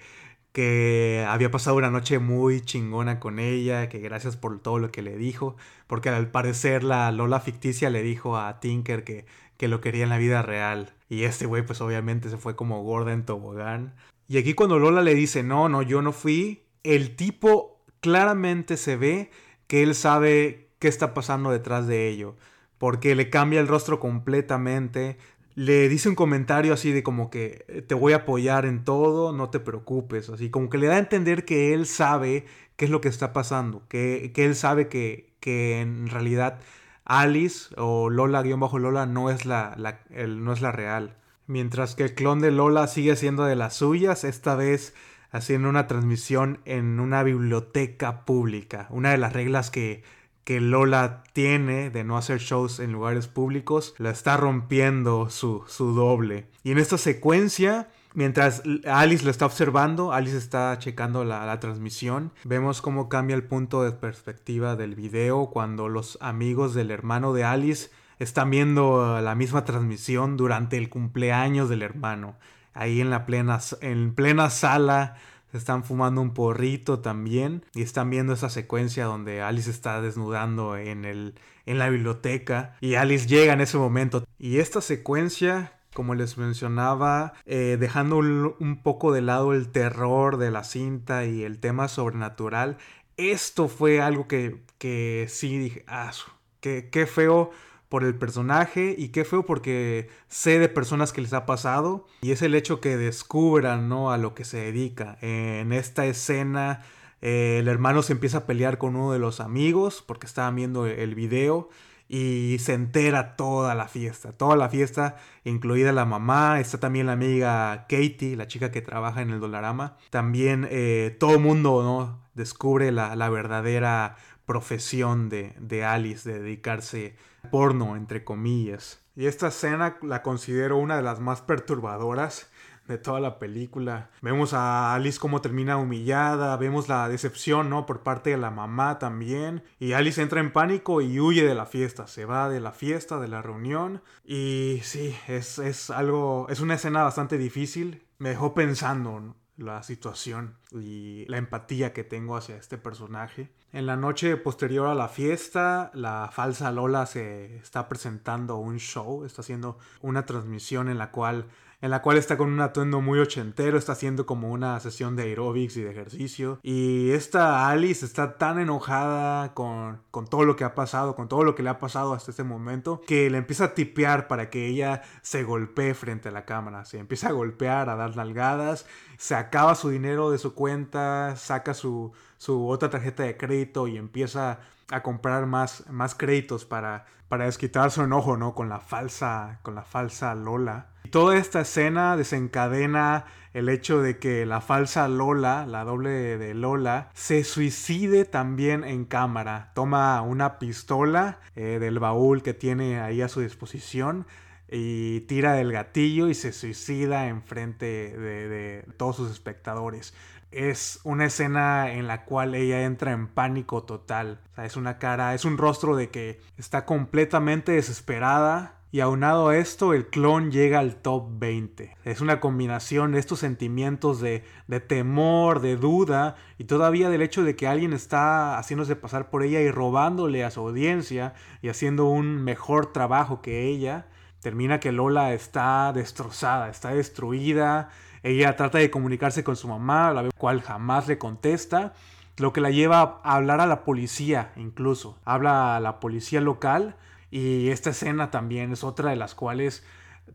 que 0.51 1.25
había 1.27 1.51
pasado 1.51 1.77
una 1.77 1.91
noche 1.91 2.19
muy 2.19 2.61
chingona 2.61 3.19
con 3.19 3.39
ella, 3.39 3.89
que 3.89 3.99
gracias 3.99 4.35
por 4.37 4.59
todo 4.59 4.79
lo 4.79 4.91
que 4.91 5.01
le 5.01 5.15
dijo, 5.15 5.55
porque 5.87 6.09
al 6.09 6.29
parecer 6.29 6.83
la 6.83 7.11
Lola 7.11 7.39
ficticia 7.39 7.89
le 7.89 8.03
dijo 8.03 8.37
a 8.37 8.59
Tinker 8.59 9.03
que, 9.03 9.25
que 9.57 9.67
lo 9.67 9.81
quería 9.81 10.03
en 10.03 10.09
la 10.09 10.17
vida 10.17 10.41
real. 10.41 10.93
Y 11.09 11.23
este 11.23 11.45
güey 11.45 11.65
pues 11.65 11.81
obviamente 11.81 12.29
se 12.29 12.37
fue 12.37 12.55
como 12.55 12.83
gorda 12.83 13.13
en 13.13 13.25
tobogán. 13.25 13.93
Y 14.27 14.37
aquí 14.37 14.53
cuando 14.53 14.79
Lola 14.79 15.01
le 15.01 15.15
dice, 15.15 15.43
no, 15.43 15.69
no, 15.69 15.81
yo 15.81 16.01
no 16.01 16.11
fui, 16.11 16.63
el 16.83 17.15
tipo 17.15 17.81
claramente 18.01 18.77
se 18.77 18.95
ve 18.97 19.31
que 19.67 19.83
él 19.83 19.95
sabe 19.95 20.69
qué 20.79 20.87
está 20.87 21.13
pasando 21.13 21.51
detrás 21.51 21.87
de 21.87 22.09
ello. 22.09 22.35
Porque 22.77 23.13
le 23.15 23.29
cambia 23.29 23.59
el 23.59 23.67
rostro 23.67 23.99
completamente, 23.99 25.17
le 25.55 25.89
dice 25.89 26.09
un 26.09 26.15
comentario 26.15 26.73
así 26.73 26.91
de 26.91 27.03
como 27.03 27.29
que 27.29 27.65
eh, 27.67 27.81
te 27.81 27.95
voy 27.95 28.13
a 28.13 28.17
apoyar 28.17 28.65
en 28.65 28.83
todo, 28.83 29.33
no 29.33 29.49
te 29.49 29.59
preocupes, 29.59 30.29
así 30.29 30.49
como 30.49 30.69
que 30.69 30.77
le 30.77 30.87
da 30.87 30.95
a 30.95 30.99
entender 30.99 31.45
que 31.45 31.73
él 31.73 31.85
sabe 31.85 32.45
qué 32.75 32.85
es 32.85 32.91
lo 32.91 33.01
que 33.01 33.09
está 33.09 33.33
pasando, 33.33 33.83
que, 33.87 34.31
él 34.35 34.55
sabe 34.55 34.87
que, 34.87 35.33
que, 35.39 35.81
en 35.81 36.07
realidad 36.07 36.59
Alice 37.05 37.73
o 37.77 38.09
Lola-Lola 38.09 39.05
no, 39.05 39.29
es 39.29 39.45
la, 39.45 39.75
no 40.09 40.53
es 40.53 40.61
la 40.61 40.71
real. 40.71 41.15
Mientras 41.47 41.95
que 41.95 42.03
el 42.03 42.15
clon 42.15 42.39
de 42.39 42.51
Lola 42.51 42.87
sigue 42.87 43.15
siendo 43.15 43.43
de 43.43 43.55
las 43.55 43.75
suyas, 43.75 44.23
esta 44.23 44.55
vez 44.55 44.93
haciendo 45.31 45.69
una 45.69 45.87
transmisión 45.87 46.59
en 46.65 46.99
una 46.99 47.23
biblioteca 47.23 48.25
pública. 48.25 48.87
Una 48.89 49.11
de 49.11 49.17
las 49.17 49.33
reglas 49.33 49.71
que 49.71 50.03
que 50.43 50.59
Lola 50.59 51.23
tiene 51.33 51.89
de 51.89 52.03
no 52.03 52.17
hacer 52.17 52.39
shows 52.39 52.79
en 52.79 52.91
lugares 52.91 53.27
públicos, 53.27 53.93
la 53.97 54.09
está 54.09 54.37
rompiendo 54.37 55.29
su, 55.29 55.63
su 55.67 55.93
doble. 55.93 56.47
Y 56.63 56.71
en 56.71 56.77
esta 56.77 56.97
secuencia, 56.97 57.89
mientras 58.13 58.63
Alice 58.85 59.23
lo 59.23 59.31
está 59.31 59.45
observando, 59.45 60.13
Alice 60.13 60.37
está 60.37 60.77
checando 60.79 61.23
la, 61.23 61.45
la, 61.45 61.59
transmisión, 61.59 62.31
vemos 62.43 62.81
cómo 62.81 63.07
cambia 63.09 63.35
el 63.35 63.43
punto 63.43 63.83
de 63.83 63.91
perspectiva 63.91 64.75
del 64.75 64.95
video 64.95 65.47
cuando 65.47 65.89
los 65.89 66.17
amigos 66.21 66.73
del 66.73 66.91
hermano 66.91 67.33
de 67.33 67.43
Alice 67.43 67.89
están 68.19 68.49
viendo 68.49 69.19
la 69.21 69.35
misma 69.35 69.65
transmisión 69.65 70.37
durante 70.37 70.77
el 70.77 70.89
cumpleaños 70.89 71.69
del 71.69 71.81
hermano. 71.81 72.35
Ahí 72.73 73.01
en 73.01 73.09
la 73.09 73.25
plena, 73.25 73.59
en 73.81 74.13
plena 74.13 74.49
sala 74.49 75.15
están 75.57 75.83
fumando 75.83 76.21
un 76.21 76.33
porrito 76.33 76.99
también 76.99 77.65
y 77.73 77.81
están 77.81 78.09
viendo 78.09 78.33
esa 78.33 78.49
secuencia 78.49 79.05
donde 79.05 79.41
Alice 79.41 79.69
está 79.69 80.01
desnudando 80.01 80.77
en, 80.77 81.05
el, 81.05 81.35
en 81.65 81.79
la 81.79 81.89
biblioteca 81.89 82.75
y 82.81 82.95
Alice 82.95 83.27
llega 83.27 83.53
en 83.53 83.61
ese 83.61 83.77
momento. 83.77 84.23
Y 84.37 84.59
esta 84.59 84.81
secuencia, 84.81 85.73
como 85.93 86.15
les 86.15 86.37
mencionaba, 86.37 87.33
eh, 87.45 87.77
dejando 87.79 88.17
un, 88.17 88.81
poco 88.83 89.11
de 89.11 89.21
lado 89.21 89.53
el 89.53 89.69
terror 89.69 90.37
de 90.37 90.51
la 90.51 90.63
cinta 90.63 91.25
y 91.25 91.43
el 91.43 91.59
tema 91.59 91.87
sobrenatural, 91.87 92.77
esto 93.17 93.67
fue 93.67 94.01
algo 94.01 94.27
que, 94.27 94.63
que 94.77 95.27
sí 95.29 95.57
dije, 95.57 95.83
ah, 95.87 96.11
qué, 96.59 96.89
qué 96.91 97.05
feo 97.05 97.51
por 97.91 98.05
el 98.05 98.15
personaje 98.15 98.95
y 98.97 99.09
qué 99.09 99.25
feo 99.25 99.45
porque 99.45 100.07
sé 100.29 100.59
de 100.59 100.69
personas 100.69 101.11
que 101.11 101.19
les 101.19 101.33
ha 101.33 101.45
pasado 101.45 102.07
y 102.21 102.31
es 102.31 102.41
el 102.41 102.55
hecho 102.55 102.79
que 102.79 102.95
descubran 102.95 103.89
¿no? 103.89 104.13
a 104.13 104.17
lo 104.17 104.33
que 104.33 104.45
se 104.45 104.59
dedica. 104.59 105.17
En 105.19 105.73
esta 105.73 106.05
escena 106.05 106.85
eh, 107.21 107.57
el 107.59 107.67
hermano 107.67 108.01
se 108.01 108.13
empieza 108.13 108.39
a 108.39 108.45
pelear 108.45 108.77
con 108.77 108.95
uno 108.95 109.11
de 109.11 109.19
los 109.19 109.41
amigos 109.41 110.01
porque 110.07 110.25
estaban 110.25 110.55
viendo 110.55 110.87
el 110.87 111.15
video 111.15 111.67
y 112.07 112.59
se 112.59 112.75
entera 112.75 113.35
toda 113.35 113.75
la 113.75 113.89
fiesta, 113.89 114.31
toda 114.31 114.55
la 114.55 114.69
fiesta, 114.69 115.17
incluida 115.43 115.91
la 115.91 116.05
mamá, 116.05 116.61
está 116.61 116.79
también 116.79 117.07
la 117.07 117.13
amiga 117.13 117.87
Katie, 117.89 118.37
la 118.37 118.47
chica 118.47 118.71
que 118.71 118.81
trabaja 118.81 119.21
en 119.21 119.31
el 119.31 119.41
Dolarama. 119.41 119.97
También 120.11 120.65
eh, 120.71 121.17
todo 121.19 121.33
el 121.33 121.39
mundo 121.39 121.83
¿no? 121.83 122.21
descubre 122.35 122.93
la, 122.93 123.17
la 123.17 123.29
verdadera 123.29 124.15
profesión 124.45 125.27
de, 125.27 125.53
de 125.59 125.83
Alice, 125.83 126.29
de 126.29 126.39
dedicarse 126.39 127.15
porno, 127.49 127.95
entre 127.95 128.23
comillas. 128.23 129.03
Y 129.15 129.25
esta 129.25 129.47
escena 129.47 129.97
la 130.01 130.21
considero 130.21 130.77
una 130.77 130.95
de 130.95 131.03
las 131.03 131.19
más 131.19 131.41
perturbadoras 131.41 132.49
de 132.87 132.97
toda 132.97 133.19
la 133.19 133.39
película. 133.39 134.09
Vemos 134.21 134.53
a 134.53 134.93
Alice 134.93 135.19
como 135.19 135.41
termina 135.41 135.77
humillada, 135.77 136.55
vemos 136.57 136.89
la 136.89 137.07
decepción, 137.09 137.69
¿no? 137.69 137.85
Por 137.85 138.03
parte 138.03 138.31
de 138.31 138.37
la 138.37 138.51
mamá 138.51 138.99
también. 138.99 139.63
Y 139.79 139.93
Alice 139.93 140.21
entra 140.21 140.39
en 140.41 140.51
pánico 140.51 141.01
y 141.01 141.19
huye 141.19 141.45
de 141.45 141.55
la 141.55 141.65
fiesta, 141.65 142.07
se 142.07 142.25
va 142.25 142.49
de 142.49 142.59
la 142.59 142.71
fiesta, 142.71 143.19
de 143.19 143.27
la 143.27 143.41
reunión. 143.41 144.01
Y 144.25 144.79
sí, 144.83 145.15
es, 145.27 145.59
es 145.59 145.89
algo, 145.89 146.47
es 146.49 146.59
una 146.59 146.75
escena 146.75 147.03
bastante 147.03 147.37
difícil. 147.37 148.05
Me 148.17 148.29
dejó 148.29 148.53
pensando, 148.53 149.35
la 149.61 149.83
situación 149.83 150.57
y 150.71 151.25
la 151.27 151.37
empatía 151.37 151.93
que 151.93 152.03
tengo 152.03 152.35
hacia 152.35 152.57
este 152.57 152.77
personaje. 152.77 153.49
En 153.71 153.85
la 153.85 153.95
noche 153.95 154.35
posterior 154.37 154.87
a 154.87 154.95
la 154.95 155.07
fiesta, 155.07 155.91
la 155.93 156.29
falsa 156.31 156.71
Lola 156.71 157.05
se 157.05 157.57
está 157.57 157.87
presentando 157.87 158.57
un 158.57 158.79
show, 158.79 159.23
está 159.23 159.41
haciendo 159.41 159.77
una 160.01 160.25
transmisión 160.25 160.89
en 160.89 160.97
la 160.97 161.11
cual 161.11 161.45
en 161.81 161.89
la 161.89 162.01
cual 162.01 162.17
está 162.17 162.37
con 162.37 162.51
un 162.51 162.61
atuendo 162.61 163.01
muy 163.01 163.19
ochentero, 163.19 163.77
está 163.77 163.93
haciendo 163.93 164.25
como 164.27 164.51
una 164.51 164.79
sesión 164.79 165.15
de 165.15 165.23
aerobics 165.23 165.77
y 165.77 165.81
de 165.81 165.91
ejercicio. 165.91 166.59
Y 166.61 167.09
esta 167.11 167.67
Alice 167.69 168.05
está 168.05 168.37
tan 168.37 168.59
enojada 168.59 169.53
con, 169.55 169.99
con 170.11 170.27
todo 170.27 170.45
lo 170.45 170.55
que 170.55 170.63
ha 170.63 170.75
pasado, 170.75 171.15
con 171.15 171.27
todo 171.27 171.43
lo 171.43 171.55
que 171.55 171.63
le 171.63 171.69
ha 171.69 171.79
pasado 171.79 172.13
hasta 172.13 172.31
este 172.31 172.43
momento, 172.43 173.01
que 173.07 173.29
le 173.31 173.39
empieza 173.39 173.65
a 173.65 173.73
tipear 173.73 174.27
para 174.27 174.51
que 174.51 174.67
ella 174.67 175.01
se 175.23 175.43
golpee 175.43 175.95
frente 175.95 176.29
a 176.29 176.31
la 176.31 176.45
cámara. 176.45 176.85
Se 176.85 176.99
empieza 176.99 177.29
a 177.29 177.31
golpear, 177.31 177.89
a 177.89 177.95
dar 177.95 178.15
nalgadas, 178.15 178.85
se 179.17 179.33
acaba 179.33 179.73
su 179.73 179.89
dinero 179.89 180.29
de 180.29 180.37
su 180.37 180.53
cuenta, 180.53 181.35
saca 181.35 181.73
su, 181.73 182.11
su 182.37 182.67
otra 182.69 182.91
tarjeta 182.91 183.23
de 183.23 183.37
crédito 183.37 183.87
y 183.87 183.97
empieza 183.97 184.59
a 184.91 185.01
comprar 185.01 185.47
más, 185.47 185.89
más 185.89 186.13
créditos 186.13 186.65
para, 186.65 187.05
para 187.27 187.45
desquitar 187.45 187.89
su 187.89 188.03
enojo, 188.03 188.37
¿no? 188.37 188.53
Con 188.53 188.69
la 188.69 188.79
falsa, 188.79 189.59
con 189.63 189.73
la 189.73 189.83
falsa 189.83 190.35
Lola. 190.35 190.90
Toda 191.11 191.37
esta 191.37 191.61
escena 191.61 192.17
desencadena 192.17 193.25
el 193.53 193.69
hecho 193.69 194.01
de 194.01 194.17
que 194.17 194.45
la 194.45 194.61
falsa 194.61 195.07
Lola, 195.07 195.65
la 195.67 195.83
doble 195.83 196.09
de 196.37 196.53
Lola, 196.53 197.09
se 197.13 197.43
suicide 197.43 198.25
también 198.25 198.83
en 198.83 199.05
cámara. 199.05 199.71
Toma 199.75 200.21
una 200.21 200.57
pistola 200.57 201.39
eh, 201.55 201.77
del 201.79 201.99
baúl 201.99 202.41
que 202.41 202.53
tiene 202.53 202.99
ahí 202.99 203.21
a 203.21 203.27
su 203.27 203.41
disposición 203.41 204.25
y 204.69 205.21
tira 205.21 205.53
del 205.53 205.73
gatillo 205.73 206.29
y 206.29 206.33
se 206.33 206.53
suicida 206.53 207.27
enfrente 207.27 207.85
de, 208.17 208.47
de 208.47 208.85
todos 208.97 209.17
sus 209.17 209.31
espectadores 209.31 210.13
es 210.51 210.99
una 211.03 211.25
escena 211.25 211.93
en 211.93 212.07
la 212.07 212.25
cual 212.25 212.55
ella 212.55 212.83
entra 212.83 213.11
en 213.11 213.27
pánico 213.27 213.83
total. 213.83 214.41
Es 214.57 214.75
una 214.75 214.97
cara, 214.97 215.33
es 215.33 215.45
un 215.45 215.57
rostro 215.57 215.95
de 215.95 216.09
que 216.09 216.41
está 216.57 216.85
completamente 216.85 217.71
desesperada. 217.71 218.80
Y 218.93 218.99
aunado 218.99 219.47
a 219.47 219.57
esto, 219.57 219.93
el 219.93 220.07
clon 220.07 220.51
llega 220.51 220.79
al 220.79 220.97
top 220.97 221.39
20. 221.39 221.95
Es 222.03 222.19
una 222.19 222.41
combinación 222.41 223.13
de 223.13 223.19
estos 223.19 223.39
sentimientos 223.39 224.19
de, 224.19 224.43
de 224.67 224.81
temor, 224.81 225.61
de 225.61 225.77
duda 225.77 226.35
y 226.57 226.65
todavía 226.65 227.09
del 227.09 227.21
hecho 227.21 227.43
de 227.43 227.55
que 227.55 227.67
alguien 227.67 227.93
está 227.93 228.57
haciéndose 228.57 228.97
pasar 228.97 229.29
por 229.29 229.43
ella 229.43 229.61
y 229.61 229.71
robándole 229.71 230.43
a 230.43 230.51
su 230.51 230.59
audiencia 230.59 231.33
y 231.61 231.69
haciendo 231.69 232.07
un 232.07 232.43
mejor 232.43 232.91
trabajo 232.91 233.41
que 233.41 233.69
ella. 233.69 234.07
Termina 234.41 234.81
que 234.81 234.91
Lola 234.91 235.33
está 235.33 235.93
destrozada, 235.93 236.67
está 236.69 236.89
destruida, 236.89 237.91
ella 238.23 238.57
trata 238.57 238.79
de 238.79 238.91
comunicarse 238.91 239.43
con 239.43 239.55
su 239.55 239.69
mamá, 239.69 240.11
la 240.11 240.29
cual 240.37 240.61
jamás 240.61 241.07
le 241.07 241.17
contesta, 241.17 241.93
lo 242.37 242.51
que 242.51 242.59
la 242.59 242.71
lleva 242.71 243.21
a 243.23 243.35
hablar 243.35 243.61
a 243.61 243.67
la 243.67 243.85
policía 243.85 244.51
incluso. 244.57 245.17
Habla 245.23 245.77
a 245.77 245.79
la 245.79 246.01
policía 246.01 246.41
local 246.41 246.97
y 247.31 247.69
esta 247.69 247.91
escena 247.91 248.29
también 248.29 248.73
es 248.73 248.83
otra 248.83 249.09
de 249.09 249.15
las 249.15 249.33
cuales 249.33 249.83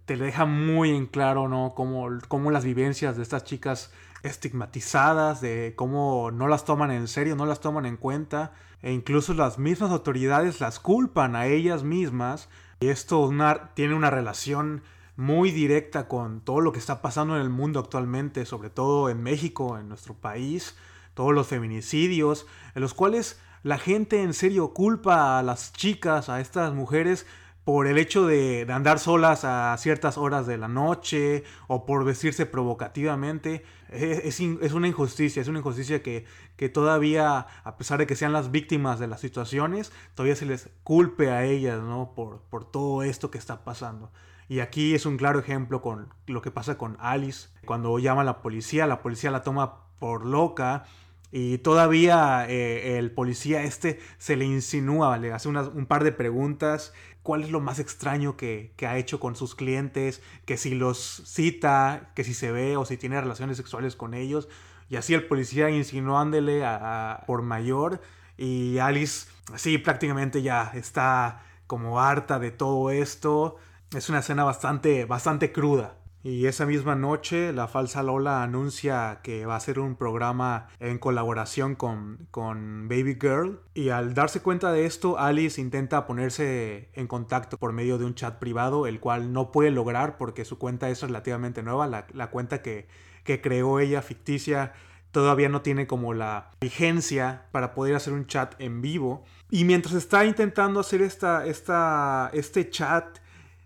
te 0.06 0.16
deja 0.16 0.46
muy 0.46 0.90
en 0.90 1.06
claro, 1.06 1.48
¿no? 1.48 1.74
Cómo, 1.76 2.08
cómo 2.28 2.50
las 2.50 2.64
vivencias 2.64 3.16
de 3.16 3.22
estas 3.22 3.44
chicas 3.44 3.92
estigmatizadas, 4.22 5.40
de 5.40 5.74
cómo 5.76 6.30
no 6.30 6.48
las 6.48 6.64
toman 6.64 6.90
en 6.90 7.06
serio, 7.06 7.36
no 7.36 7.46
las 7.46 7.60
toman 7.60 7.86
en 7.86 7.96
cuenta, 7.96 8.52
e 8.82 8.92
incluso 8.92 9.34
las 9.34 9.58
mismas 9.58 9.90
autoridades 9.90 10.60
las 10.60 10.80
culpan 10.80 11.36
a 11.36 11.46
ellas 11.46 11.82
mismas. 11.82 12.48
Y 12.80 12.88
esto 12.88 13.30
tiene 13.74 13.94
una 13.94 14.10
relación 14.10 14.82
muy 15.16 15.50
directa 15.50 16.08
con 16.08 16.40
todo 16.40 16.60
lo 16.60 16.72
que 16.72 16.78
está 16.78 17.00
pasando 17.00 17.36
en 17.36 17.42
el 17.42 17.50
mundo 17.50 17.80
actualmente, 17.80 18.44
sobre 18.44 18.70
todo 18.70 19.08
en 19.08 19.22
México, 19.22 19.78
en 19.78 19.88
nuestro 19.88 20.14
país, 20.14 20.76
todos 21.14 21.32
los 21.32 21.46
feminicidios, 21.46 22.46
en 22.74 22.82
los 22.82 22.92
cuales 22.92 23.40
la 23.66 23.78
gente 23.78 24.22
en 24.22 24.32
serio 24.32 24.72
culpa 24.72 25.40
a 25.40 25.42
las 25.42 25.72
chicas, 25.72 26.28
a 26.28 26.40
estas 26.40 26.72
mujeres, 26.72 27.26
por 27.64 27.88
el 27.88 27.98
hecho 27.98 28.24
de, 28.24 28.64
andar 28.70 29.00
solas 29.00 29.44
a 29.44 29.76
ciertas 29.76 30.18
horas 30.18 30.46
de 30.46 30.56
la 30.56 30.68
noche 30.68 31.42
o 31.66 31.84
por 31.84 32.04
vestirse 32.04 32.46
provocativamente. 32.46 33.64
Es, 33.88 34.38
una 34.38 34.86
injusticia, 34.86 35.42
es 35.42 35.48
una 35.48 35.58
injusticia 35.58 36.00
que, 36.00 36.26
que, 36.54 36.68
todavía, 36.68 37.48
a 37.64 37.76
pesar 37.76 37.98
de 37.98 38.06
que 38.06 38.14
sean 38.14 38.32
las 38.32 38.52
víctimas 38.52 39.00
de 39.00 39.08
las 39.08 39.20
situaciones, 39.20 39.90
todavía 40.14 40.36
se 40.36 40.46
les 40.46 40.70
culpe 40.84 41.32
a 41.32 41.44
ellas, 41.44 41.82
¿no? 41.82 42.12
Por, 42.14 42.42
por 42.42 42.70
todo 42.70 43.02
esto 43.02 43.32
que 43.32 43.38
está 43.38 43.64
pasando. 43.64 44.12
Y 44.48 44.60
aquí 44.60 44.94
es 44.94 45.06
un 45.06 45.16
claro 45.16 45.40
ejemplo 45.40 45.82
con 45.82 46.14
lo 46.28 46.40
que 46.40 46.52
pasa 46.52 46.78
con 46.78 46.96
Alice. 47.00 47.48
Cuando 47.64 47.98
llama 47.98 48.20
a 48.20 48.24
la 48.24 48.42
policía, 48.42 48.86
la 48.86 49.02
policía 49.02 49.32
la 49.32 49.42
toma 49.42 49.88
por 49.98 50.24
loca 50.24 50.84
y 51.38 51.58
todavía 51.58 52.46
eh, 52.48 52.96
el 52.96 53.10
policía 53.10 53.62
este 53.62 54.00
se 54.16 54.36
le 54.36 54.46
insinúa, 54.46 55.18
le 55.18 55.34
hace 55.34 55.50
un 55.50 55.84
par 55.84 56.02
de 56.02 56.10
preguntas. 56.10 56.94
¿Cuál 57.22 57.42
es 57.42 57.50
lo 57.50 57.60
más 57.60 57.78
extraño 57.78 58.38
que, 58.38 58.72
ha 58.80 58.96
hecho 58.96 59.20
con 59.20 59.36
sus 59.36 59.54
clientes? 59.54 60.22
Que 60.46 60.56
si 60.56 60.74
los 60.74 60.96
cita, 61.26 62.10
que 62.14 62.24
si 62.24 62.32
se 62.32 62.52
ve 62.52 62.78
o 62.78 62.86
si 62.86 62.96
tiene 62.96 63.20
relaciones 63.20 63.58
sexuales 63.58 63.96
con 63.96 64.14
ellos. 64.14 64.48
Y 64.88 64.96
así 64.96 65.12
el 65.12 65.26
policía 65.26 65.68
insinuándole 65.68 66.64
a, 66.64 67.24
por 67.26 67.42
mayor. 67.42 68.00
Y 68.38 68.78
Alice, 68.78 69.28
sí, 69.56 69.76
prácticamente 69.76 70.40
ya 70.40 70.72
está 70.72 71.42
como 71.66 72.00
harta 72.00 72.38
de 72.38 72.50
todo 72.50 72.90
esto. 72.90 73.56
Es 73.94 74.08
una 74.08 74.20
escena 74.20 74.42
bastante, 74.44 75.04
bastante 75.04 75.52
cruda. 75.52 75.98
Y 76.26 76.46
esa 76.46 76.66
misma 76.66 76.96
noche 76.96 77.52
la 77.52 77.68
falsa 77.68 78.02
Lola 78.02 78.42
anuncia 78.42 79.20
que 79.22 79.46
va 79.46 79.54
a 79.54 79.58
hacer 79.58 79.78
un 79.78 79.94
programa 79.94 80.66
en 80.80 80.98
colaboración 80.98 81.76
con, 81.76 82.26
con, 82.32 82.88
Baby 82.88 83.16
Girl. 83.20 83.60
Y 83.74 83.90
al 83.90 84.12
darse 84.12 84.42
cuenta 84.42 84.72
de 84.72 84.86
esto, 84.86 85.20
Alice 85.20 85.60
intenta 85.60 86.04
ponerse 86.04 86.90
en 86.94 87.06
contacto 87.06 87.58
por 87.58 87.72
medio 87.72 87.96
de 87.96 88.06
un 88.06 88.16
chat 88.16 88.40
privado, 88.40 88.88
el 88.88 88.98
cual 88.98 89.32
no 89.32 89.52
puede 89.52 89.70
lograr 89.70 90.18
porque 90.18 90.44
su 90.44 90.58
cuenta 90.58 90.90
es 90.90 91.00
relativamente 91.00 91.62
nueva. 91.62 91.86
La, 92.12 92.30
cuenta 92.32 92.60
que, 92.60 92.88
que 93.22 93.40
creó 93.40 93.78
ella 93.78 94.02
ficticia 94.02 94.72
todavía 95.12 95.48
no 95.48 95.62
tiene 95.62 95.86
como 95.86 96.12
la 96.12 96.50
vigencia 96.60 97.46
para 97.52 97.72
poder 97.72 97.94
hacer 97.94 98.12
un 98.12 98.26
chat 98.26 98.60
en 98.60 98.82
vivo. 98.82 99.22
Y 99.48 99.62
mientras 99.62 99.94
está 99.94 100.24
intentando 100.24 100.80
hacer 100.80 101.02
esta, 101.02 101.46
esta, 101.46 102.30
este 102.32 102.68
chat, 102.68 103.18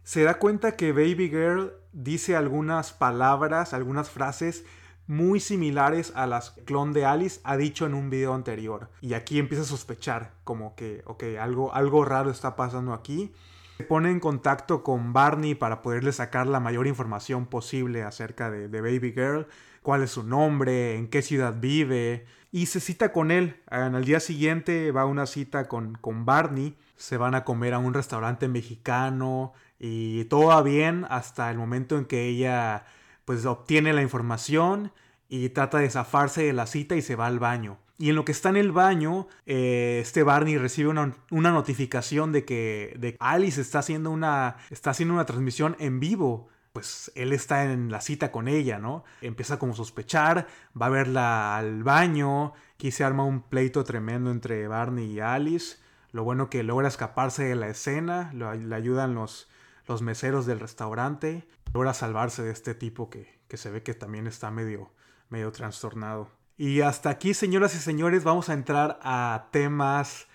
se 0.02 0.24
da 0.24 0.34
cuenta 0.34 0.76
que 0.76 0.92
Baby 0.92 1.30
Girl 1.30 1.79
dice 1.92 2.36
algunas 2.36 2.92
palabras, 2.92 3.74
algunas 3.74 4.10
frases 4.10 4.64
muy 5.10 5.40
similares 5.40 6.12
a 6.14 6.28
las 6.28 6.50
que 6.50 6.62
clon 6.62 6.92
de 6.92 7.04
Alice 7.04 7.40
ha 7.42 7.56
dicho 7.56 7.84
en 7.84 7.94
un 7.94 8.10
video 8.10 8.32
anterior. 8.32 8.90
Y 9.00 9.14
aquí 9.14 9.40
empieza 9.40 9.64
a 9.64 9.66
sospechar 9.66 10.34
como 10.44 10.76
que, 10.76 11.02
ok, 11.04 11.24
algo, 11.40 11.74
algo 11.74 12.04
raro 12.04 12.30
está 12.30 12.54
pasando 12.54 12.92
aquí. 12.92 13.32
Se 13.78 13.82
pone 13.82 14.10
en 14.10 14.20
contacto 14.20 14.84
con 14.84 15.12
Barney 15.12 15.56
para 15.56 15.82
poderle 15.82 16.12
sacar 16.12 16.46
la 16.46 16.60
mayor 16.60 16.86
información 16.86 17.46
posible 17.46 18.04
acerca 18.04 18.52
de, 18.52 18.68
Baby 18.68 19.12
Girl, 19.12 19.48
cuál 19.82 20.04
es 20.04 20.12
su 20.12 20.22
nombre, 20.22 20.96
en 20.96 21.08
qué 21.08 21.22
ciudad 21.22 21.56
vive, 21.58 22.26
y 22.52 22.66
se 22.66 22.78
cita 22.78 23.12
con 23.12 23.32
él. 23.32 23.60
Al 23.66 24.04
día 24.04 24.20
siguiente 24.20 24.92
va 24.92 25.02
a 25.02 25.06
una 25.06 25.26
cita 25.26 25.66
con, 25.66 25.94
con 25.94 26.24
Barney, 26.24 26.76
se 26.96 27.16
van 27.16 27.34
a 27.34 27.42
comer 27.42 27.74
a 27.74 27.78
un 27.78 27.94
restaurante 27.94 28.46
mexicano, 28.46 29.54
y 29.80 30.24
todo 30.26 30.48
va 30.48 30.62
bien 30.62 31.06
hasta 31.08 31.50
el 31.50 31.56
momento 31.56 31.96
en 31.96 32.04
que 32.04 32.26
ella 32.26 32.84
pues 33.24 33.46
obtiene 33.46 33.92
la 33.94 34.02
información 34.02 34.92
y 35.28 35.48
trata 35.48 35.78
de 35.78 35.88
zafarse 35.88 36.42
de 36.42 36.52
la 36.52 36.66
cita 36.66 36.96
y 36.96 37.02
se 37.02 37.16
va 37.16 37.26
al 37.26 37.38
baño. 37.38 37.78
Y 37.96 38.10
en 38.10 38.16
lo 38.16 38.24
que 38.24 38.32
está 38.32 38.48
en 38.50 38.56
el 38.56 38.72
baño, 38.72 39.28
eh, 39.46 40.00
este 40.02 40.22
Barney 40.22 40.58
recibe 40.58 40.88
una, 40.88 41.14
notificación 41.30 42.32
de 42.32 42.44
que 42.44 42.94
de 42.98 43.16
Alice 43.20 43.60
está 43.60 43.80
haciendo, 43.80 44.10
una, 44.10 44.56
está 44.70 44.90
haciendo 44.90 45.14
una 45.14 45.26
transmisión 45.26 45.76
en 45.78 46.00
vivo. 46.00 46.48
Pues 46.72 47.10
él 47.14 47.32
está 47.32 47.64
en 47.64 47.90
la 47.90 48.00
cita 48.00 48.30
con 48.30 48.48
ella, 48.48 48.78
¿no? 48.78 49.04
Empieza 49.20 49.58
como 49.58 49.72
a 49.72 49.76
sospechar, 49.76 50.46
va 50.80 50.86
a 50.86 50.90
verla 50.90 51.56
al 51.56 51.82
baño, 51.82 52.52
aquí 52.74 52.90
se 52.90 53.04
arma 53.04 53.24
un 53.24 53.42
pleito 53.42 53.84
tremendo 53.84 54.30
entre 54.30 54.66
Barney 54.68 55.12
y 55.12 55.20
Alice. 55.20 55.76
Lo 56.12 56.24
bueno 56.24 56.48
que 56.48 56.62
logra 56.62 56.88
escaparse 56.88 57.44
de 57.44 57.54
la 57.54 57.68
escena, 57.68 58.32
le 58.32 58.74
ayudan 58.74 59.14
los, 59.14 59.50
los 59.90 60.02
meseros 60.02 60.46
del 60.46 60.60
restaurante, 60.60 61.48
logra 61.74 61.92
salvarse 61.92 62.42
de 62.42 62.52
este 62.52 62.74
tipo 62.74 63.10
que, 63.10 63.26
se 63.52 63.70
ve 63.70 63.82
que 63.82 63.92
también 63.92 64.28
está 64.28 64.50
medio, 64.50 64.92
medio 65.28 65.50
trastornado. 65.50 66.30
Y 66.56 66.82
hasta 66.82 67.10
aquí, 67.10 67.34
señoras 67.34 67.74
y 67.74 67.78
señores, 67.78 68.22
vamos 68.22 68.48
a 68.48 68.52
entrar 68.52 69.00
a 69.02 69.48
temas 69.50 70.28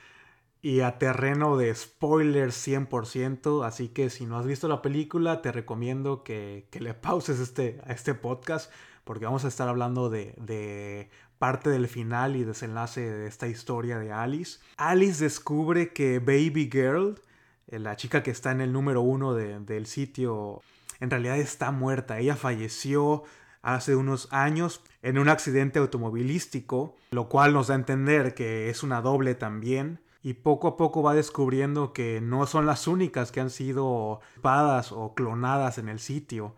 y 0.62 0.82
a 0.82 0.98
terreno 0.98 1.56
de 1.56 1.74
spoilers 1.74 2.68
100%. 2.68 3.66
Así 3.66 3.88
que 3.88 4.10
si 4.10 4.26
no 4.26 4.38
has 4.38 4.46
visto 4.46 4.68
la 4.68 4.82
película, 4.82 5.42
te 5.42 5.54
recomiendo 5.54 6.24
que, 6.24 6.68
le 6.74 6.94
pauses 6.94 7.40
este, 7.40 7.80
a 7.86 7.94
este 7.94 8.14
podcast 8.14 8.72
porque 9.06 9.26
vamos 9.26 9.46
a 9.46 9.48
estar 9.48 9.70
hablando 9.70 10.10
de, 10.10 10.34
de, 10.38 11.10
parte 11.38 11.70
del 11.70 11.88
final 11.88 12.36
y 12.36 12.44
desenlace 12.44 13.02
de 13.02 13.28
esta 13.28 13.48
historia 13.48 14.00
de 14.00 14.12
Alice. 14.12 14.60
Alice 14.76 15.24
descubre 15.24 15.94
que 15.94 16.20
Baby 16.20 16.70
Girl 16.72 17.22
la 17.68 17.96
chica 17.96 18.24
que 18.24 18.32
está 18.32 18.52
en 18.52 18.62
el 18.62 18.72
número 18.72 19.02
uno 19.02 19.34
del 19.34 19.86
sitio, 19.86 20.62
en 21.00 21.10
realidad 21.10 21.38
está 21.38 21.72
muerta. 21.72 22.20
Ella 22.20 22.36
falleció 22.36 23.24
hace 23.62 23.96
unos 23.96 24.28
años 24.32 24.82
en 25.02 25.18
un 25.18 25.30
accidente 25.30 25.80
automovilístico, 25.80 26.96
lo 27.12 27.30
cual 27.30 27.54
nos 27.54 27.68
da 27.68 27.74
a 27.76 27.78
entender 27.78 28.36
que 28.36 28.70
es 28.70 28.84
una 28.84 29.02
doble 29.02 29.36
también. 29.36 30.00
Y 30.22 30.34
poco 30.34 30.68
a 30.68 30.78
poco 30.78 31.04
va 31.04 31.14
descubriendo 31.14 31.94
que 31.94 32.20
no 32.20 32.48
son 32.48 32.66
las 32.66 32.88
únicas 32.88 33.32
que 33.32 33.42
han 33.42 33.52
sido 33.52 34.22
padas 34.42 34.92
o 34.92 35.14
clonadas 35.14 35.78
en 35.78 35.88
el 35.88 36.00
sitio. 36.00 36.56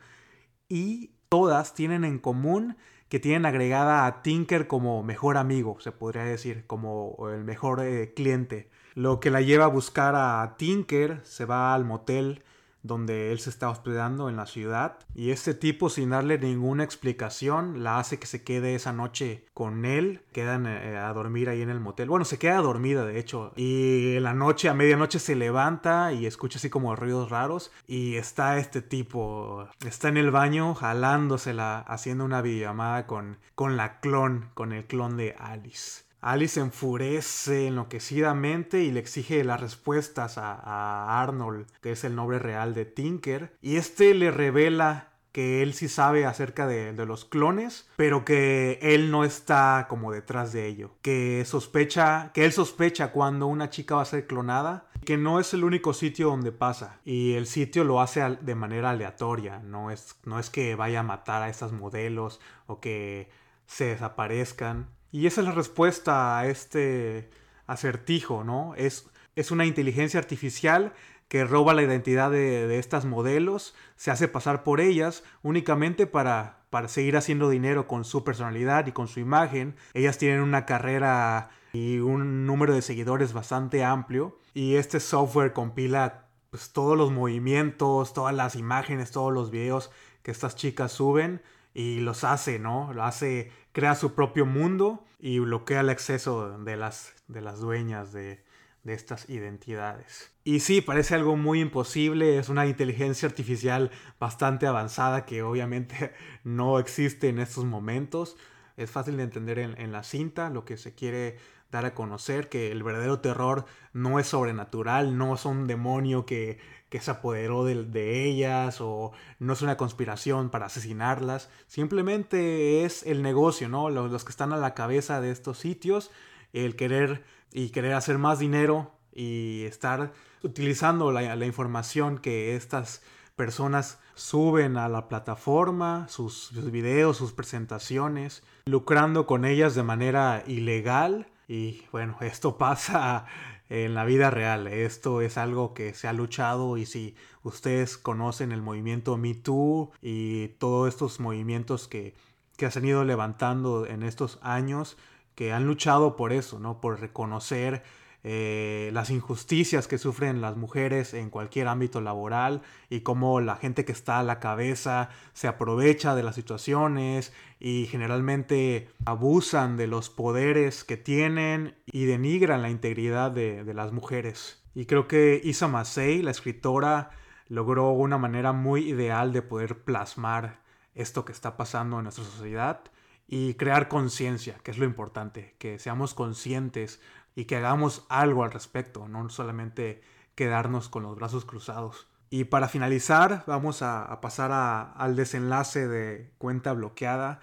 Y 0.69 1.11
todas 1.27 1.73
tienen 1.73 2.05
en 2.05 2.19
común 2.19 2.77
que 3.09 3.19
tienen 3.19 3.45
agregada 3.45 4.05
a 4.05 4.21
Tinker 4.21 4.67
como 4.67 5.03
mejor 5.03 5.37
amigo, 5.37 5.79
se 5.79 5.91
podría 5.91 6.23
decir, 6.23 6.65
como 6.67 7.29
el 7.33 7.43
mejor 7.43 7.81
eh, 7.81 8.13
cliente 8.13 8.69
lo 8.97 9.19
que 9.19 9.29
la 9.29 9.41
lleva 9.41 9.65
a 9.65 9.67
buscar 9.67 10.15
a 10.15 10.55
Tinker, 10.57 11.21
se 11.23 11.45
va 11.45 11.75
al 11.75 11.85
motel 11.85 12.43
donde 12.81 13.31
él 13.31 13.39
se 13.39 13.51
está 13.51 13.69
hospedando 13.69 14.27
en 14.27 14.37
la 14.37 14.47
ciudad. 14.47 14.97
Y 15.13 15.29
este 15.29 15.53
tipo, 15.53 15.91
sin 15.91 16.09
darle 16.09 16.39
ninguna 16.39 16.83
explicación, 16.83 17.83
la 17.83 17.99
hace 17.99 18.17
que 18.17 18.25
se 18.25 18.43
quede 18.43 18.73
esa 18.73 18.93
noche 18.93 19.45
con 19.53 19.85
él. 19.85 20.21
Quedan 20.31 20.65
eh, 20.65 20.97
a 20.97 21.13
dormir 21.13 21.47
ahí 21.47 21.61
en 21.61 21.69
el 21.69 21.79
motel. 21.79 22.09
Bueno, 22.09 22.25
se 22.25 22.39
queda 22.39 22.57
dormida, 22.57 23.05
de 23.05 23.19
hecho. 23.19 23.53
Y 23.55 24.15
en 24.15 24.23
la 24.23 24.33
noche, 24.33 24.67
a 24.67 24.73
medianoche, 24.73 25.19
se 25.19 25.35
levanta 25.35 26.11
y 26.11 26.25
escucha 26.25 26.57
así 26.57 26.71
como 26.71 26.95
ruidos 26.95 27.29
raros. 27.29 27.71
Y 27.85 28.15
está 28.15 28.57
este 28.57 28.81
tipo, 28.81 29.67
está 29.85 30.07
en 30.07 30.17
el 30.17 30.31
baño 30.31 30.73
jalándosela, 30.73 31.81
haciendo 31.81 32.25
una 32.25 32.41
videollamada 32.41 33.05
con, 33.05 33.37
con 33.53 33.77
la 33.77 33.99
clon, 33.99 34.49
con 34.55 34.71
el 34.73 34.87
clon 34.87 35.17
de 35.17 35.35
Alice. 35.37 36.06
Alice 36.21 36.59
enfurece 36.59 37.67
enloquecidamente 37.67 38.83
y 38.83 38.91
le 38.91 38.99
exige 38.99 39.43
las 39.43 39.61
respuestas 39.61 40.37
a, 40.37 41.21
Arnold, 41.21 41.67
que 41.81 41.91
es 41.91 42.03
el 42.03 42.15
nombre 42.15 42.39
real 42.39 42.73
de 42.73 42.85
Tinker, 42.85 43.55
y 43.61 43.77
este 43.77 44.13
le 44.13 44.31
revela 44.31 45.13
que 45.31 45.61
él 45.61 45.75
sí 45.75 45.87
sabe 45.87 46.25
acerca 46.25 46.65
de, 46.65 46.93
los 47.05 47.23
clones, 47.23 47.87
pero 47.95 48.25
que 48.25 48.79
él 48.81 49.11
no 49.11 49.23
está 49.23 49.85
como 49.87 50.11
detrás 50.11 50.51
de 50.51 50.65
ello. 50.65 50.95
Que 51.03 51.43
sospecha, 51.45 52.31
que 52.33 52.43
él 52.43 52.51
sospecha 52.51 53.11
cuando 53.11 53.45
una 53.45 53.69
chica 53.69 53.97
va 53.97 54.01
a 54.01 54.05
ser 54.05 54.25
clonada, 54.25 54.87
que 55.05 55.15
no 55.15 55.39
es 55.39 55.53
el 55.53 55.63
único 55.63 55.93
sitio 55.93 56.29
donde 56.29 56.51
pasa. 56.51 56.99
Y 57.05 57.33
el 57.33 57.45
sitio 57.45 57.83
lo 57.83 58.01
hace 58.01 58.37
de 58.41 58.55
manera 58.55 58.89
aleatoria. 58.89 59.59
No 59.59 59.91
es, 59.91 60.15
no 60.25 60.39
es 60.39 60.49
que 60.49 60.73
vaya 60.73 61.01
a 61.01 61.03
matar 61.03 61.43
a 61.43 61.49
estas 61.49 61.71
modelos 61.71 62.39
o 62.65 62.79
que 62.79 63.29
se 63.67 63.85
desaparezcan. 63.85 64.87
Y 65.11 65.27
esa 65.27 65.41
es 65.41 65.47
la 65.47 65.53
respuesta 65.53 66.37
a 66.37 66.47
este 66.47 67.29
acertijo, 67.65 68.43
¿no? 68.43 68.73
Es, 68.75 69.09
es 69.35 69.51
una 69.51 69.65
inteligencia 69.65 70.19
artificial 70.19 70.93
que 71.27 71.43
roba 71.43 71.73
la 71.73 71.83
identidad 71.83 72.31
de, 72.31 72.79
estas 72.79 73.05
modelos, 73.05 73.75
se 73.95 74.11
hace 74.11 74.27
pasar 74.27 74.63
por 74.63 74.79
ellas 74.79 75.23
únicamente 75.43 76.07
para, 76.07 76.65
para 76.69 76.87
seguir 76.87 77.17
haciendo 77.17 77.49
dinero 77.49 77.87
con 77.87 78.05
su 78.05 78.23
personalidad 78.23 78.87
y 78.87 78.93
con 78.93 79.07
su 79.07 79.19
imagen. 79.19 79.75
Ellas 79.93 80.17
tienen 80.17 80.41
una 80.41 80.65
carrera 80.65 81.49
y 81.73 81.99
un 81.99 82.45
número 82.45 82.73
de 82.73 82.81
seguidores 82.81 83.33
bastante 83.33 83.83
amplio 83.83 84.39
y 84.53 84.75
este 84.75 84.99
software 84.99 85.51
compila 85.51 86.27
pues, 86.49 86.71
todos 86.71 86.97
los 86.97 87.11
movimientos, 87.11 88.13
todas 88.13 88.33
las 88.33 88.55
imágenes, 88.55 89.11
todos 89.11 89.33
los 89.33 89.51
videos 89.51 89.91
que 90.23 90.31
estas 90.31 90.55
chicas 90.55 90.93
suben 90.93 91.41
y 91.77 91.99
los 91.99 92.23
hace, 92.23 92.57
¿no? 92.57 92.91
Lo 92.91 93.03
hace, 93.03 93.51
crea 93.71 93.93
su 93.93 94.15
propio 94.15 94.47
mundo 94.47 95.05
y 95.19 95.37
bloquea 95.37 95.81
el 95.81 95.89
acceso 95.89 96.57
de 96.57 96.75
las, 96.75 97.13
de 97.27 97.39
las 97.39 97.59
dueñas 97.59 98.11
de, 98.11 98.43
de 98.81 98.95
estas 98.95 99.29
identidades. 99.29 100.33
Y 100.43 100.61
sí, 100.61 100.81
parece 100.81 101.13
algo 101.13 101.35
muy 101.35 101.61
imposible, 101.61 102.39
es 102.39 102.49
una 102.49 102.65
inteligencia 102.65 103.29
artificial 103.29 103.91
bastante 104.19 104.65
avanzada 104.65 105.27
que 105.27 105.43
obviamente 105.43 106.13
no 106.43 106.79
existe 106.79 107.29
en 107.29 107.37
estos 107.37 107.63
momentos. 107.63 108.37
Es 108.75 108.89
fácil 108.89 109.17
de 109.17 109.23
entender 109.23 109.59
en, 109.59 109.79
en 109.79 109.91
la 109.91 110.01
cinta 110.01 110.49
lo 110.49 110.65
que 110.65 110.77
se 110.77 110.95
quiere 110.95 111.37
dar 111.71 111.85
a 111.85 111.93
conocer, 111.93 112.49
que 112.49 112.71
el 112.71 112.83
verdadero 112.83 113.19
terror 113.19 113.65
no 113.93 114.19
es 114.19 114.27
sobrenatural, 114.27 115.17
no 115.17 115.35
es 115.35 115.45
un 115.45 115.67
demonio 115.67 116.25
que 116.25 116.59
que 116.89 117.01
se 117.01 117.11
apoderó 117.11 117.65
de, 117.65 118.25
ellas 118.25 118.79
o 118.79 119.11
no 119.39 119.53
es 119.53 119.61
una 119.61 119.77
conspiración 119.77 120.49
para 120.49 120.67
asesinarlas, 120.67 121.49
simplemente 121.67 122.85
es 122.85 123.03
el 123.03 123.21
negocio, 123.21 123.67
¿no? 123.67 123.89
Los, 123.89 124.23
que 124.23 124.31
están 124.31 124.53
a 124.53 124.57
la 124.57 124.73
cabeza 124.73 125.19
de 125.19 125.31
estos 125.31 125.59
sitios, 125.59 126.11
el 126.53 126.75
querer 126.75 127.23
y 127.51 127.69
querer 127.69 127.93
hacer 127.93 128.17
más 128.17 128.39
dinero 128.39 128.91
y 129.13 129.63
estar 129.65 130.13
utilizando 130.43 131.11
la, 131.11 131.35
la 131.35 131.45
información 131.45 132.19
que 132.19 132.55
estas 132.55 133.01
personas 133.35 133.99
suben 134.15 134.77
a 134.77 134.87
la 134.87 135.09
plataforma, 135.09 136.07
sus, 136.07 136.35
sus, 136.35 136.71
videos, 136.71 137.17
sus 137.17 137.33
presentaciones, 137.33 138.43
lucrando 138.65 139.27
con 139.27 139.45
ellas 139.45 139.75
de 139.75 139.83
manera 139.83 140.43
ilegal. 140.47 141.27
Y 141.47 141.83
bueno, 141.91 142.17
esto 142.21 142.57
pasa 142.57 143.25
en 143.69 143.93
la 143.93 144.05
vida 144.05 144.29
real. 144.29 144.67
Esto 144.67 145.21
es 145.21 145.37
algo 145.37 145.73
que 145.73 145.93
se 145.93 146.07
ha 146.07 146.13
luchado 146.13 146.77
y 146.77 146.85
si 146.85 147.15
ustedes 147.43 147.97
conocen 147.97 148.51
el 148.51 148.61
movimiento 148.61 149.17
Me 149.17 149.33
Too 149.33 149.91
y 150.01 150.49
todos 150.59 150.89
estos 150.89 151.19
movimientos 151.19 151.87
que, 151.87 152.15
que 152.57 152.69
se 152.71 152.79
han 152.79 152.85
ido 152.85 153.03
levantando 153.03 153.85
en 153.85 154.03
estos 154.03 154.39
años, 154.41 154.97
que 155.35 155.53
han 155.53 155.67
luchado 155.67 156.15
por 156.15 156.33
eso, 156.33 156.59
¿no? 156.59 156.81
Por 156.81 156.99
reconocer 156.99 157.83
eh, 158.29 158.89
las 158.91 159.09
injusticias 159.09 159.87
que 159.87 159.97
sufren 159.97 160.41
las 160.41 160.57
mujeres 160.57 161.13
en 161.13 161.29
cualquier 161.29 161.69
ámbito 161.69 162.01
laboral 162.01 162.61
y 162.89 162.99
cómo 162.99 163.39
la 163.39 163.55
gente 163.55 163.85
que 163.85 163.93
está 163.93 164.19
a 164.19 164.23
la 164.23 164.41
cabeza 164.41 165.07
se 165.31 165.47
aprovecha 165.47 166.13
de 166.13 166.23
las 166.23 166.35
situaciones 166.35 167.31
y 167.61 167.85
generalmente 167.85 168.89
abusan 169.05 169.77
de 169.77 169.87
los 169.87 170.09
poderes 170.09 170.83
que 170.83 170.97
tienen 170.97 171.77
y 171.85 172.03
denigran 172.03 172.61
la 172.61 172.69
integridad 172.69 173.31
de, 173.31 173.63
las 173.73 173.93
mujeres. 173.93 174.61
Y 174.75 174.87
creo 174.87 175.07
que 175.07 175.39
Isa 175.41 175.69
Masei, 175.69 176.21
la 176.21 176.31
escritora, 176.31 177.11
logró 177.47 177.91
una 177.91 178.17
manera 178.17 178.51
muy 178.51 178.89
ideal 178.89 179.31
de 179.31 179.41
poder 179.41 179.85
plasmar 179.85 180.59
esto 180.95 181.23
que 181.23 181.31
está 181.31 181.55
pasando 181.55 181.95
en 181.95 182.03
nuestra 182.03 182.25
sociedad 182.25 182.81
y 183.25 183.53
crear 183.53 183.87
conciencia, 183.87 184.57
que 184.63 184.71
es 184.71 184.77
lo 184.77 184.85
importante, 184.85 185.55
que 185.59 185.79
seamos 185.79 186.13
conscientes 186.13 186.99
y 187.37 187.45
que 187.45 187.55
hagamos 187.55 188.03
algo 188.09 188.43
al 188.43 188.51
respecto, 188.51 189.07
no 189.07 189.29
solamente 189.29 190.01
quedarnos 190.33 190.89
con 190.89 191.03
los 191.03 191.15
brazos 191.15 191.45
cruzados. 191.45 192.07
Y 192.31 192.45
para 192.45 192.67
finalizar, 192.67 193.43
vamos 193.45 193.83
a, 193.83 194.19
pasar 194.21 194.51
al 194.51 195.15
desenlace 195.15 195.87
de 195.87 196.31
cuenta 196.39 196.73
bloqueada. 196.73 197.39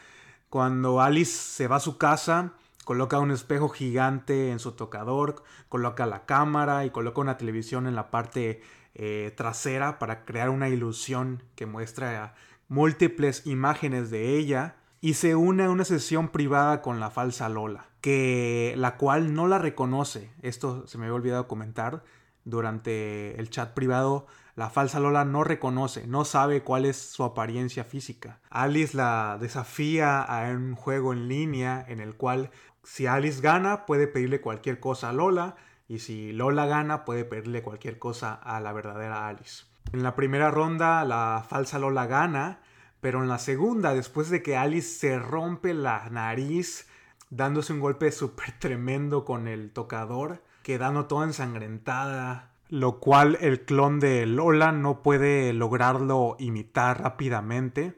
Cuando 0.51 1.01
Alice 1.01 1.31
se 1.31 1.69
va 1.69 1.77
a 1.77 1.81
su 1.81 1.97
casa, 1.97 2.55
coloca 2.85 3.21
un 3.21 3.31
espejo 3.31 3.69
gigante 3.69 4.51
en 4.51 4.59
su 4.59 4.73
tocador, 4.73 5.45
coloca 5.69 6.07
la 6.07 6.27
cámara 6.27 6.85
y 6.85 6.91
coloca 6.91 7.21
una 7.21 7.37
televisión 7.37 7.87
en 7.87 7.95
la 7.95 8.11
parte 8.11 8.63
eh, 8.97 9.33
trasera 9.37 10.01
para 10.01 10.25
crear 10.25 10.51
una 10.51 10.69
ilusión 10.69 11.45
que 11.55 11.67
muestra 11.67 12.35
múltiples 12.67 13.47
imágenes 13.47 14.11
de 14.11 14.37
ella 14.37 14.75
y 15.05 15.13
se 15.13 15.37
une 15.37 15.65
a 15.65 15.71
una 15.71 15.85
sesión 15.85 16.29
privada 16.29 16.81
con 16.81 16.99
la 16.99 17.11
falsa 17.11 17.51
Lola 17.51 17.89
que 18.01 18.73
la 18.79 18.97
cual 18.97 19.35
no 19.35 19.47
la 19.47 19.59
reconoce. 19.59 20.31
Esto 20.41 20.87
se 20.87 20.97
me 20.97 21.05
había 21.05 21.17
olvidado 21.17 21.47
comentar 21.47 22.03
durante 22.47 23.39
el 23.39 23.51
chat 23.51 23.75
privado. 23.75 24.27
La 24.57 24.71
falsa 24.71 25.01
Lola 25.01 25.27
no 25.27 25.45
reconoce, 25.45 26.07
no 26.07 26.25
sabe 26.25 26.63
cuál 26.63 26.87
es 26.87 26.97
su 26.97 27.23
apariencia 27.23 27.85
física. 27.85 28.41
Alice 28.49 28.97
la 28.97 29.37
desafía 29.39 30.23
a 30.23 30.51
un 30.51 30.75
juego 30.75 31.13
en 31.13 31.29
línea 31.29 31.85
en 31.87 32.01
el 32.01 32.15
cual 32.15 32.51
si 32.83 33.07
Alice 33.07 33.43
gana 33.43 33.85
puede 33.85 34.07
pedirle 34.07 34.41
cualquier 34.41 34.81
cosa 34.81 35.11
a 35.11 35.13
Lola 35.13 35.57
y 35.87 35.99
si 35.99 36.33
Lola 36.33 36.65
gana 36.65 37.05
puede 37.05 37.27
pedirle 37.27 37.61
cualquier 37.61 37.99
cosa 37.99 38.33
a 38.33 38.59
la 38.59 38.73
verdadera 38.73 39.29
Alice. 39.29 39.65
En 39.93 40.03
la 40.03 40.17
primera 40.17 40.51
ronda 40.51 41.05
la 41.05 41.45
falsa 41.47 41.79
Lola 41.79 42.07
gana, 42.07 42.61
pero 43.05 43.21
en 43.21 43.29
la 43.29 43.39
segunda, 43.39 43.93
después 43.93 44.31
de 44.31 44.43
que 44.43 44.57
Alice 44.57 44.99
se 44.99 45.19
rompe 45.19 45.75
la 45.75 46.09
nariz 46.09 46.89
dándose 47.29 47.75
un 47.75 47.81
golpe 47.81 48.11
súper 48.11 48.59
tremendo 48.59 49.27
con 49.27 49.47
el 49.47 49.73
tocador, 49.73 50.43
quedando 50.63 51.05
toda 51.05 51.27
ensangrentada, 51.27 52.53
lo 52.71 53.01
cual 53.01 53.37
el 53.43 53.67
clon 53.67 54.01
de 54.01 54.25
Lola 54.25 54.73
no 54.73 55.03
puede 55.03 55.53
lograrlo 55.53 56.37
imitar 56.39 57.03
rápidamente, 57.03 57.93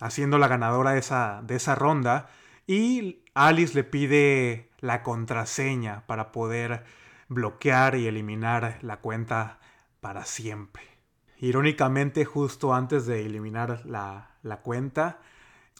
haciendo 0.00 0.38
la 0.38 0.48
ganadora 0.48 0.92
de 0.92 1.00
esa, 1.00 1.42
de 1.42 1.56
esa 1.56 1.74
ronda, 1.74 2.30
y 2.66 3.18
Alice 3.34 3.74
le 3.74 3.84
pide 3.84 4.70
la 4.80 5.02
contraseña 5.02 6.06
para 6.06 6.32
poder 6.32 6.84
bloquear 7.28 7.94
y 7.94 8.06
eliminar 8.06 8.78
la 8.80 9.00
cuenta 9.00 9.58
para 10.00 10.24
siempre. 10.24 10.95
Irónicamente, 11.40 12.24
justo 12.24 12.74
antes 12.74 13.06
de 13.06 13.26
eliminar 13.26 13.82
la, 13.84 14.30
la 14.42 14.60
cuenta, 14.62 15.18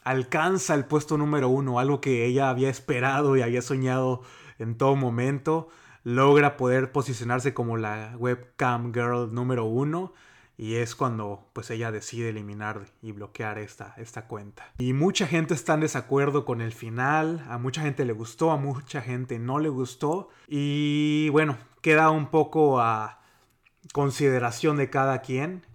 alcanza 0.03 0.75
el 0.75 0.85
puesto 0.85 1.17
número 1.17 1.49
uno, 1.49 1.79
algo 1.79 1.99
que 1.99 2.25
ella 2.25 2.49
había 2.49 2.69
esperado 2.69 3.35
y 3.35 3.41
había 3.41 3.61
soñado 3.61 4.21
en 4.59 4.75
todo 4.77 4.95
momento, 4.95 5.69
logra 6.03 6.57
poder 6.57 6.91
posicionarse 6.91 7.53
como 7.53 7.77
la 7.77 8.15
webcam 8.17 8.93
girl 8.93 9.33
número 9.33 9.65
uno 9.65 10.13
y 10.57 10.75
es 10.75 10.95
cuando 10.95 11.47
pues 11.53 11.69
ella 11.69 11.91
decide 11.91 12.29
eliminar 12.29 12.85
y 13.01 13.11
bloquear 13.11 13.59
esta, 13.59 13.93
esta 13.97 14.27
cuenta. 14.27 14.71
Y 14.79 14.93
mucha 14.93 15.27
gente 15.27 15.53
está 15.53 15.75
en 15.75 15.81
desacuerdo 15.81 16.45
con 16.45 16.61
el 16.61 16.71
final, 16.71 17.45
a 17.47 17.57
mucha 17.57 17.81
gente 17.81 18.05
le 18.05 18.13
gustó, 18.13 18.51
a 18.51 18.57
mucha 18.57 19.01
gente 19.01 19.37
no 19.37 19.59
le 19.59 19.69
gustó 19.69 20.29
y 20.47 21.29
bueno, 21.29 21.57
queda 21.81 22.09
un 22.09 22.27
poco 22.27 22.81
a 22.81 23.19
consideración 23.93 24.77
de 24.77 24.89
cada 24.89 25.21
quien. 25.21 25.65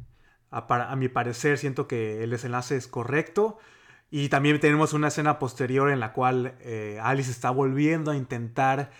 A, 0.50 0.96
mi 0.96 1.08
parecer 1.08 1.58
siento 1.58 1.88
que 1.88 2.22
el 2.22 2.30
desenlace 2.30 2.76
es 2.76 2.86
correcto. 2.86 3.58
Y 4.10 4.28
también 4.28 4.60
tenemos 4.60 4.92
una 4.92 5.08
escena 5.08 5.38
posterior 5.38 5.90
en 5.90 6.00
la 6.00 6.12
cual 6.12 6.56
eh, 6.60 6.98
Alice 7.02 7.30
está 7.30 7.50
volviendo 7.50 8.10
a 8.10 8.16
intentar 8.16 8.90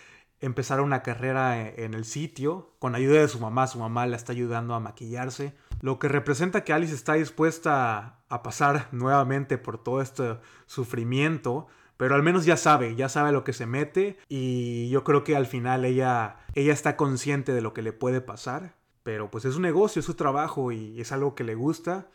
empezar 0.43 0.81
una 0.81 1.03
carrera 1.03 1.61
e, 1.61 1.85
en 1.85 1.93
el 1.93 2.05
sitio 2.05 2.73
con 2.79 2.95
ayuda 2.95 3.21
de 3.21 3.27
su 3.27 3.39
mamá. 3.39 3.67
Su 3.67 3.79
mamá 3.79 4.05
la 4.07 4.15
está 4.15 4.33
ayudando 4.33 4.73
a 4.73 4.79
maquillarse. 4.79 5.55
lo 5.81 5.99
que 5.99 6.07
representa 6.07 6.63
que 6.63 6.73
Alice 6.73 6.93
está 6.93 7.13
dispuesta 7.13 8.19
a 8.29 8.43
pasar 8.43 8.87
nuevamente 8.91 9.57
por 9.57 9.83
todo 9.83 10.01
este 10.01 10.37
sufrimiento, 10.65 11.67
pero 11.97 12.15
al 12.15 12.23
menos 12.23 12.45
ya 12.45 12.57
sabe, 12.57 12.95
ya 12.95 13.09
sabe 13.09 13.31
lo 13.31 13.43
que 13.43 13.53
se 13.53 13.65
mete 13.65 14.17
y 14.27 14.89
yo 14.89 15.03
creo 15.03 15.23
que 15.23 15.35
al 15.35 15.45
final 15.45 15.85
ella, 15.85 16.37
ella 16.55 16.73
está 16.73 16.97
consciente 16.97 17.53
de 17.53 17.61
lo 17.61 17.73
que 17.73 17.81
le 17.81 17.93
puede 17.93 18.21
pasar, 18.21 18.75
pero 19.03 19.29
pues 19.29 19.45
es 19.45 19.55
un 19.55 19.61
negocio, 19.61 19.99
es 19.99 20.05
su 20.05 20.15
trabajo 20.15 20.71
y 20.71 20.99
es 20.99 21.11
algo 21.11 21.35
que 21.35 21.43
le 21.43 21.55
gusta 21.55 22.09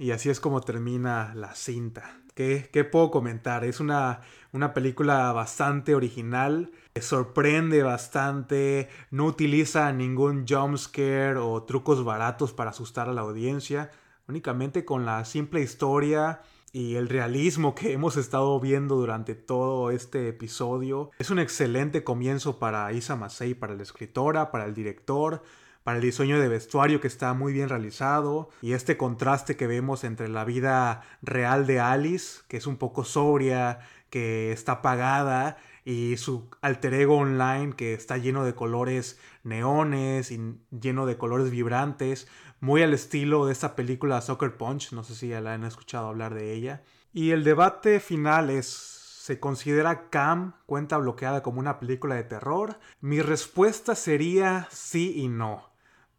y 0.00 0.12
así 0.12 0.30
es 0.30 0.40
como 0.40 0.62
termina 0.62 1.34
la 1.34 1.54
cinta. 1.54 2.20
¿Qué, 2.34 2.70
qué 2.72 2.84
puedo 2.84 3.10
comentar? 3.10 3.64
Es 3.64 3.80
una, 3.80 4.22
una 4.52 4.72
película 4.72 5.30
bastante 5.32 5.94
original, 5.94 6.72
sorprende 6.98 7.82
bastante, 7.82 8.88
no 9.10 9.26
utiliza 9.26 9.92
ningún 9.92 10.46
jumpscare 10.48 11.36
o 11.36 11.64
trucos 11.64 12.02
baratos 12.02 12.54
para 12.54 12.70
asustar 12.70 13.10
a 13.10 13.12
la 13.12 13.20
audiencia, 13.20 13.90
únicamente 14.26 14.86
con 14.86 15.04
la 15.04 15.24
simple 15.26 15.60
historia 15.60 16.40
y 16.72 16.94
el 16.94 17.08
realismo 17.08 17.74
que 17.74 17.92
hemos 17.92 18.16
estado 18.16 18.58
viendo 18.58 18.96
durante 18.96 19.34
todo 19.34 19.90
este 19.90 20.28
episodio. 20.28 21.10
Es 21.18 21.28
un 21.28 21.38
excelente 21.38 22.04
comienzo 22.04 22.58
para 22.58 22.90
Isa 22.92 23.16
Masei, 23.16 23.54
para 23.54 23.74
la 23.74 23.82
escritora, 23.82 24.50
para 24.50 24.64
el 24.64 24.74
director, 24.74 25.42
para 25.82 25.98
el 25.98 26.02
diseño 26.02 26.38
de 26.38 26.48
vestuario 26.48 27.00
que 27.00 27.08
está 27.08 27.32
muy 27.34 27.52
bien 27.52 27.68
realizado 27.68 28.50
y 28.62 28.72
este 28.72 28.96
contraste 28.96 29.56
que 29.56 29.66
vemos 29.66 30.04
entre 30.04 30.28
la 30.28 30.44
vida 30.44 31.02
real 31.22 31.66
de 31.66 31.80
Alice, 31.80 32.42
que 32.48 32.58
es 32.58 32.66
un 32.66 32.76
poco 32.76 33.04
sobria, 33.04 33.80
que 34.10 34.52
está 34.52 34.72
apagada, 34.72 35.56
y 35.84 36.16
su 36.18 36.50
alter 36.60 36.94
ego 36.94 37.16
online 37.16 37.74
que 37.74 37.94
está 37.94 38.18
lleno 38.18 38.44
de 38.44 38.54
colores 38.54 39.18
neones 39.44 40.30
y 40.30 40.58
lleno 40.70 41.06
de 41.06 41.16
colores 41.16 41.50
vibrantes, 41.50 42.28
muy 42.60 42.82
al 42.82 42.92
estilo 42.92 43.46
de 43.46 43.52
esta 43.52 43.74
película 43.74 44.20
Soccer 44.20 44.56
Punch, 44.56 44.92
no 44.92 45.02
sé 45.02 45.14
si 45.14 45.28
ya 45.28 45.40
la 45.40 45.54
han 45.54 45.64
escuchado 45.64 46.08
hablar 46.08 46.34
de 46.34 46.52
ella. 46.52 46.82
Y 47.12 47.30
el 47.30 47.42
debate 47.42 48.00
final 48.00 48.50
es, 48.50 48.66
¿se 48.66 49.40
considera 49.40 50.10
Cam 50.10 50.52
cuenta 50.66 50.98
bloqueada 50.98 51.42
como 51.42 51.58
una 51.58 51.80
película 51.80 52.16
de 52.16 52.24
terror? 52.24 52.78
Mi 53.00 53.22
respuesta 53.22 53.94
sería 53.94 54.68
sí 54.70 55.14
y 55.16 55.28
no 55.28 55.69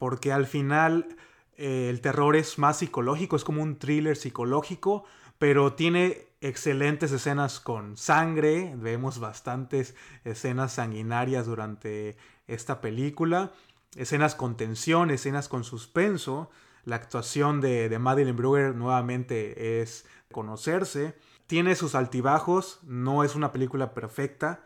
porque 0.02 0.34
al 0.34 0.48
final 0.48 1.16
eh, 1.58 1.88
el 1.92 2.02
terror 2.02 2.36
es 2.36 2.58
más 2.58 2.80
psicológico, 2.80 3.36
es 3.36 3.44
como 3.44 3.62
un 3.62 3.78
thriller 3.78 4.18
psicológico, 4.18 5.04
pero 5.38 5.74
tiene 5.74 6.26
excelentes 6.42 7.12
escenas 7.12 7.60
con 7.60 7.98
sangre, 7.98 8.74
vemos 8.78 9.20
bastantes 9.20 9.94
escenas 10.26 10.74
sanguinarias 10.74 11.46
durante 11.46 12.18
esta 12.48 12.82
película, 12.82 13.52
escenas 13.96 14.34
con 14.34 14.58
tensión, 14.58 15.12
escenas 15.12 15.48
con 15.48 15.64
suspenso, 15.64 16.50
la 16.84 16.96
actuación 16.96 17.62
de, 17.62 17.88
de 17.88 18.00
Madeline 18.00 18.36
Brewer 18.36 18.74
nuevamente 18.74 19.82
es 19.84 20.08
conocerse, 20.32 21.14
tiene 21.46 21.76
sus 21.76 21.94
altibajos, 21.94 22.80
no 22.82 23.24
es 23.24 23.36
una 23.36 23.52
película 23.52 23.94
perfecta, 23.94 24.64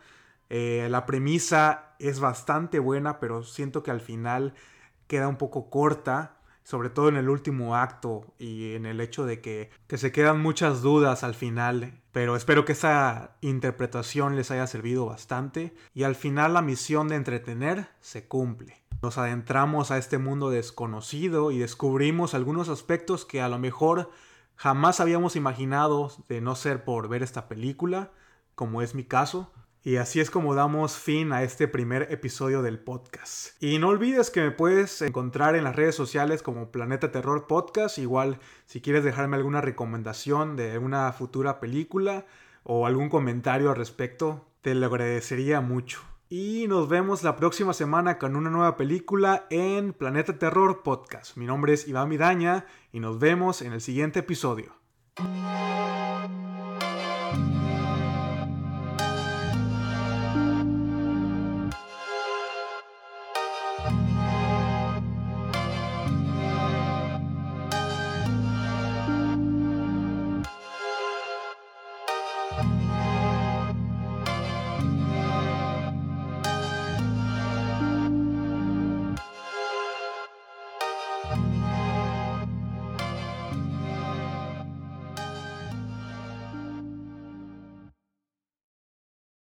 eh, 0.48 0.86
la 0.90 1.04
premisa 1.04 1.94
es 1.98 2.20
bastante 2.20 2.78
buena, 2.78 3.20
pero 3.20 3.42
siento 3.42 3.82
que 3.82 3.90
al 3.90 4.00
final 4.00 4.54
queda 5.06 5.28
un 5.28 5.36
poco 5.36 5.70
corta, 5.70 6.36
sobre 6.62 6.90
todo 6.90 7.08
en 7.08 7.16
el 7.16 7.28
último 7.28 7.76
acto 7.76 8.34
y 8.38 8.74
en 8.74 8.86
el 8.86 9.00
hecho 9.00 9.24
de 9.24 9.40
que, 9.40 9.70
que 9.86 9.98
se 9.98 10.10
quedan 10.10 10.40
muchas 10.40 10.82
dudas 10.82 11.22
al 11.22 11.34
final, 11.34 12.00
pero 12.10 12.34
espero 12.34 12.64
que 12.64 12.72
esa 12.72 13.36
interpretación 13.40 14.34
les 14.34 14.50
haya 14.50 14.66
servido 14.66 15.06
bastante 15.06 15.74
y 15.94 16.02
al 16.02 16.16
final 16.16 16.54
la 16.54 16.62
misión 16.62 17.08
de 17.08 17.16
entretener 17.16 17.88
se 18.00 18.26
cumple. 18.26 18.82
Nos 19.02 19.18
adentramos 19.18 19.90
a 19.90 19.98
este 19.98 20.18
mundo 20.18 20.50
desconocido 20.50 21.50
y 21.52 21.58
descubrimos 21.58 22.34
algunos 22.34 22.68
aspectos 22.68 23.24
que 23.24 23.40
a 23.40 23.48
lo 23.48 23.58
mejor 23.58 24.10
jamás 24.56 25.00
habíamos 25.00 25.36
imaginado 25.36 26.10
de 26.28 26.40
no 26.40 26.56
ser 26.56 26.84
por 26.84 27.08
ver 27.08 27.22
esta 27.22 27.46
película, 27.46 28.10
como 28.54 28.82
es 28.82 28.94
mi 28.94 29.04
caso, 29.04 29.52
y 29.86 29.98
así 29.98 30.18
es 30.18 30.32
como 30.32 30.56
damos 30.56 30.96
fin 30.96 31.32
a 31.32 31.44
este 31.44 31.68
primer 31.68 32.08
episodio 32.10 32.60
del 32.60 32.80
podcast. 32.80 33.50
Y 33.62 33.78
no 33.78 33.90
olvides 33.90 34.30
que 34.30 34.42
me 34.42 34.50
puedes 34.50 35.00
encontrar 35.00 35.54
en 35.54 35.62
las 35.62 35.76
redes 35.76 35.94
sociales 35.94 36.42
como 36.42 36.72
Planeta 36.72 37.12
Terror 37.12 37.46
Podcast. 37.46 37.98
Igual 37.98 38.40
si 38.64 38.80
quieres 38.80 39.04
dejarme 39.04 39.36
alguna 39.36 39.60
recomendación 39.60 40.56
de 40.56 40.76
una 40.78 41.12
futura 41.12 41.60
película 41.60 42.26
o 42.64 42.84
algún 42.84 43.08
comentario 43.08 43.70
al 43.70 43.76
respecto, 43.76 44.44
te 44.60 44.74
lo 44.74 44.86
agradecería 44.86 45.60
mucho. 45.60 46.00
Y 46.28 46.66
nos 46.66 46.88
vemos 46.88 47.22
la 47.22 47.36
próxima 47.36 47.72
semana 47.72 48.18
con 48.18 48.34
una 48.34 48.50
nueva 48.50 48.76
película 48.76 49.46
en 49.50 49.92
Planeta 49.92 50.36
Terror 50.36 50.82
Podcast. 50.82 51.36
Mi 51.36 51.46
nombre 51.46 51.74
es 51.74 51.86
Iván 51.86 52.08
Midaña 52.08 52.66
y 52.90 52.98
nos 52.98 53.20
vemos 53.20 53.62
en 53.62 53.72
el 53.72 53.80
siguiente 53.80 54.18
episodio. 54.18 54.72